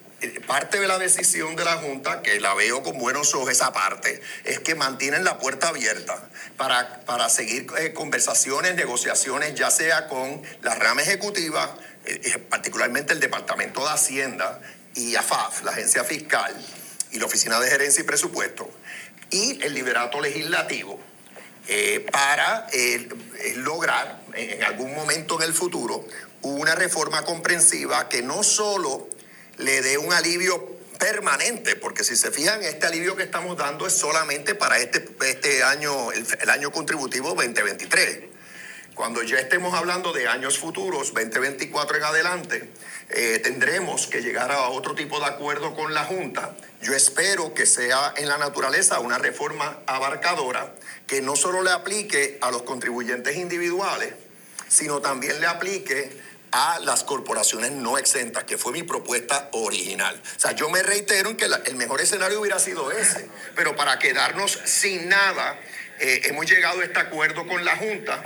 parte 0.47 0.81
de 0.81 0.89
la 0.89 0.99
decisión 0.99 1.57
de 1.57 1.65
la 1.65 1.77
Junta, 1.77 2.23
que 2.23 2.41
la 2.41 2.55
veo 2.55 2.83
con 2.83 2.99
buenos 2.99 3.35
ojos 3.35 3.51
esa 3.51 3.73
parte, 3.73 4.21
es 4.45 4.61
que 4.61 4.75
mantienen 4.75 5.25
la 5.25 5.39
puerta 5.39 5.69
abierta 5.69 6.29
para, 6.57 7.01
para 7.01 7.29
seguir 7.29 7.67
eh, 7.79 7.93
conversaciones, 7.93 8.75
negociaciones, 8.75 9.55
ya 9.55 9.71
sea 9.71 10.09
con 10.09 10.43
la 10.63 10.75
rama 10.75 11.03
ejecutiva, 11.03 11.77
eh, 12.07 12.21
eh, 12.25 12.39
particularmente 12.39 13.13
el 13.13 13.21
Departamento 13.21 13.83
de 13.83 13.91
Hacienda 13.91 14.61
y 14.95 15.17
AFAF, 15.17 15.63
la 15.65 15.73
agencia 15.73 16.03
fiscal, 16.05 16.55
y 17.13 17.19
la 17.19 17.27
Oficina 17.27 17.61
de 17.61 17.69
Gerencia 17.69 18.01
y 18.03 18.05
Presupuesto, 18.05 18.71
y 19.31 19.63
el 19.63 19.75
liderato 19.75 20.21
legislativo, 20.21 21.01
para 22.13 22.69
lograr 23.57 24.21
en 24.35 24.63
algún 24.63 24.95
momento 24.95 25.37
en 25.37 25.49
el 25.49 25.53
futuro 25.53 26.07
una 26.43 26.77
reforma 26.77 27.25
comprensiva 27.25 28.09
que 28.09 28.23
no 28.23 28.45
solo 28.45 29.09
le 29.59 29.83
dé 29.83 29.99
un 29.99 30.13
alivio 30.13 30.77
permanente, 30.99 31.77
porque 31.77 32.05
si 32.05 32.17
se 32.17 32.31
fijan, 32.31 32.63
este 32.63 32.87
alivio 32.87 33.17
que 33.17 33.23
estamos 33.23 33.57
dando 33.57 33.87
es 33.87 33.93
solamente 33.93 34.55
para 34.55 34.79
este, 34.79 35.09
este 35.25 35.63
año, 35.63 36.13
el, 36.13 36.27
el 36.41 36.51
año 36.51 36.71
contributivo 36.71 37.29
2023. 37.31 38.37
Cuando 38.97 39.23
ya 39.23 39.39
estemos 39.39 39.75
hablando 39.75 40.15
de 40.15 40.27
años 40.27 40.59
futuros, 40.59 41.13
2024 41.13 41.99
en 41.99 42.05
adelante, 42.05 42.71
eh, 43.11 43.39
tendremos 43.41 44.07
que 44.07 44.23
llegar 44.23 44.51
a 44.51 44.69
otro 44.69 44.95
tipo 44.95 45.21
de 45.21 45.27
acuerdo 45.27 45.75
con 45.75 45.93
la 45.93 46.05
Junta. 46.05 46.57
Yo 46.81 46.95
espero 46.95 47.53
que 47.53 47.67
sea 47.67 48.15
en 48.17 48.27
la 48.27 48.39
naturaleza 48.39 48.99
una 49.01 49.19
reforma 49.19 49.81
abarcadora 49.87 50.75
que 51.07 51.21
no 51.21 51.37
solo 51.37 51.63
le 51.63 51.73
aplique 51.73 52.39
a 52.41 52.51
los 52.51 52.63
contribuyentes 52.63 53.37
individuales, 53.37 54.15
sino 54.69 55.01
también 55.01 55.41
le 55.41 55.47
aplique 55.47 56.11
a 56.57 56.79
las 56.79 57.05
corporaciones 57.05 57.71
no 57.73 57.99
exentas, 57.99 58.45
que 58.45 58.57
fue 58.57 58.73
mi 58.73 58.83
propuesta 58.83 59.51
original. 59.53 60.19
O 60.37 60.41
sea, 60.41 60.53
yo 60.53 60.71
me 60.71 60.83
reitero 60.83 61.29
en 61.29 61.37
que 61.37 61.45
el 61.45 61.77
mejor 61.77 62.01
escenario 62.01 62.41
hubiera 62.41 62.59
sido 62.59 62.91
ese, 62.91 63.29
pero 63.55 63.77
para 63.77 63.99
quedarnos 63.99 64.59
sin 64.65 65.11
nada, 65.11 65.61
eh, 66.01 66.23
hemos 66.25 66.47
llegado 66.51 66.81
a 66.81 66.85
este 66.85 66.99
acuerdo 66.99 67.47
con 67.47 67.63
la 67.63 67.77
Junta 67.77 68.25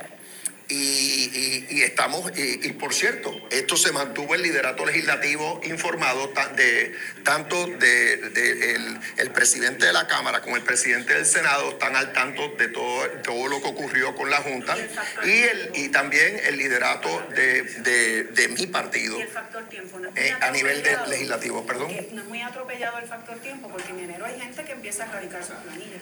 y, 0.70 1.30
y- 1.34 1.66
y 1.70 1.82
estamos, 1.82 2.30
y, 2.36 2.60
y 2.66 2.72
por 2.72 2.94
cierto, 2.94 3.34
esto 3.50 3.76
se 3.76 3.92
mantuvo 3.92 4.34
el 4.34 4.42
liderato 4.42 4.86
legislativo 4.86 5.60
informado 5.64 6.32
de, 6.56 6.94
tanto 7.24 7.66
de, 7.66 8.16
de 8.16 8.74
el, 8.74 8.98
el 9.18 9.30
presidente 9.32 9.86
de 9.86 9.92
la 9.92 10.06
Cámara 10.06 10.40
como 10.42 10.56
el 10.56 10.62
presidente 10.62 11.14
del 11.14 11.26
Senado 11.26 11.70
están 11.70 11.96
al 11.96 12.12
tanto 12.12 12.48
de 12.56 12.68
todo, 12.68 13.06
todo 13.22 13.48
lo 13.48 13.60
que 13.60 13.68
ocurrió 13.68 14.14
con 14.14 14.30
la 14.30 14.38
Junta 14.38 14.76
y, 15.24 15.30
el, 15.30 15.70
y 15.74 15.88
también 15.88 16.40
el 16.44 16.56
liderato 16.56 17.08
de, 17.34 17.62
de, 17.62 18.24
de 18.24 18.48
mi 18.48 18.66
partido 18.66 19.18
Y 19.18 19.22
el 19.22 19.28
factor 19.28 19.68
tiempo. 19.68 19.98
No 19.98 20.10
eh, 20.14 20.32
a 20.40 20.50
nivel 20.50 20.82
de 20.82 20.96
legislativo, 21.08 21.66
perdón. 21.66 21.90
No 22.12 22.20
es 22.22 22.28
muy 22.28 22.42
atropellado 22.42 22.98
el 22.98 23.06
factor 23.06 23.38
tiempo 23.40 23.68
porque 23.68 23.90
en 23.90 24.00
enero 24.00 24.24
hay 24.24 24.38
gente 24.40 24.64
que 24.64 24.72
empieza 24.72 25.04
a 25.04 25.12
radicar 25.12 25.42
sus 25.44 25.56
planillas. 25.56 26.00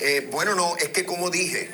Eh, 0.00 0.28
bueno, 0.30 0.54
no, 0.54 0.76
es 0.78 0.88
que 0.88 1.04
como 1.04 1.30
dije, 1.30 1.70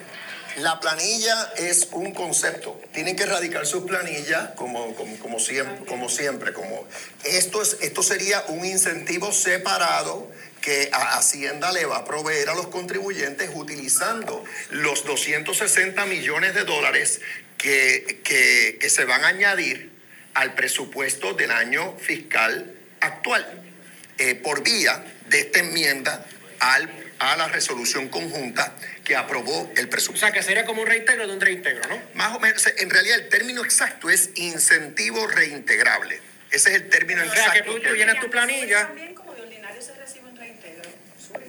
la 0.61 0.81
planilla 0.81 1.53
es 1.57 1.89
un 1.93 2.13
concepto. 2.13 2.81
Tienen 2.93 3.17
que 3.17 3.25
erradicar 3.25 3.67
sus 3.67 3.85
planillas 3.85 4.51
como, 4.57 4.95
como, 4.95 5.19
como 5.19 5.39
siempre, 5.39 5.85
como 5.87 6.09
siempre. 6.09 6.53
Esto, 7.25 7.63
es, 7.63 7.77
esto 7.81 8.03
sería 8.03 8.45
un 8.49 8.65
incentivo 8.65 9.33
separado 9.33 10.31
que 10.61 10.91
a 10.93 11.17
Hacienda 11.17 11.73
le 11.73 11.87
va 11.87 11.99
a 11.99 12.05
proveer 12.05 12.49
a 12.51 12.55
los 12.55 12.69
contribuyentes 12.69 13.51
utilizando 13.55 14.45
los 14.71 15.05
260 15.05 16.05
millones 16.07 16.55
de 16.55 16.65
dólares 16.65 17.21
que, 17.57 18.21
que, 18.25 18.79
que 18.81 18.91
se 18.91 19.05
van 19.05 19.25
a 19.25 19.29
añadir 19.29 19.93
al 20.35 20.55
presupuesto 20.55 21.35
del 21.35 21.51
año 21.51 21.97
fiscal 21.99 22.75
actual 23.01 23.63
eh, 24.19 24.35
por 24.35 24.63
vía 24.63 25.05
de 25.29 25.41
esta 25.41 25.61
enmienda 25.61 26.27
al, 26.61 26.91
a 27.19 27.37
la 27.37 27.49
resolución 27.49 28.09
conjunta 28.09 28.75
que 29.05 29.17
aprobó 29.17 29.71
el 29.77 29.89
presupuesto. 29.89 30.27
O 30.27 30.29
sea, 30.29 30.33
que 30.39 30.43
sería 30.43 30.65
como 30.65 30.83
un 30.83 30.89
reintegro 30.89 31.27
de 31.27 31.33
un 31.33 31.41
reintegro, 31.41 31.89
¿no? 31.89 32.01
Más 32.15 32.35
o 32.37 32.41
menos, 32.41 32.67
en 32.77 32.91
realidad 32.91 33.19
el 33.19 33.29
término 33.29 33.65
exacto 33.65 34.11
es 34.11 34.31
incentivo 34.35 35.27
reintegrable. 35.27 36.21
Ese 36.51 36.71
es 36.71 36.77
el 36.77 36.89
término 36.89 37.23
O 37.23 37.25
sea, 37.27 37.47
exacto. 37.47 37.75
que 37.75 37.81
tú, 37.81 37.89
tú 37.89 37.95
llenas 37.95 38.21
tu 38.21 38.31
planilla. 38.31 38.87
También 38.87 39.15
como 39.15 39.35
de 39.35 39.43
ordinario 39.43 39.83
se 39.83 39.95
recibe 39.95 40.29
un 40.29 40.37
reintegro. 40.37 40.89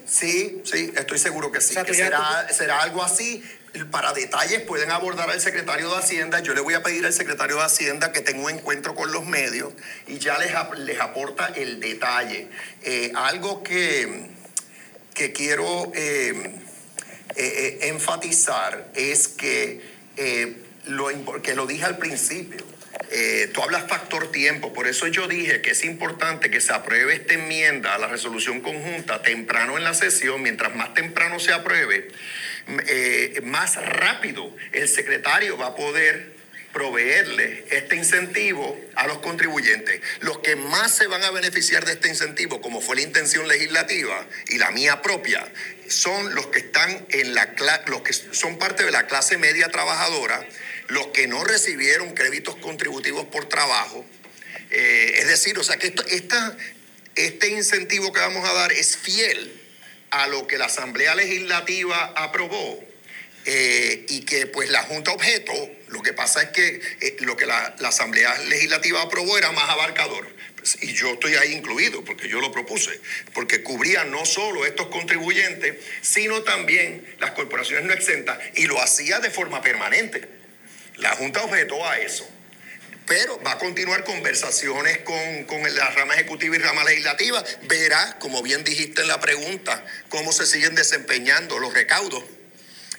Sí, 0.07 0.62
sí, 0.66 0.91
estoy 0.95 1.20
seguro 1.20 1.51
que 1.51 1.62
sí. 1.62 1.74
sea, 1.74 1.84
que 1.84 1.91
tú 1.91 1.97
será, 1.97 2.47
será 2.51 2.82
algo 2.82 3.03
así. 3.03 3.43
Para 3.91 4.14
detalles 4.14 4.62
pueden 4.64 4.89
abordar 4.91 5.30
al 5.30 5.39
secretario 5.39 5.91
de 5.91 5.97
Hacienda. 5.99 6.39
Yo 6.39 6.55
le 6.55 6.62
voy 6.62 6.74
a 6.74 6.82
pedir 6.82 7.05
al 7.05 7.14
secretario 7.14 7.57
de 7.57 7.62
Hacienda 7.64 8.12
que 8.12 8.22
tenga 8.22 8.41
un 8.43 8.49
encuentro 8.49 8.95
con 8.95 9.12
los 9.12 9.26
medios 9.28 9.74
y 10.07 10.18
ya 10.18 10.39
les, 10.39 10.55
ap- 10.55 10.74
les 10.74 10.99
aporta 10.99 11.53
el 11.55 11.80
detalle. 11.80 12.47
Eh, 12.82 13.12
algo 13.16 13.62
que, 13.62 14.32
que 15.14 15.32
quiero 15.32 15.91
eh, 15.95 16.34
eh, 16.34 16.57
eh, 17.36 17.80
enfatizar 17.89 18.89
es 18.95 19.28
que, 19.28 19.82
lo, 20.86 21.41
que 21.41 21.55
lo 21.55 21.68
dije 21.68 21.86
al 21.86 21.97
principio. 21.97 22.66
Tú 23.53 23.64
hablas 23.64 23.88
factor 23.88 24.32
tiempo, 24.32 24.72
por 24.74 24.88
eso 24.88 25.07
yo 25.07 25.28
dije 25.28 25.62
que 25.62 25.72
es 25.72 25.84
importante 25.84 26.51
que 26.51 26.62
se 26.62 26.74
apruebe 26.74 27.14
esta 27.16 27.34
enmienda 27.34 27.95
a 27.95 27.97
la 27.97 28.07
resolución 28.07 28.62
conjunta 28.62 29.22
temprano 29.22 29.78
en 29.78 29.84
la 29.84 29.93
sesión, 29.93 30.41
mientras 30.43 30.76
más 30.76 30.93
temprano 30.93 31.39
se 31.39 31.51
apruebe, 31.51 32.10
más 33.43 33.78
rápido 33.78 34.55
el 34.74 34.88
secretario 34.88 35.57
va 35.57 35.68
a 35.68 35.76
poder 35.76 36.39
proveerle 36.74 37.65
este 37.72 37.95
incentivo 37.95 38.80
a 38.95 39.07
los 39.07 39.20
contribuyentes. 39.20 40.01
Los 40.20 40.39
que 40.39 40.55
más 40.55 40.95
se 40.95 41.07
van 41.07 41.24
a 41.24 41.32
beneficiar 41.32 41.86
de 41.86 41.93
este 41.93 42.09
incentivo, 42.09 42.61
como 42.61 42.82
fue 42.82 42.95
la 42.95 43.01
intención 43.01 43.47
legislativa 43.47 44.26
y 44.47 44.57
la 44.57 44.72
mía 44.72 45.01
propia, 45.01 45.47
son 45.88 46.36
los 46.36 46.47
que 46.47 46.59
están 46.59 47.05
en 47.09 47.34
la 47.34 47.53
los 47.88 48.01
que 48.01 48.13
son 48.13 48.59
parte 48.59 48.86
de 48.86 48.91
la 48.91 49.07
clase 49.07 49.38
media 49.38 49.70
trabajadora, 49.70 50.45
los 50.88 51.07
que 51.07 51.28
no 51.28 51.43
recibieron 51.43 52.13
créditos 52.13 52.55
contributivos 52.57 53.26
por 53.26 53.47
trabajo. 53.49 54.05
Eh, 54.70 55.15
es 55.17 55.28
decir, 55.28 55.57
o 55.57 55.63
sea 55.63 55.78
que 55.78 55.88
esto, 55.88 56.05
esta, 56.07 56.55
este 57.15 57.49
incentivo 57.49 58.13
que 58.13 58.20
vamos 58.20 58.47
a 58.47 58.53
dar 58.53 58.72
es 58.72 58.97
fiel 58.97 59.59
a 60.11 60.28
lo 60.28 60.47
que 60.47 60.57
la 60.57 60.65
Asamblea 60.65 61.15
Legislativa 61.15 62.13
aprobó 62.15 62.84
eh, 63.45 64.05
y 64.09 64.22
que 64.22 64.47
pues 64.47 64.70
la 64.70 64.84
Junta 64.84 65.11
objeto, 65.11 65.53
lo 65.90 66.02
que 66.02 66.14
pasa 66.14 66.42
es 66.44 66.50
que 66.50 66.82
eh, 67.02 67.18
lo 67.22 67.36
que 67.36 67.46
la, 67.46 67.76
Asamblea 67.84 68.38
Legislativa 68.48 69.02
aprobó 69.02 69.38
era 69.38 69.52
más 69.52 69.70
abarcador. 69.70 70.28
Pues, 70.56 70.78
y 70.82 70.94
yo 70.94 71.14
estoy 71.14 71.36
ahí 71.36 71.54
incluido 71.54 72.04
porque 72.04 72.28
yo 72.28 72.42
lo 72.42 72.52
propuse, 72.52 73.00
porque 73.34 73.64
cubría 73.64 74.04
no 74.04 74.26
solo 74.26 74.66
estos 74.66 74.88
contribuyentes, 74.88 75.78
sino 76.02 76.44
también 76.44 77.16
las 77.20 77.32
corporaciones 77.32 77.86
no 77.86 77.94
exentas 77.94 78.38
y 78.56 78.68
lo 78.68 78.82
hacía 78.82 79.20
de 79.20 79.30
forma 79.32 79.62
permanente. 79.62 80.28
La 80.98 81.12
Junta 81.12 81.44
objetó 81.44 81.88
a 81.88 81.98
eso 82.00 82.30
pero 83.10 83.42
va 83.42 83.54
a 83.54 83.58
continuar 83.58 84.04
conversaciones 84.04 85.00
con, 85.00 85.44
con 85.46 85.64
la 85.76 85.90
rama 85.90 86.14
ejecutiva 86.14 86.56
y 86.56 86.60
rama 86.60 86.84
legislativa. 86.84 87.44
Verá, 87.64 88.18
como 88.20 88.44
bien 88.44 88.64
dijiste 88.64 89.02
en 89.02 89.08
la 89.08 89.20
pregunta, 89.20 89.84
cómo 90.10 90.32
se 90.32 90.46
siguen 90.46 90.76
desempeñando 90.76 91.58
los 91.58 91.74
recaudos 91.74 92.24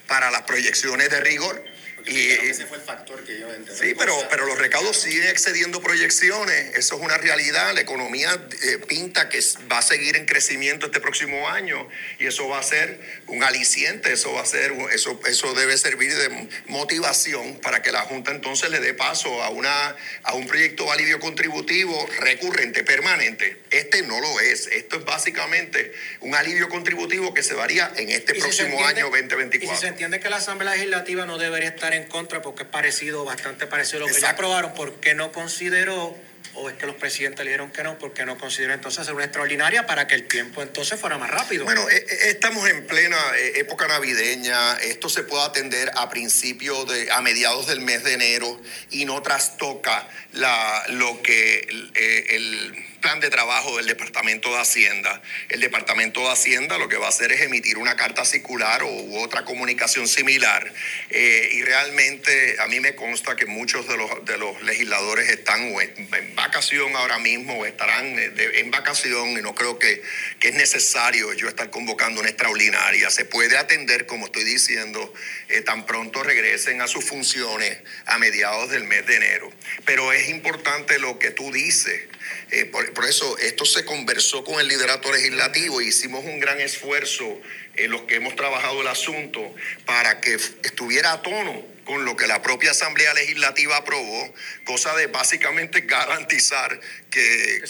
para 0.08 0.32
las 0.32 0.42
proyecciones 0.42 1.10
de 1.10 1.20
rigor. 1.20 1.64
Y, 2.10 2.30
ese 2.50 2.66
fue 2.66 2.78
el 2.78 2.82
factor 2.82 3.24
que 3.24 3.38
yo 3.38 3.52
entendí. 3.52 3.78
Sí, 3.80 3.94
pero, 3.98 4.14
pero 4.30 4.46
los 4.46 4.58
recaudos 4.58 5.00
siguen 5.00 5.28
excediendo 5.28 5.80
proyecciones, 5.82 6.74
eso 6.76 6.96
es 6.96 7.00
una 7.02 7.16
realidad, 7.18 7.72
la 7.74 7.80
economía 7.80 8.30
eh, 8.62 8.78
pinta 8.88 9.28
que 9.28 9.40
va 9.70 9.78
a 9.78 9.82
seguir 9.82 10.16
en 10.16 10.26
crecimiento 10.26 10.86
este 10.86 11.00
próximo 11.00 11.48
año 11.48 11.88
y 12.18 12.26
eso 12.26 12.48
va 12.48 12.58
a 12.58 12.62
ser 12.62 13.00
un 13.28 13.44
aliciente, 13.44 14.12
eso 14.12 14.32
va 14.32 14.42
a 14.42 14.46
ser, 14.46 14.72
eso, 14.92 15.20
eso 15.26 15.54
debe 15.54 15.76
servir 15.78 16.14
de 16.14 16.48
motivación 16.66 17.58
para 17.60 17.82
que 17.82 17.92
la 17.92 18.00
Junta 18.02 18.30
entonces 18.32 18.70
le 18.70 18.80
dé 18.80 18.94
paso 18.94 19.42
a, 19.42 19.50
una, 19.50 19.94
a 20.24 20.34
un 20.34 20.46
proyecto 20.46 20.84
de 20.86 20.90
alivio 20.92 21.20
contributivo 21.20 22.08
recurrente, 22.20 22.82
permanente. 22.84 23.58
Este 23.70 24.02
no 24.02 24.20
lo 24.20 24.40
es, 24.40 24.66
esto 24.66 24.96
es 24.98 25.04
básicamente 25.04 25.92
un 26.20 26.34
alivio 26.34 26.68
contributivo 26.68 27.32
que 27.34 27.42
se 27.42 27.54
varía 27.54 27.92
en 27.96 28.10
este 28.10 28.34
si 28.34 28.40
próximo 28.40 28.68
entiende- 28.80 29.00
año 29.02 29.06
Y 29.08 29.20
si 29.20 29.28
2024. 29.28 29.80
se 29.80 29.86
entiende 29.86 30.20
que 30.20 30.28
la 30.30 30.36
Asamblea 30.38 30.72
Legislativa 30.74 31.26
no 31.26 31.38
debería 31.38 31.68
estar 31.68 31.92
en 31.94 31.99
contra 32.04 32.42
porque 32.42 32.64
es 32.64 32.68
parecido, 32.68 33.24
bastante 33.24 33.66
parecido 33.66 34.04
a 34.04 34.08
lo 34.08 34.14
que 34.14 34.20
ya 34.20 34.30
aprobaron, 34.30 34.74
¿por 34.74 34.94
qué 35.00 35.14
no 35.14 35.32
consideró, 35.32 36.16
o 36.54 36.68
es 36.68 36.76
que 36.76 36.86
los 36.86 36.96
presidentes 36.96 37.44
le 37.44 37.50
dijeron 37.50 37.70
que 37.70 37.82
no, 37.82 37.98
por 37.98 38.12
qué 38.12 38.24
no 38.24 38.36
consideró 38.38 38.74
entonces 38.74 39.00
hacer 39.00 39.14
una 39.14 39.24
extraordinaria 39.24 39.86
para 39.86 40.06
que 40.06 40.14
el 40.14 40.26
tiempo 40.26 40.62
entonces 40.62 40.98
fuera 40.98 41.18
más 41.18 41.30
rápido? 41.30 41.64
Bueno, 41.64 41.88
eh, 41.88 41.96
eh, 41.96 42.16
estamos 42.28 42.68
en 42.68 42.86
plena 42.86 43.18
eh, 43.36 43.60
época 43.60 43.86
navideña. 43.88 44.74
Esto 44.78 45.08
se 45.08 45.22
puede 45.22 45.44
atender 45.44 45.90
a 45.96 46.08
principios 46.10 46.88
de, 46.88 47.10
a 47.10 47.20
mediados 47.20 47.66
del 47.66 47.80
mes 47.80 48.04
de 48.04 48.14
enero 48.14 48.60
y 48.90 49.04
no 49.04 49.22
trastoca 49.22 50.08
la, 50.32 50.84
lo 50.88 51.22
que 51.22 51.60
el 51.60 52.89
plan 53.00 53.20
de 53.20 53.30
trabajo 53.30 53.76
del 53.76 53.86
Departamento 53.86 54.50
de 54.50 54.60
Hacienda. 54.60 55.20
El 55.48 55.60
Departamento 55.60 56.20
de 56.20 56.30
Hacienda 56.30 56.78
lo 56.78 56.88
que 56.88 56.96
va 56.96 57.06
a 57.06 57.08
hacer 57.08 57.32
es 57.32 57.40
emitir 57.40 57.78
una 57.78 57.96
carta 57.96 58.24
circular 58.24 58.82
u 58.84 59.18
otra 59.18 59.44
comunicación 59.44 60.06
similar. 60.06 60.72
Eh, 61.08 61.48
y 61.52 61.62
realmente 61.62 62.56
a 62.60 62.66
mí 62.66 62.80
me 62.80 62.94
consta 62.94 63.36
que 63.36 63.46
muchos 63.46 63.88
de 63.88 63.96
los, 63.96 64.24
de 64.24 64.38
los 64.38 64.62
legisladores 64.62 65.28
están 65.28 65.60
en, 65.60 66.34
vacación 66.34 66.94
ahora 66.96 67.18
mismo 67.18 67.54
o 67.58 67.66
estarán 67.66 68.18
eh, 68.18 68.32
en 68.54 68.70
vacación 68.70 69.30
y 69.30 69.42
no 69.42 69.54
creo 69.54 69.78
que, 69.78 70.02
que 70.38 70.48
es 70.48 70.54
necesario 70.54 71.32
yo 71.32 71.48
estar 71.48 71.70
convocando 71.70 72.20
una 72.20 72.28
extraordinaria. 72.28 73.10
Se 73.10 73.24
puede 73.24 73.56
atender, 73.56 74.06
como 74.06 74.26
estoy 74.26 74.44
diciendo, 74.44 75.12
eh, 75.48 75.62
tan 75.62 75.86
pronto 75.86 76.22
regresen 76.22 76.80
a 76.80 76.88
sus 76.88 77.04
funciones 77.04 77.78
a 78.06 78.18
mediados 78.18 78.70
del 78.70 78.84
mes 78.84 79.06
de 79.06 79.16
enero. 79.16 79.52
Pero 79.84 80.12
es 80.12 80.28
importante 80.28 80.98
lo 80.98 81.18
que 81.18 81.30
tú 81.30 81.50
dices. 81.52 82.02
Eh, 82.50 82.64
por, 82.66 83.04
eso 83.04 83.38
esto 83.38 83.64
se 83.64 83.84
conversó 83.84 84.44
con 84.44 84.60
el 84.60 84.68
liderato 84.68 85.12
legislativo 85.12 85.80
y 85.80 85.88
hicimos 85.88 86.24
un 86.24 86.40
gran 86.40 86.60
esfuerzo 86.60 87.40
en 87.76 87.90
los 87.90 88.02
que 88.02 88.16
hemos 88.16 88.36
trabajado 88.36 88.80
el 88.80 88.88
asunto 88.88 89.54
para 89.86 90.20
que 90.20 90.34
estuviera 90.34 91.12
a 91.12 91.22
tono 91.22 91.70
con 91.90 92.04
lo 92.04 92.16
que 92.16 92.28
la 92.28 92.40
propia 92.40 92.70
Asamblea 92.70 93.12
Legislativa 93.14 93.78
aprobó, 93.78 94.32
cosa 94.64 94.94
de 94.94 95.08
básicamente 95.08 95.80
garantizar 95.80 96.78
que, 97.10 97.62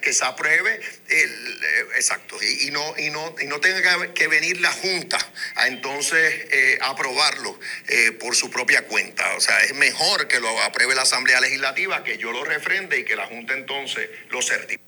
que, 0.00 0.12
se 0.14 0.24
apruebe 0.24 0.80
el, 1.08 1.60
eh, 1.62 1.86
exacto 1.96 2.38
y, 2.42 2.70
no 2.70 2.94
y 2.96 3.10
no 3.10 3.34
y 3.38 3.46
no 3.46 3.60
tenga 3.60 4.14
que 4.14 4.26
venir 4.26 4.62
la 4.62 4.72
junta 4.72 5.18
a 5.56 5.68
entonces 5.68 6.46
eh, 6.50 6.78
aprobarlo 6.80 7.60
eh, 7.88 8.12
por 8.12 8.34
su 8.34 8.50
propia 8.50 8.86
cuenta. 8.86 9.36
O 9.36 9.40
sea 9.40 9.60
es 9.60 9.74
mejor 9.74 10.28
que 10.28 10.40
lo 10.40 10.62
apruebe 10.62 10.94
la 10.94 11.02
asamblea 11.02 11.38
legislativa 11.40 12.02
que 12.02 12.16
yo 12.16 12.32
lo 12.32 12.44
refrende 12.44 12.98
y 12.98 13.04
que 13.04 13.16
la 13.16 13.26
junta 13.26 13.52
entonces 13.52 14.08
lo 14.30 14.40
certifique 14.40 14.87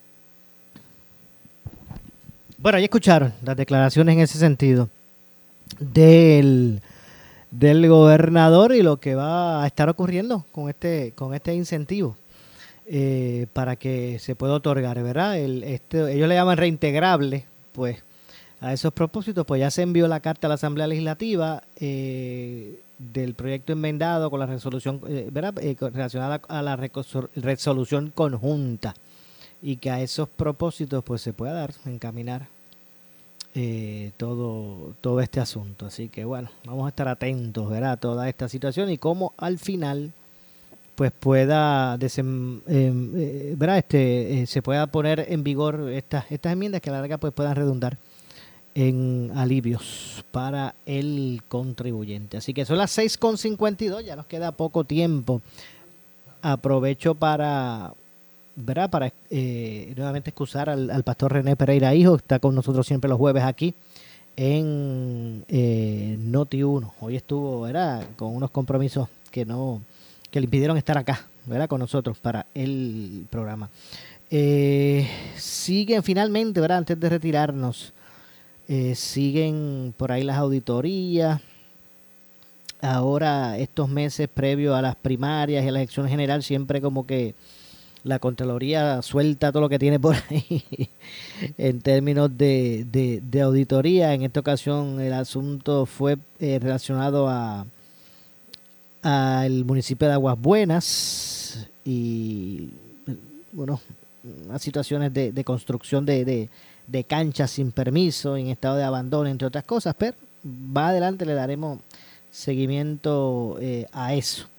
bueno 2.61 2.79
ahí 2.79 2.85
escucharon 2.85 3.33
las 3.43 3.57
declaraciones 3.57 4.15
en 4.15 4.21
ese 4.21 4.39
sentido 4.39 4.89
del 5.79 6.81
del 7.51 7.89
gobernador 7.89 8.75
y 8.75 8.83
lo 8.83 8.99
que 8.99 9.15
va 9.15 9.65
a 9.65 9.67
estar 9.67 9.89
ocurriendo 9.89 10.45
con 10.53 10.69
este 10.69 11.13
con 11.17 11.35
este 11.35 11.55
incentivo 11.55 12.17
eh, 12.93 13.47
para 13.53 13.77
que 13.77 14.19
se 14.19 14.35
pueda 14.35 14.55
otorgar, 14.55 15.01
¿verdad? 15.01 15.39
El, 15.39 15.63
este, 15.63 16.13
ellos 16.13 16.29
le 16.29 16.35
llaman 16.35 16.57
reintegrable, 16.57 17.45
pues 17.71 18.03
a 18.61 18.73
esos 18.73 18.93
propósitos, 18.93 19.47
pues 19.47 19.61
ya 19.61 19.71
se 19.71 19.83
envió 19.83 20.09
la 20.09 20.19
carta 20.19 20.47
a 20.47 20.49
la 20.49 20.55
Asamblea 20.55 20.89
Legislativa 20.89 21.63
eh, 21.77 22.81
del 22.99 23.35
proyecto 23.35 23.73
enmendado 23.73 24.29
con 24.29 24.41
la 24.41 24.47
resolución, 24.47 25.01
eh, 25.07 25.29
¿verdad? 25.31 25.55
relacionada 25.93 26.41
a 26.49 26.63
la 26.63 26.77
resolución 26.77 28.11
conjunta 28.13 28.97
y 29.63 29.77
que 29.77 29.91
a 29.91 30.01
esos 30.01 30.29
propósitos 30.29 31.05
pues 31.05 31.23
se 31.23 31.33
pueda 31.33 31.53
dar, 31.53 31.75
encaminar 31.87 32.49
todo, 34.17 34.95
todo 35.01 35.21
este 35.21 35.41
asunto. 35.41 35.87
Así 35.87 36.09
que 36.09 36.25
bueno, 36.25 36.51
vamos 36.65 36.87
a 36.87 36.91
estar 36.91 37.09
atentos 37.09 37.69
¿verdad? 37.69 37.93
a 37.93 37.97
toda 37.97 38.29
esta 38.29 38.49
situación 38.49 38.91
y 38.91 38.99
cómo 38.99 39.35
al 39.37 39.59
final 39.59 40.13
pues 41.01 41.13
pueda 41.19 41.99
em, 42.19 42.61
eh, 42.69 43.57
este, 43.79 44.43
eh, 44.43 44.47
se 44.47 44.61
pueda 44.61 44.87
poner 44.89 45.25
en 45.31 45.43
vigor 45.43 45.89
estas, 45.93 46.31
estas 46.31 46.53
enmiendas 46.53 46.83
que 46.83 46.91
a 46.91 46.93
la 46.93 47.01
larga 47.01 47.17
pues 47.17 47.33
puedan 47.33 47.57
redundar 47.57 47.97
en 48.75 49.33
alivios 49.35 50.23
para 50.31 50.75
el 50.85 51.41
contribuyente. 51.49 52.37
Así 52.37 52.53
que 52.53 52.67
son 52.67 52.77
las 52.77 52.99
6.52, 52.99 54.03
ya 54.05 54.15
nos 54.15 54.27
queda 54.27 54.53
poco 54.53 54.85
tiempo. 54.85 55.41
Aprovecho 56.43 57.15
para, 57.15 57.95
¿verdad? 58.65 58.91
para 58.91 59.13
eh, 59.31 59.93
nuevamente 59.97 60.31
excusar 60.31 60.71
al, 60.71 61.03
pastor 61.05 61.33
René 61.33 61.57
Pereira 61.57 61.95
Hijo, 61.95 62.17
está 62.17 62.39
con 62.39 62.55
nosotros 62.55 62.87
siempre 62.87 63.09
los 63.09 63.19
jueves 63.19 63.45
aquí 63.45 63.75
en 64.37 65.45
Noti 66.31 66.63
1. 66.63 66.95
Hoy 67.01 67.17
estuvo 67.17 67.63
¿verdad? 67.63 68.07
con 68.17 68.35
unos 68.35 68.51
compromisos 68.51 69.09
que 69.31 69.45
no 69.45 69.81
que 70.31 70.41
le 70.41 70.45
impidieron 70.45 70.77
estar 70.77 70.97
acá, 70.97 71.27
¿verdad? 71.47 71.69
Con 71.69 71.81
nosotros 71.81 72.19
para 72.19 72.47
el 72.55 73.27
programa. 73.31 73.69
Eh, 74.31 75.09
siguen 75.37 76.03
finalmente, 76.03 76.61
¿verdad? 76.61 76.79
Antes 76.79 77.01
de 77.01 77.09
retirarnos, 77.09 77.93
eh, 78.69 78.95
siguen 78.95 79.93
por 79.97 80.13
ahí 80.13 80.23
las 80.23 80.39
auditorías. 80.39 81.41
Ahora, 82.81 83.59
estos 83.59 83.89
meses 83.89 84.29
previos 84.33 84.75
a 84.75 84.83
las 84.83 84.97
primarias 84.97 85.65
y 85.65 85.69
a 85.69 85.73
la 85.73 85.81
elección 85.81 86.09
general, 86.09 86.43
siempre 86.43 86.81
como 86.81 87.07
que 87.07 87.35
la 88.05 88.19
Contraloría 88.19 89.03
suelta 89.03 89.53
todo 89.53 89.63
lo 89.63 89.69
que 89.69 89.79
tiene 89.79 90.01
por 90.01 90.17
ahí 90.31 90.89
en 91.59 91.81
términos 91.81 92.37
de, 92.37 92.87
de, 93.23 93.41
auditoría. 93.41 94.15
En 94.15 94.23
esta 94.23 94.41
ocasión 94.41 95.01
el 95.01 95.13
asunto 95.13 95.87
fue 95.87 96.19
eh, 96.39 96.59
relacionado 96.61 97.29
a 97.29 97.67
al 99.03 99.65
municipio 99.65 100.07
de 100.09 100.15
Aguas 100.15 100.39
Buenas 100.39 101.67
y 101.85 102.71
bueno, 103.53 103.81
unas 104.47 104.63
situaciones 104.63 105.13
de, 105.13 105.45
construcción 105.45 106.05
de, 106.05 106.49
de, 106.87 107.05
canchas 107.05 107.51
sin 107.53 107.73
permiso, 107.73 108.37
en 108.37 108.49
estado 108.49 108.77
de 108.77 108.85
abandono, 108.85 109.29
entre 109.29 109.49
otras 109.49 109.65
cosas, 109.65 109.95
pero 109.99 110.17
va 110.45 110.89
adelante, 110.89 111.25
le 111.25 111.35
daremos 111.35 111.81
seguimiento 112.31 113.57
eh, 113.61 113.87
a 113.93 114.15
eso. 114.15 114.50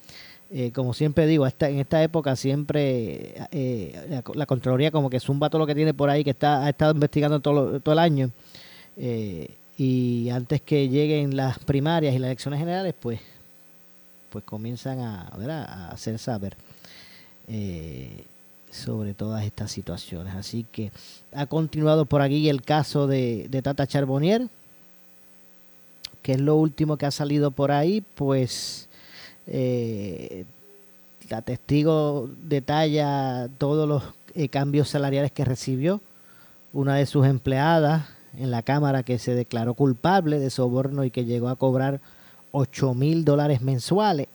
Eh, 0.54 0.72
como 0.74 0.94
siempre 0.94 1.28
digo, 1.28 1.48
en 1.48 1.80
esta 1.80 2.04
época 2.04 2.36
siempre 2.36 3.36
eh, 3.52 4.22
la, 4.34 4.46
Contraloría 4.46 4.92
como 4.92 5.10
que 5.10 5.20
zumba 5.20 5.50
todo 5.50 5.60
lo 5.60 5.68
que 5.68 5.76
tiene 5.76 5.94
por 5.94 6.10
ahí, 6.10 6.24
que 6.24 6.32
está, 6.32 6.66
ha 6.66 6.70
estado 6.70 6.94
investigando 6.94 7.40
todo, 7.40 7.80
todo 7.80 7.94
el 7.94 8.00
año. 8.00 8.32
y 9.78 10.30
antes 10.30 10.62
que 10.62 10.90
lleguen 10.90 11.36
las 11.36 11.58
primarias 11.60 12.14
y 12.14 12.20
las 12.20 12.28
elecciones 12.28 12.60
generales, 12.60 12.94
pues 13.00 13.20
pues 14.32 14.46
comienzan 14.46 15.00
a, 15.00 15.28
a 15.28 15.92
hacer 15.92 16.18
saber 16.18 16.56
eh, 17.48 18.24
sobre 18.72 19.14
todas 19.14 19.44
estas 19.44 19.72
situaciones. 19.72 20.34
Así 20.34 20.66
que 20.72 20.92
ha 21.34 21.46
continuado 21.46 22.06
por 22.06 22.22
aquí 22.22 22.48
el 22.48 22.62
caso 22.62 23.06
de, 23.06 23.50
Tata 23.62 23.86
Charbonnier, 23.86 24.48
que 26.22 26.32
es 26.34 26.40
lo 26.40 26.56
último 26.56 26.96
que 26.96 27.06
ha 27.06 27.12
salido 27.12 27.52
por 27.52 27.72
ahí, 27.72 28.02
pues 28.16 28.88
eh, 29.54 30.46
la 31.30 31.42
testigo 31.42 32.30
detalla 32.44 33.48
todos 33.58 33.88
los 33.88 34.04
eh, 34.34 34.50
cambios 34.50 34.90
salariales 34.90 35.32
que 35.32 35.46
recibió 35.46 36.02
una 36.74 36.96
de 36.96 37.06
sus 37.06 37.26
empleadas 37.26 38.08
en 38.38 38.50
la 38.50 38.62
Cámara 38.62 39.04
que 39.04 39.20
se 39.20 39.36
declaró 39.36 39.74
culpable 39.74 40.40
de 40.40 40.50
soborno 40.50 41.04
y 41.04 41.12
que 41.12 41.26
llegó 41.26 41.50
a 41.50 41.58
cobrar 41.58 42.00
8 42.52 42.94
mil 42.94 43.26
dólares 43.26 43.62
mensuales. 43.62 44.28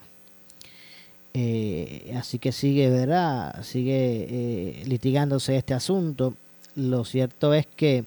Eh, 1.33 2.15
así 2.19 2.39
que 2.39 2.53
sigue, 2.53 2.91
¿verdad? 2.91 3.63
Sigue 3.63 4.27
eh, 4.29 4.83
litigándose 4.87 5.57
este 5.57 5.75
asunto. 5.75 6.35
Lo 6.75 7.05
cierto 7.05 7.55
es 7.55 7.67
que 7.67 8.05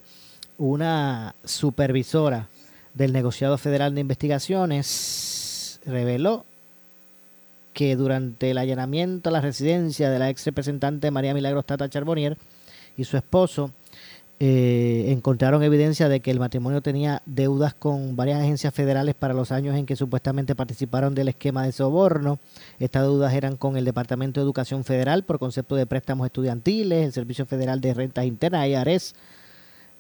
una 0.58 1.36
supervisora 1.44 2.50
del 2.94 3.14
negociado 3.14 3.58
federal 3.58 3.96
de 3.96 4.02
investigaciones 4.02 5.80
reveló 5.86 6.46
que 7.74 7.96
durante 7.96 8.52
el 8.52 8.58
allanamiento 8.58 9.30
a 9.30 9.32
la 9.32 9.42
residencia 9.42 10.10
de 10.10 10.20
la 10.20 10.30
ex 10.30 10.46
representante 10.46 11.12
María 11.12 11.34
Milagros 11.34 11.66
Tata 11.66 11.90
Charbonnier 11.90 12.38
y 12.98 13.04
su 13.06 13.18
esposo 13.18 13.72
eh, 14.42 15.08
encontraron 15.10 15.64
evidencia 15.64 16.08
de 16.08 16.22
que 16.22 16.32
el 16.32 16.40
matrimonio 16.40 16.82
tenía 16.82 17.22
deudas 17.26 17.74
con 17.74 18.16
varias 18.16 18.40
agencias 18.40 18.74
federales 18.74 19.14
para 19.14 19.34
los 19.34 19.52
años 19.52 19.76
en 19.76 19.86
que 19.86 19.98
supuestamente 19.98 20.56
participaron 20.56 21.14
del 21.14 21.28
esquema 21.28 21.66
de 21.66 21.74
soborno. 21.74 22.40
Estas 22.80 23.04
deudas 23.04 23.34
eran 23.34 23.58
con 23.58 23.76
el 23.76 23.84
Departamento 23.84 24.40
de 24.40 24.46
Educación 24.46 24.86
Federal 24.86 25.24
por 25.24 25.40
concepto 25.40 25.76
de 25.76 25.86
préstamos 25.86 26.26
estudiantiles, 26.26 27.06
el 27.06 27.12
Servicio 27.12 27.46
Federal 27.46 27.82
de 27.82 27.94
Rentas 27.94 28.26
Internas, 28.26 28.66
IRS, 28.66 29.14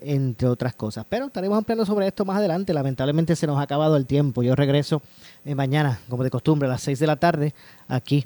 entre 0.02 0.48
otras 0.48 0.76
cosas. 0.76 1.06
Pero 1.08 1.28
estaremos 1.28 1.58
ampliando 1.58 1.86
sobre 1.86 2.08
esto 2.08 2.26
más 2.26 2.38
adelante. 2.38 2.74
Lamentablemente 2.74 3.36
se 3.36 3.48
nos 3.48 3.58
ha 3.58 3.64
acabado 3.64 3.96
el 3.98 4.06
tiempo. 4.06 4.44
Yo 4.44 4.56
regreso 4.56 5.02
eh, 5.46 5.56
mañana, 5.56 6.00
como 6.10 6.24
de 6.24 6.30
costumbre, 6.30 6.68
a 6.68 6.72
las 6.72 6.82
6 6.82 7.00
de 7.00 7.08
la 7.08 7.16
tarde, 7.18 7.54
aquí 7.88 8.26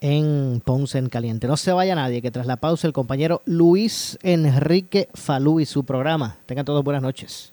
en 0.00 0.62
Ponce 0.64 0.98
en 0.98 1.08
Caliente. 1.08 1.46
No 1.46 1.56
se 1.56 1.72
vaya 1.72 1.94
nadie, 1.94 2.22
que 2.22 2.30
tras 2.30 2.46
la 2.46 2.56
pausa 2.56 2.86
el 2.86 2.92
compañero 2.92 3.42
Luis 3.44 4.18
Enrique 4.22 5.08
Falú 5.14 5.60
y 5.60 5.66
su 5.66 5.84
programa. 5.84 6.36
Tengan 6.46 6.64
todos 6.64 6.82
buenas 6.82 7.02
noches. 7.02 7.52